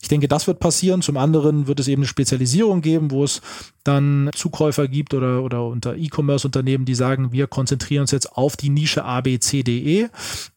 Ich 0.00 0.08
denke, 0.08 0.26
das 0.26 0.46
wird 0.46 0.58
passieren. 0.58 1.02
Zum 1.02 1.18
anderen 1.18 1.66
wird 1.66 1.80
es 1.80 1.88
eben 1.88 2.00
eine 2.00 2.08
Spezialisierung 2.08 2.80
geben, 2.80 3.10
wo 3.10 3.24
es 3.24 3.42
dann 3.82 4.30
Zukäufer 4.34 4.88
gibt 4.88 5.12
oder, 5.12 5.42
oder 5.42 5.66
unter 5.66 5.96
E-Commerce-Unternehmen, 5.96 6.86
die 6.86 6.94
sagen, 6.94 7.30
wir 7.32 7.46
konzentrieren 7.46 8.02
uns 8.02 8.10
jetzt 8.10 8.32
auf 8.32 8.56
die 8.56 8.70
Nische 8.70 9.04
ABCDE 9.04 10.08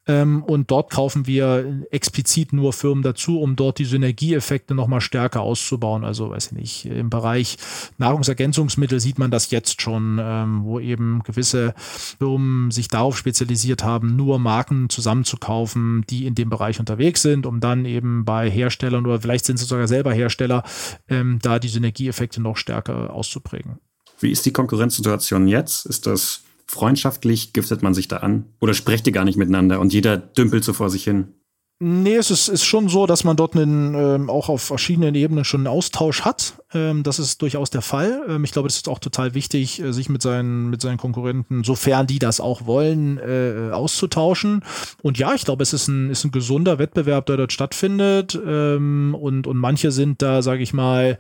Ähm, 0.07 0.43
und 0.43 0.71
dort 0.71 0.91
kaufen 0.91 1.27
wir 1.27 1.85
explizit 1.91 2.53
nur 2.53 2.73
Firmen 2.73 3.03
dazu, 3.03 3.39
um 3.41 3.55
dort 3.55 3.79
die 3.79 3.85
Synergieeffekte 3.85 4.73
nochmal 4.73 5.01
stärker 5.01 5.41
auszubauen. 5.41 6.03
Also 6.03 6.29
weiß 6.29 6.47
ich 6.47 6.51
nicht, 6.53 6.85
im 6.85 7.09
Bereich 7.09 7.57
Nahrungsergänzungsmittel 7.97 8.99
sieht 8.99 9.19
man 9.19 9.31
das 9.31 9.51
jetzt 9.51 9.81
schon, 9.81 10.19
ähm, 10.21 10.63
wo 10.63 10.79
eben 10.79 11.21
gewisse 11.23 11.73
Firmen 11.77 12.71
sich 12.71 12.87
darauf 12.87 13.17
spezialisiert 13.17 13.83
haben, 13.83 14.15
nur 14.15 14.39
Marken 14.39 14.89
zusammenzukaufen, 14.89 16.05
die 16.09 16.25
in 16.25 16.35
dem 16.35 16.49
Bereich 16.49 16.79
unterwegs 16.79 17.21
sind, 17.21 17.45
um 17.45 17.59
dann 17.59 17.85
eben 17.85 18.23
bei 18.25 18.49
Herstellern 18.49 19.05
oder 19.05 19.21
vielleicht 19.21 19.45
sind 19.45 19.57
sie 19.57 19.65
sogar 19.65 19.87
selber 19.87 20.13
Hersteller, 20.13 20.63
ähm, 21.09 21.39
da 21.41 21.59
die 21.59 21.67
Synergieeffekte 21.67 22.41
noch 22.41 22.57
stärker 22.57 23.13
auszuprägen. 23.13 23.79
Wie 24.19 24.31
ist 24.31 24.45
die 24.45 24.53
Konkurrenzsituation 24.53 25.47
jetzt? 25.47 25.85
Ist 25.85 26.07
das 26.07 26.41
freundschaftlich? 26.67 27.53
Giftet 27.53 27.81
man 27.81 27.93
sich 27.93 28.07
da 28.07 28.17
an? 28.17 28.45
Oder 28.59 28.73
sprecht 28.73 29.07
ihr 29.07 29.13
gar 29.13 29.25
nicht 29.25 29.37
miteinander 29.37 29.79
und 29.79 29.93
jeder 29.93 30.17
dümpelt 30.17 30.63
so 30.63 30.73
vor 30.73 30.89
sich 30.89 31.03
hin? 31.03 31.33
Nee, 31.79 32.15
es 32.15 32.31
ist, 32.31 32.47
ist 32.47 32.65
schon 32.65 32.89
so, 32.89 33.05
dass 33.05 33.23
man 33.23 33.37
dort 33.37 33.55
einen, 33.55 33.93
ähm, 33.93 34.29
auch 34.31 34.49
auf 34.49 34.63
verschiedenen 34.63 35.13
Ebenen 35.13 35.45
schon 35.45 35.61
einen 35.61 35.67
Austausch 35.67 36.21
hat. 36.21 36.55
Ähm, 36.73 37.03
das 37.03 37.19
ist 37.19 37.41
durchaus 37.41 37.69
der 37.69 37.81
Fall. 37.81 38.21
Ähm, 38.27 38.43
ich 38.43 38.51
glaube, 38.51 38.67
es 38.67 38.75
ist 38.75 38.89
auch 38.89 38.99
total 38.99 39.33
wichtig, 39.33 39.81
äh, 39.81 39.93
sich 39.93 40.09
mit 40.09 40.21
seinen, 40.21 40.69
mit 40.69 40.81
seinen 40.81 40.97
Konkurrenten, 40.97 41.63
sofern 41.63 42.07
die 42.07 42.19
das 42.19 42.41
auch 42.41 42.65
wollen, 42.65 43.17
äh, 43.17 43.71
auszutauschen. 43.71 44.63
Und 45.01 45.17
ja, 45.17 45.33
ich 45.33 45.45
glaube, 45.45 45.63
es 45.63 45.73
ist 45.73 45.87
ein, 45.87 46.09
ist 46.09 46.25
ein 46.25 46.31
gesunder 46.31 46.77
Wettbewerb, 46.79 47.25
der 47.27 47.37
dort 47.37 47.53
stattfindet. 47.53 48.37
Ähm, 48.45 49.15
und, 49.19 49.47
und 49.47 49.57
manche 49.57 49.91
sind 49.91 50.21
da, 50.21 50.41
sage 50.41 50.61
ich 50.61 50.73
mal, 50.73 51.17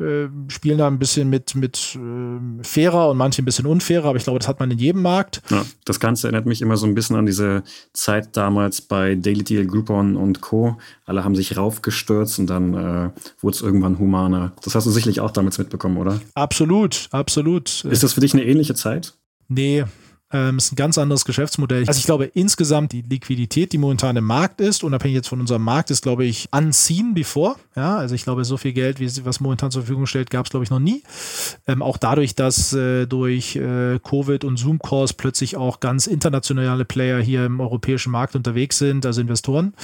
äh, 0.00 0.28
spielen 0.48 0.78
da 0.78 0.88
ein 0.88 0.98
bisschen 0.98 1.30
mit, 1.30 1.54
mit 1.54 1.96
äh, 1.96 2.64
fairer 2.64 3.10
und 3.10 3.16
manche 3.16 3.42
ein 3.42 3.44
bisschen 3.44 3.66
unfairer, 3.66 4.08
aber 4.08 4.18
ich 4.18 4.24
glaube, 4.24 4.40
das 4.40 4.48
hat 4.48 4.58
man 4.58 4.70
in 4.72 4.78
jedem 4.78 5.02
Markt. 5.02 5.40
Ja, 5.50 5.64
das 5.84 6.00
Ganze 6.00 6.26
erinnert 6.26 6.46
mich 6.46 6.62
immer 6.62 6.76
so 6.76 6.86
ein 6.86 6.94
bisschen 6.94 7.14
an 7.14 7.26
diese 7.26 7.62
Zeit 7.92 8.36
damals 8.36 8.80
bei 8.80 9.14
Daily 9.14 9.44
Deal, 9.44 9.66
Groupon 9.66 10.16
und 10.16 10.40
Co. 10.40 10.78
Alle 11.04 11.22
haben 11.22 11.36
sich 11.36 11.56
raufgestürzt 11.56 12.40
und 12.40 12.48
dann 12.48 12.74
äh, 12.74 13.10
wurde 13.40 13.54
es 13.54 13.62
irgendwann 13.62 14.00
humaner. 14.00 14.52
Das 14.64 14.73
hast 14.74 14.86
du 14.86 14.90
sicherlich 14.90 15.20
auch 15.20 15.30
damals 15.30 15.58
mitbekommen, 15.58 15.96
oder? 15.96 16.20
Absolut, 16.34 17.08
absolut. 17.10 17.84
Ist 17.84 18.02
das 18.02 18.12
für 18.12 18.20
dich 18.20 18.34
eine 18.34 18.44
ähnliche 18.44 18.74
Zeit? 18.74 19.14
Nee, 19.48 19.84
ähm, 20.34 20.56
ist 20.56 20.72
ein 20.72 20.76
ganz 20.76 20.98
anderes 20.98 21.24
Geschäftsmodell. 21.24 21.84
Also 21.86 21.98
ich 21.98 22.06
glaube 22.06 22.24
insgesamt 22.24 22.90
die 22.90 23.02
Liquidität, 23.02 23.72
die 23.72 23.78
momentan 23.78 24.16
im 24.16 24.24
Markt 24.24 24.60
ist, 24.60 24.82
unabhängig 24.82 25.14
jetzt 25.14 25.28
von 25.28 25.38
unserem 25.38 25.62
Markt, 25.62 25.92
ist 25.92 26.02
glaube 26.02 26.24
ich 26.24 26.48
unseen 26.50 27.14
before. 27.14 27.54
Ja, 27.76 27.98
also 27.98 28.16
ich 28.16 28.24
glaube 28.24 28.44
so 28.44 28.56
viel 28.56 28.72
Geld, 28.72 28.98
wie 28.98 29.24
was 29.24 29.38
momentan 29.38 29.70
zur 29.70 29.82
Verfügung 29.82 30.06
stellt, 30.06 30.30
gab 30.30 30.46
es 30.46 30.50
glaube 30.50 30.64
ich 30.64 30.70
noch 30.70 30.80
nie. 30.80 31.04
Ähm, 31.68 31.82
auch 31.82 31.98
dadurch, 31.98 32.34
dass 32.34 32.72
äh, 32.72 33.06
durch 33.06 33.54
äh, 33.54 34.00
Covid 34.00 34.42
und 34.44 34.56
Zoom 34.56 34.80
Calls 34.80 35.12
plötzlich 35.12 35.56
auch 35.56 35.78
ganz 35.78 36.08
internationale 36.08 36.84
Player 36.84 37.20
hier 37.20 37.46
im 37.46 37.60
europäischen 37.60 38.10
Markt 38.10 38.34
unterwegs 38.34 38.78
sind, 38.78 39.06
also 39.06 39.20
Investoren. 39.20 39.74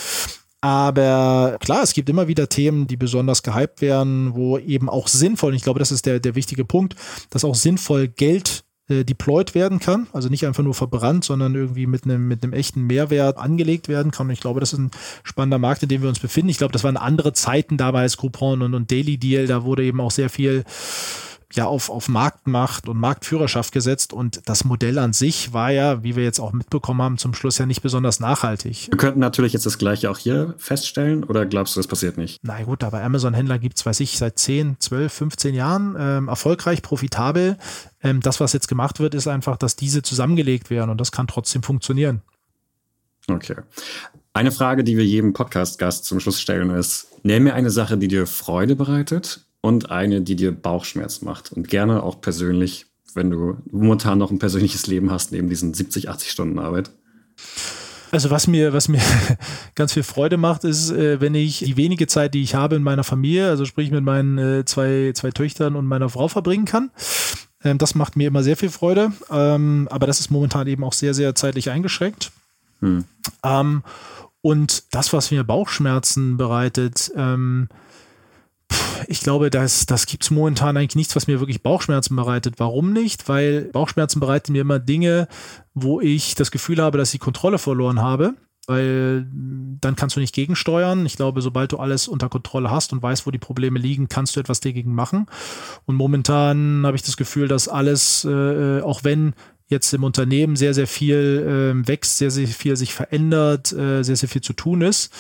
Aber 0.61 1.57
klar, 1.61 1.83
es 1.83 1.95
gibt 1.95 2.11
immer 2.11 2.29
wieder 2.29 2.49
Themen, 2.49 2.87
die 2.87 2.97
besonders 2.97 3.43
gehypt 3.43 3.81
werden, 3.81 4.35
wo 4.35 4.59
eben 4.59 4.91
auch 4.91 5.09
sinnvoll, 5.09 5.51
und 5.51 5.57
ich 5.57 5.63
glaube, 5.63 5.79
das 5.79 5.91
ist 5.91 6.05
der, 6.05 6.21
der 6.21 6.35
wichtige 6.35 6.65
Punkt, 6.65 6.97
dass 7.31 7.45
auch 7.45 7.55
sinnvoll 7.55 8.09
Geld 8.09 8.65
äh, 8.91 9.05
deployed 9.05 9.55
werden 9.55 9.79
kann, 9.79 10.09
also 10.13 10.29
nicht 10.29 10.47
einfach 10.47 10.63
nur 10.63 10.75
verbrannt, 10.75 11.25
sondern 11.25 11.55
irgendwie 11.55 11.87
mit 11.87 12.05
einem 12.05 12.29
mit 12.29 12.43
einem 12.43 12.53
echten 12.53 12.83
Mehrwert 12.83 13.39
angelegt 13.39 13.89
werden 13.89 14.11
kann. 14.11 14.27
Und 14.27 14.33
ich 14.33 14.41
glaube, 14.41 14.61
das 14.61 14.73
ist 14.73 14.79
ein 14.81 14.91
spannender 15.23 15.59
Markt, 15.59 15.83
in 15.83 15.89
dem 15.89 16.03
wir 16.03 16.09
uns 16.09 16.19
befinden. 16.19 16.51
Ich 16.51 16.59
glaube, 16.59 16.73
das 16.73 16.85
waren 16.85 16.97
andere 16.97 17.33
Zeiten 17.33 17.77
dabei 17.77 18.03
als 18.03 18.17
Groupon 18.17 18.61
und, 18.61 18.75
und 18.75 18.91
Daily 18.91 19.17
Deal. 19.17 19.47
Da 19.47 19.65
wurde 19.65 19.85
eben 19.85 20.01
auch 20.01 20.11
sehr 20.11 20.29
viel 20.29 20.65
ja 21.53 21.67
auf, 21.67 21.91
auf 21.91 22.09
Marktmacht 22.09 22.89
und 22.89 22.99
Marktführerschaft 22.99 23.73
gesetzt 23.73 24.13
und 24.13 24.41
das 24.47 24.65
Modell 24.65 24.99
an 24.99 25.13
sich 25.13 25.53
war 25.53 25.71
ja, 25.71 26.03
wie 26.03 26.17
wir 26.17 26.25
jetzt 26.25 26.39
auch 26.39 26.53
mitbekommen 26.53 27.03
haben, 27.03 27.19
zum 27.19 27.35
Schluss 27.35 27.59
ja 27.59 27.67
nicht 27.67 27.83
besonders 27.83 28.21
nachhaltig. 28.21 28.89
Wir 28.91 28.99
könnten 28.99 29.21
natürlich 29.21 29.53
jetzt 29.53 29.67
das 29.67 29.79
gleiche 29.79 30.11
auch 30.11 30.19
hier 30.19 30.55
feststellen 30.59 31.25
oder 31.25 31.47
glaubst 31.47 31.75
du, 31.75 31.81
das 31.81 31.87
passiert 31.87 32.17
nicht? 32.17 32.39
Na 32.43 32.63
gut, 32.63 32.85
aber 32.85 33.03
Amazon-Händler 33.03 33.59
gibt 33.59 33.79
es, 33.79 33.87
weiß 33.87 34.01
ich, 34.01 34.17
seit 34.17 34.39
10, 34.39 34.77
12, 34.79 35.13
15 35.13 35.55
Jahren 35.55 35.97
ähm, 35.99 36.29
erfolgreich, 36.29 36.83
profitabel. 36.83 37.57
Ähm, 38.03 38.21
das, 38.21 38.41
was 38.41 38.53
jetzt 38.53 38.69
gemacht 38.69 39.01
wird, 39.01 39.15
ist 39.15 39.27
einfach, 39.27 39.57
dass 39.57 39.77
diese 39.77 40.03
zusammengelegt 40.03 40.71
werden 40.71 40.91
und 40.91 41.01
das 41.01 41.13
kann 41.13 41.27
trotzdem 41.27 41.63
funktionieren. 41.63 42.23
Okay. 43.29 43.57
Eine 44.33 44.53
Frage, 44.53 44.85
die 44.85 44.97
wir 44.97 45.05
jedem 45.05 45.33
Podcast-Gast 45.33 46.05
zum 46.05 46.21
Schluss 46.21 46.41
stellen, 46.41 46.71
ist: 46.71 47.09
Nenn 47.25 47.43
mir 47.43 47.55
eine 47.55 47.71
Sache, 47.71 47.99
die 47.99 48.09
dir 48.09 48.27
Freude 48.27 48.77
bereitet 48.77 49.45
und 49.61 49.91
eine, 49.91 50.23
die 50.23 50.37
dir 50.37 50.53
Bauchschmerz 50.53 51.23
macht. 51.23 51.53
Und 51.53 51.69
gerne 51.69 52.03
auch 52.03 52.21
persönlich, 52.21 52.87
wenn 53.15 53.31
du 53.31 53.59
momentan 53.71 54.19
noch 54.19 54.31
ein 54.31 54.39
persönliches 54.39 54.87
Leben 54.87 55.11
hast, 55.11 55.33
neben 55.33 55.49
diesen 55.49 55.75
70, 55.75 56.09
80 56.09 56.31
Stunden 56.31 56.59
Arbeit. 56.59 56.91
Also 58.13 58.31
was 58.31 58.47
mir, 58.47 58.73
was 58.73 58.89
mir 58.89 59.01
ganz 59.75 59.93
viel 59.93 60.03
Freude 60.03 60.37
macht, 60.37 60.65
ist, 60.65 60.91
äh, 60.91 61.21
wenn 61.21 61.35
ich 61.35 61.61
die 61.61 61.77
wenige 61.77 62.07
Zeit, 62.07 62.35
die 62.35 62.43
ich 62.43 62.55
habe 62.55 62.77
in 62.77 62.83
meiner 62.83 63.05
Familie, 63.05 63.49
also 63.49 63.65
sprich 63.65 63.91
mit 63.91 64.03
meinen 64.03 64.39
äh, 64.39 64.65
zwei, 64.65 65.13
zwei 65.15 65.31
Töchtern 65.31 65.77
und 65.77 65.87
meiner 65.87 66.09
Frau 66.09 66.27
verbringen 66.29 66.65
kann. 66.65 66.91
Ähm, 67.63 67.79
das 67.79 67.95
macht 67.95 68.17
mir 68.17 68.29
immer 68.29 68.43
sehr 68.43 68.57
viel 68.57 68.71
Freude. 68.71 69.13
Ähm, 69.31 69.87
aber 69.91 70.07
das 70.07 70.21
ist 70.21 70.31
momentan 70.31 70.67
eben 70.67 70.83
auch 70.83 70.93
sehr, 70.93 71.15
sehr 71.15 71.35
zeitlich 71.35 71.71
eingeschränkt. 71.71 72.33
Hm. 72.81 73.05
Ähm, 73.45 73.83
und 74.43 74.95
das, 74.95 75.13
was 75.13 75.31
mir 75.31 75.45
Bauchschmerzen 75.45 76.37
bereitet, 76.37 77.13
ich 79.09 79.21
glaube, 79.21 79.51
das, 79.51 79.87
das 79.87 80.07
gibt 80.07 80.25
es 80.25 80.31
momentan 80.31 80.77
eigentlich 80.77 80.97
nichts, 80.97 81.17
was 81.17 81.27
mir 81.27 81.41
wirklich 81.41 81.63
Bauchschmerzen 81.63 82.17
bereitet. 82.17 82.55
Warum 82.59 82.93
nicht? 82.93 83.29
Weil 83.29 83.65
Bauchschmerzen 83.73 84.21
bereiten 84.21 84.53
mir 84.53 84.63
immer 84.63 84.79
Dinge, 84.79 85.29
wo 85.75 86.01
ich 86.01 86.35
das 86.35 86.51
Gefühl 86.51 86.83
habe, 86.83 86.99
dass 86.99 87.15
ich 87.15 87.21
Kontrolle 87.21 87.59
verloren 87.59 88.01
habe. 88.01 88.35
Weil 88.67 89.27
dann 89.81 89.97
kannst 89.97 90.17
du 90.17 90.21
nicht 90.21 90.35
gegensteuern. 90.35 91.05
Ich 91.07 91.17
glaube, 91.17 91.43
sobald 91.43 91.73
du 91.73 91.79
alles 91.79 92.07
unter 92.07 92.29
Kontrolle 92.29 92.71
hast 92.71 92.93
und 92.93 93.03
weißt, 93.03 93.27
wo 93.27 93.31
die 93.31 93.39
Probleme 93.39 93.79
liegen, 93.79 94.09
kannst 94.09 94.37
du 94.37 94.41
etwas 94.41 94.61
dagegen 94.61 94.95
machen. 94.95 95.27
Und 95.87 95.97
momentan 95.97 96.83
habe 96.85 96.97
ich 96.97 97.03
das 97.03 97.17
Gefühl, 97.17 97.49
dass 97.49 97.69
alles, 97.69 98.25
äh, 98.25 98.81
auch 98.83 99.03
wenn 99.03 99.35
jetzt 99.71 99.95
im 99.95 100.05
Unternehmen 100.05 100.57
sehr, 100.57 100.75
sehr 100.75 100.87
viel 100.87 101.75
äh, 101.79 101.89
wächst, 101.89 102.19
sehr, 102.19 102.31
sehr 102.31 102.47
viel 102.49 102.77
sich 102.77 102.93
verändert, 102.93 103.73
äh, 103.73 104.03
sehr, 104.03 104.17
sehr 104.17 104.29
viel 104.29 104.43
zu 104.43 104.53
tun 104.53 104.83
ist, 104.83 105.13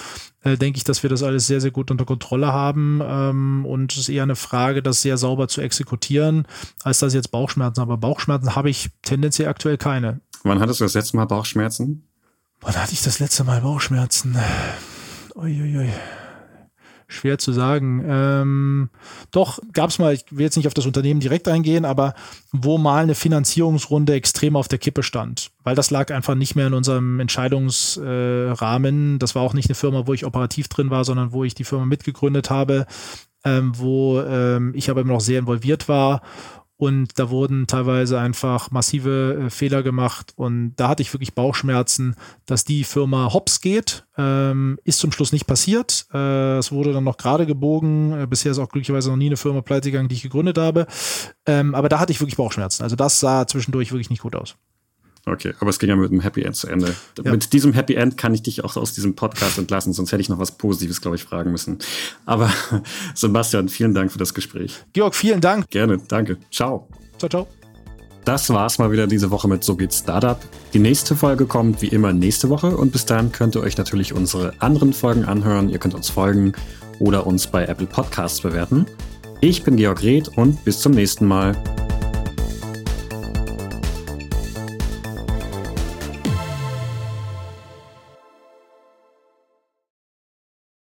äh, 0.42 0.56
denke 0.56 0.76
ich, 0.76 0.84
dass 0.84 1.02
wir 1.02 1.08
das 1.08 1.22
alles 1.22 1.46
sehr, 1.46 1.60
sehr 1.60 1.70
gut 1.70 1.90
unter 1.90 2.04
Kontrolle 2.04 2.52
haben. 2.52 3.00
Ähm, 3.02 3.64
und 3.64 3.92
es 3.92 3.98
ist 3.98 4.08
eher 4.08 4.24
eine 4.24 4.36
Frage, 4.36 4.82
das 4.82 5.02
sehr 5.02 5.16
sauber 5.16 5.48
zu 5.48 5.60
exekutieren, 5.60 6.46
als 6.82 6.98
dass 6.98 7.14
jetzt 7.14 7.30
Bauchschmerzen. 7.30 7.80
Aber 7.80 7.96
Bauchschmerzen 7.96 8.56
habe 8.56 8.68
ich 8.68 8.90
tendenziell 9.02 9.48
aktuell 9.48 9.78
keine. 9.78 10.20
Wann 10.42 10.58
hattest 10.58 10.80
du 10.80 10.84
das 10.84 10.94
letzte 10.94 11.16
Mal 11.16 11.26
Bauchschmerzen? 11.26 12.08
Wann 12.60 12.74
hatte 12.74 12.92
ich 12.92 13.02
das 13.02 13.20
letzte 13.20 13.44
Mal 13.44 13.60
Bauchschmerzen? 13.60 14.36
Uiuiui. 15.36 15.76
Ui, 15.76 15.86
ui. 15.86 15.90
Schwer 17.10 17.38
zu 17.38 17.52
sagen. 17.52 18.04
Ähm, 18.06 18.90
doch, 19.30 19.58
gab 19.72 19.90
es 19.90 19.98
mal, 19.98 20.14
ich 20.14 20.24
will 20.30 20.44
jetzt 20.44 20.56
nicht 20.56 20.66
auf 20.66 20.74
das 20.74 20.86
Unternehmen 20.86 21.20
direkt 21.20 21.48
eingehen, 21.48 21.84
aber 21.84 22.14
wo 22.52 22.78
mal 22.78 23.02
eine 23.02 23.14
Finanzierungsrunde 23.14 24.14
extrem 24.14 24.56
auf 24.56 24.68
der 24.68 24.78
Kippe 24.78 25.02
stand. 25.02 25.50
Weil 25.64 25.74
das 25.74 25.90
lag 25.90 26.12
einfach 26.12 26.34
nicht 26.34 26.54
mehr 26.54 26.68
in 26.68 26.74
unserem 26.74 27.20
Entscheidungsrahmen. 27.20 29.14
Äh, 29.16 29.18
das 29.18 29.34
war 29.34 29.42
auch 29.42 29.54
nicht 29.54 29.68
eine 29.68 29.74
Firma, 29.74 30.06
wo 30.06 30.14
ich 30.14 30.24
operativ 30.24 30.68
drin 30.68 30.90
war, 30.90 31.04
sondern 31.04 31.32
wo 31.32 31.44
ich 31.44 31.54
die 31.54 31.64
Firma 31.64 31.84
mitgegründet 31.84 32.50
habe, 32.50 32.86
ähm, 33.44 33.72
wo 33.76 34.20
ähm, 34.20 34.72
ich 34.74 34.90
aber 34.90 35.00
immer 35.00 35.14
noch 35.14 35.20
sehr 35.20 35.40
involviert 35.40 35.88
war 35.88 36.22
und 36.80 37.18
da 37.18 37.28
wurden 37.28 37.66
teilweise 37.66 38.18
einfach 38.18 38.70
massive 38.70 39.38
äh, 39.38 39.50
Fehler 39.50 39.82
gemacht 39.82 40.32
und 40.36 40.72
da 40.76 40.88
hatte 40.88 41.02
ich 41.02 41.12
wirklich 41.12 41.34
Bauchschmerzen, 41.34 42.16
dass 42.46 42.64
die 42.64 42.84
Firma 42.84 43.34
hops 43.34 43.60
geht. 43.60 44.06
Ähm, 44.16 44.78
ist 44.84 44.98
zum 44.98 45.12
Schluss 45.12 45.30
nicht 45.30 45.46
passiert. 45.46 46.06
Äh, 46.14 46.56
es 46.56 46.72
wurde 46.72 46.94
dann 46.94 47.04
noch 47.04 47.18
gerade 47.18 47.44
gebogen. 47.44 48.18
Äh, 48.18 48.26
bisher 48.26 48.52
ist 48.52 48.58
auch 48.58 48.70
glücklicherweise 48.70 49.10
noch 49.10 49.18
nie 49.18 49.26
eine 49.26 49.36
Firma 49.36 49.60
pleite 49.60 49.90
gegangen, 49.90 50.08
die 50.08 50.14
ich 50.14 50.22
gegründet 50.22 50.56
habe. 50.56 50.86
Ähm, 51.44 51.74
aber 51.74 51.90
da 51.90 52.00
hatte 52.00 52.12
ich 52.12 52.20
wirklich 52.20 52.38
Bauchschmerzen. 52.38 52.82
Also 52.82 52.96
das 52.96 53.20
sah 53.20 53.46
zwischendurch 53.46 53.92
wirklich 53.92 54.08
nicht 54.08 54.22
gut 54.22 54.34
aus. 54.34 54.56
Okay, 55.26 55.52
aber 55.60 55.70
es 55.70 55.78
ging 55.78 55.90
ja 55.90 55.96
mit 55.96 56.10
einem 56.10 56.20
Happy 56.20 56.42
End 56.42 56.56
zu 56.56 56.66
Ende. 56.66 56.94
Ja. 57.22 57.30
Mit 57.30 57.52
diesem 57.52 57.72
Happy 57.74 57.94
End 57.94 58.16
kann 58.16 58.32
ich 58.34 58.42
dich 58.42 58.64
auch 58.64 58.76
aus 58.76 58.94
diesem 58.94 59.14
Podcast 59.14 59.58
entlassen, 59.58 59.92
sonst 59.92 60.12
hätte 60.12 60.22
ich 60.22 60.28
noch 60.28 60.38
was 60.38 60.52
Positives, 60.52 61.00
glaube 61.00 61.16
ich, 61.16 61.24
fragen 61.24 61.50
müssen. 61.52 61.78
Aber 62.24 62.50
Sebastian, 63.14 63.68
vielen 63.68 63.94
Dank 63.94 64.10
für 64.12 64.18
das 64.18 64.32
Gespräch. 64.32 64.82
Georg, 64.92 65.14
vielen 65.14 65.40
Dank. 65.40 65.68
Gerne, 65.68 65.98
danke. 66.08 66.38
Ciao. 66.50 66.88
Ciao, 67.18 67.28
ciao. 67.28 67.48
Das 68.24 68.50
war's 68.50 68.78
mal 68.78 68.92
wieder 68.92 69.06
diese 69.06 69.30
Woche 69.30 69.48
mit 69.48 69.64
So 69.64 69.76
geht's 69.76 69.98
Startup. 69.98 70.38
Die 70.72 70.78
nächste 70.78 71.16
Folge 71.16 71.46
kommt 71.46 71.80
wie 71.82 71.88
immer 71.88 72.12
nächste 72.12 72.48
Woche 72.48 72.76
und 72.76 72.92
bis 72.92 73.06
dahin 73.06 73.32
könnt 73.32 73.56
ihr 73.56 73.62
euch 73.62 73.76
natürlich 73.76 74.12
unsere 74.12 74.54
anderen 74.58 74.92
Folgen 74.92 75.24
anhören. 75.24 75.68
Ihr 75.68 75.78
könnt 75.78 75.94
uns 75.94 76.10
folgen 76.10 76.52
oder 76.98 77.26
uns 77.26 77.46
bei 77.46 77.64
Apple 77.64 77.86
Podcasts 77.86 78.40
bewerten. 78.40 78.86
Ich 79.40 79.62
bin 79.62 79.76
Georg 79.76 80.02
Reth 80.02 80.28
und 80.36 80.64
bis 80.64 80.80
zum 80.80 80.92
nächsten 80.92 81.26
Mal. 81.26 81.56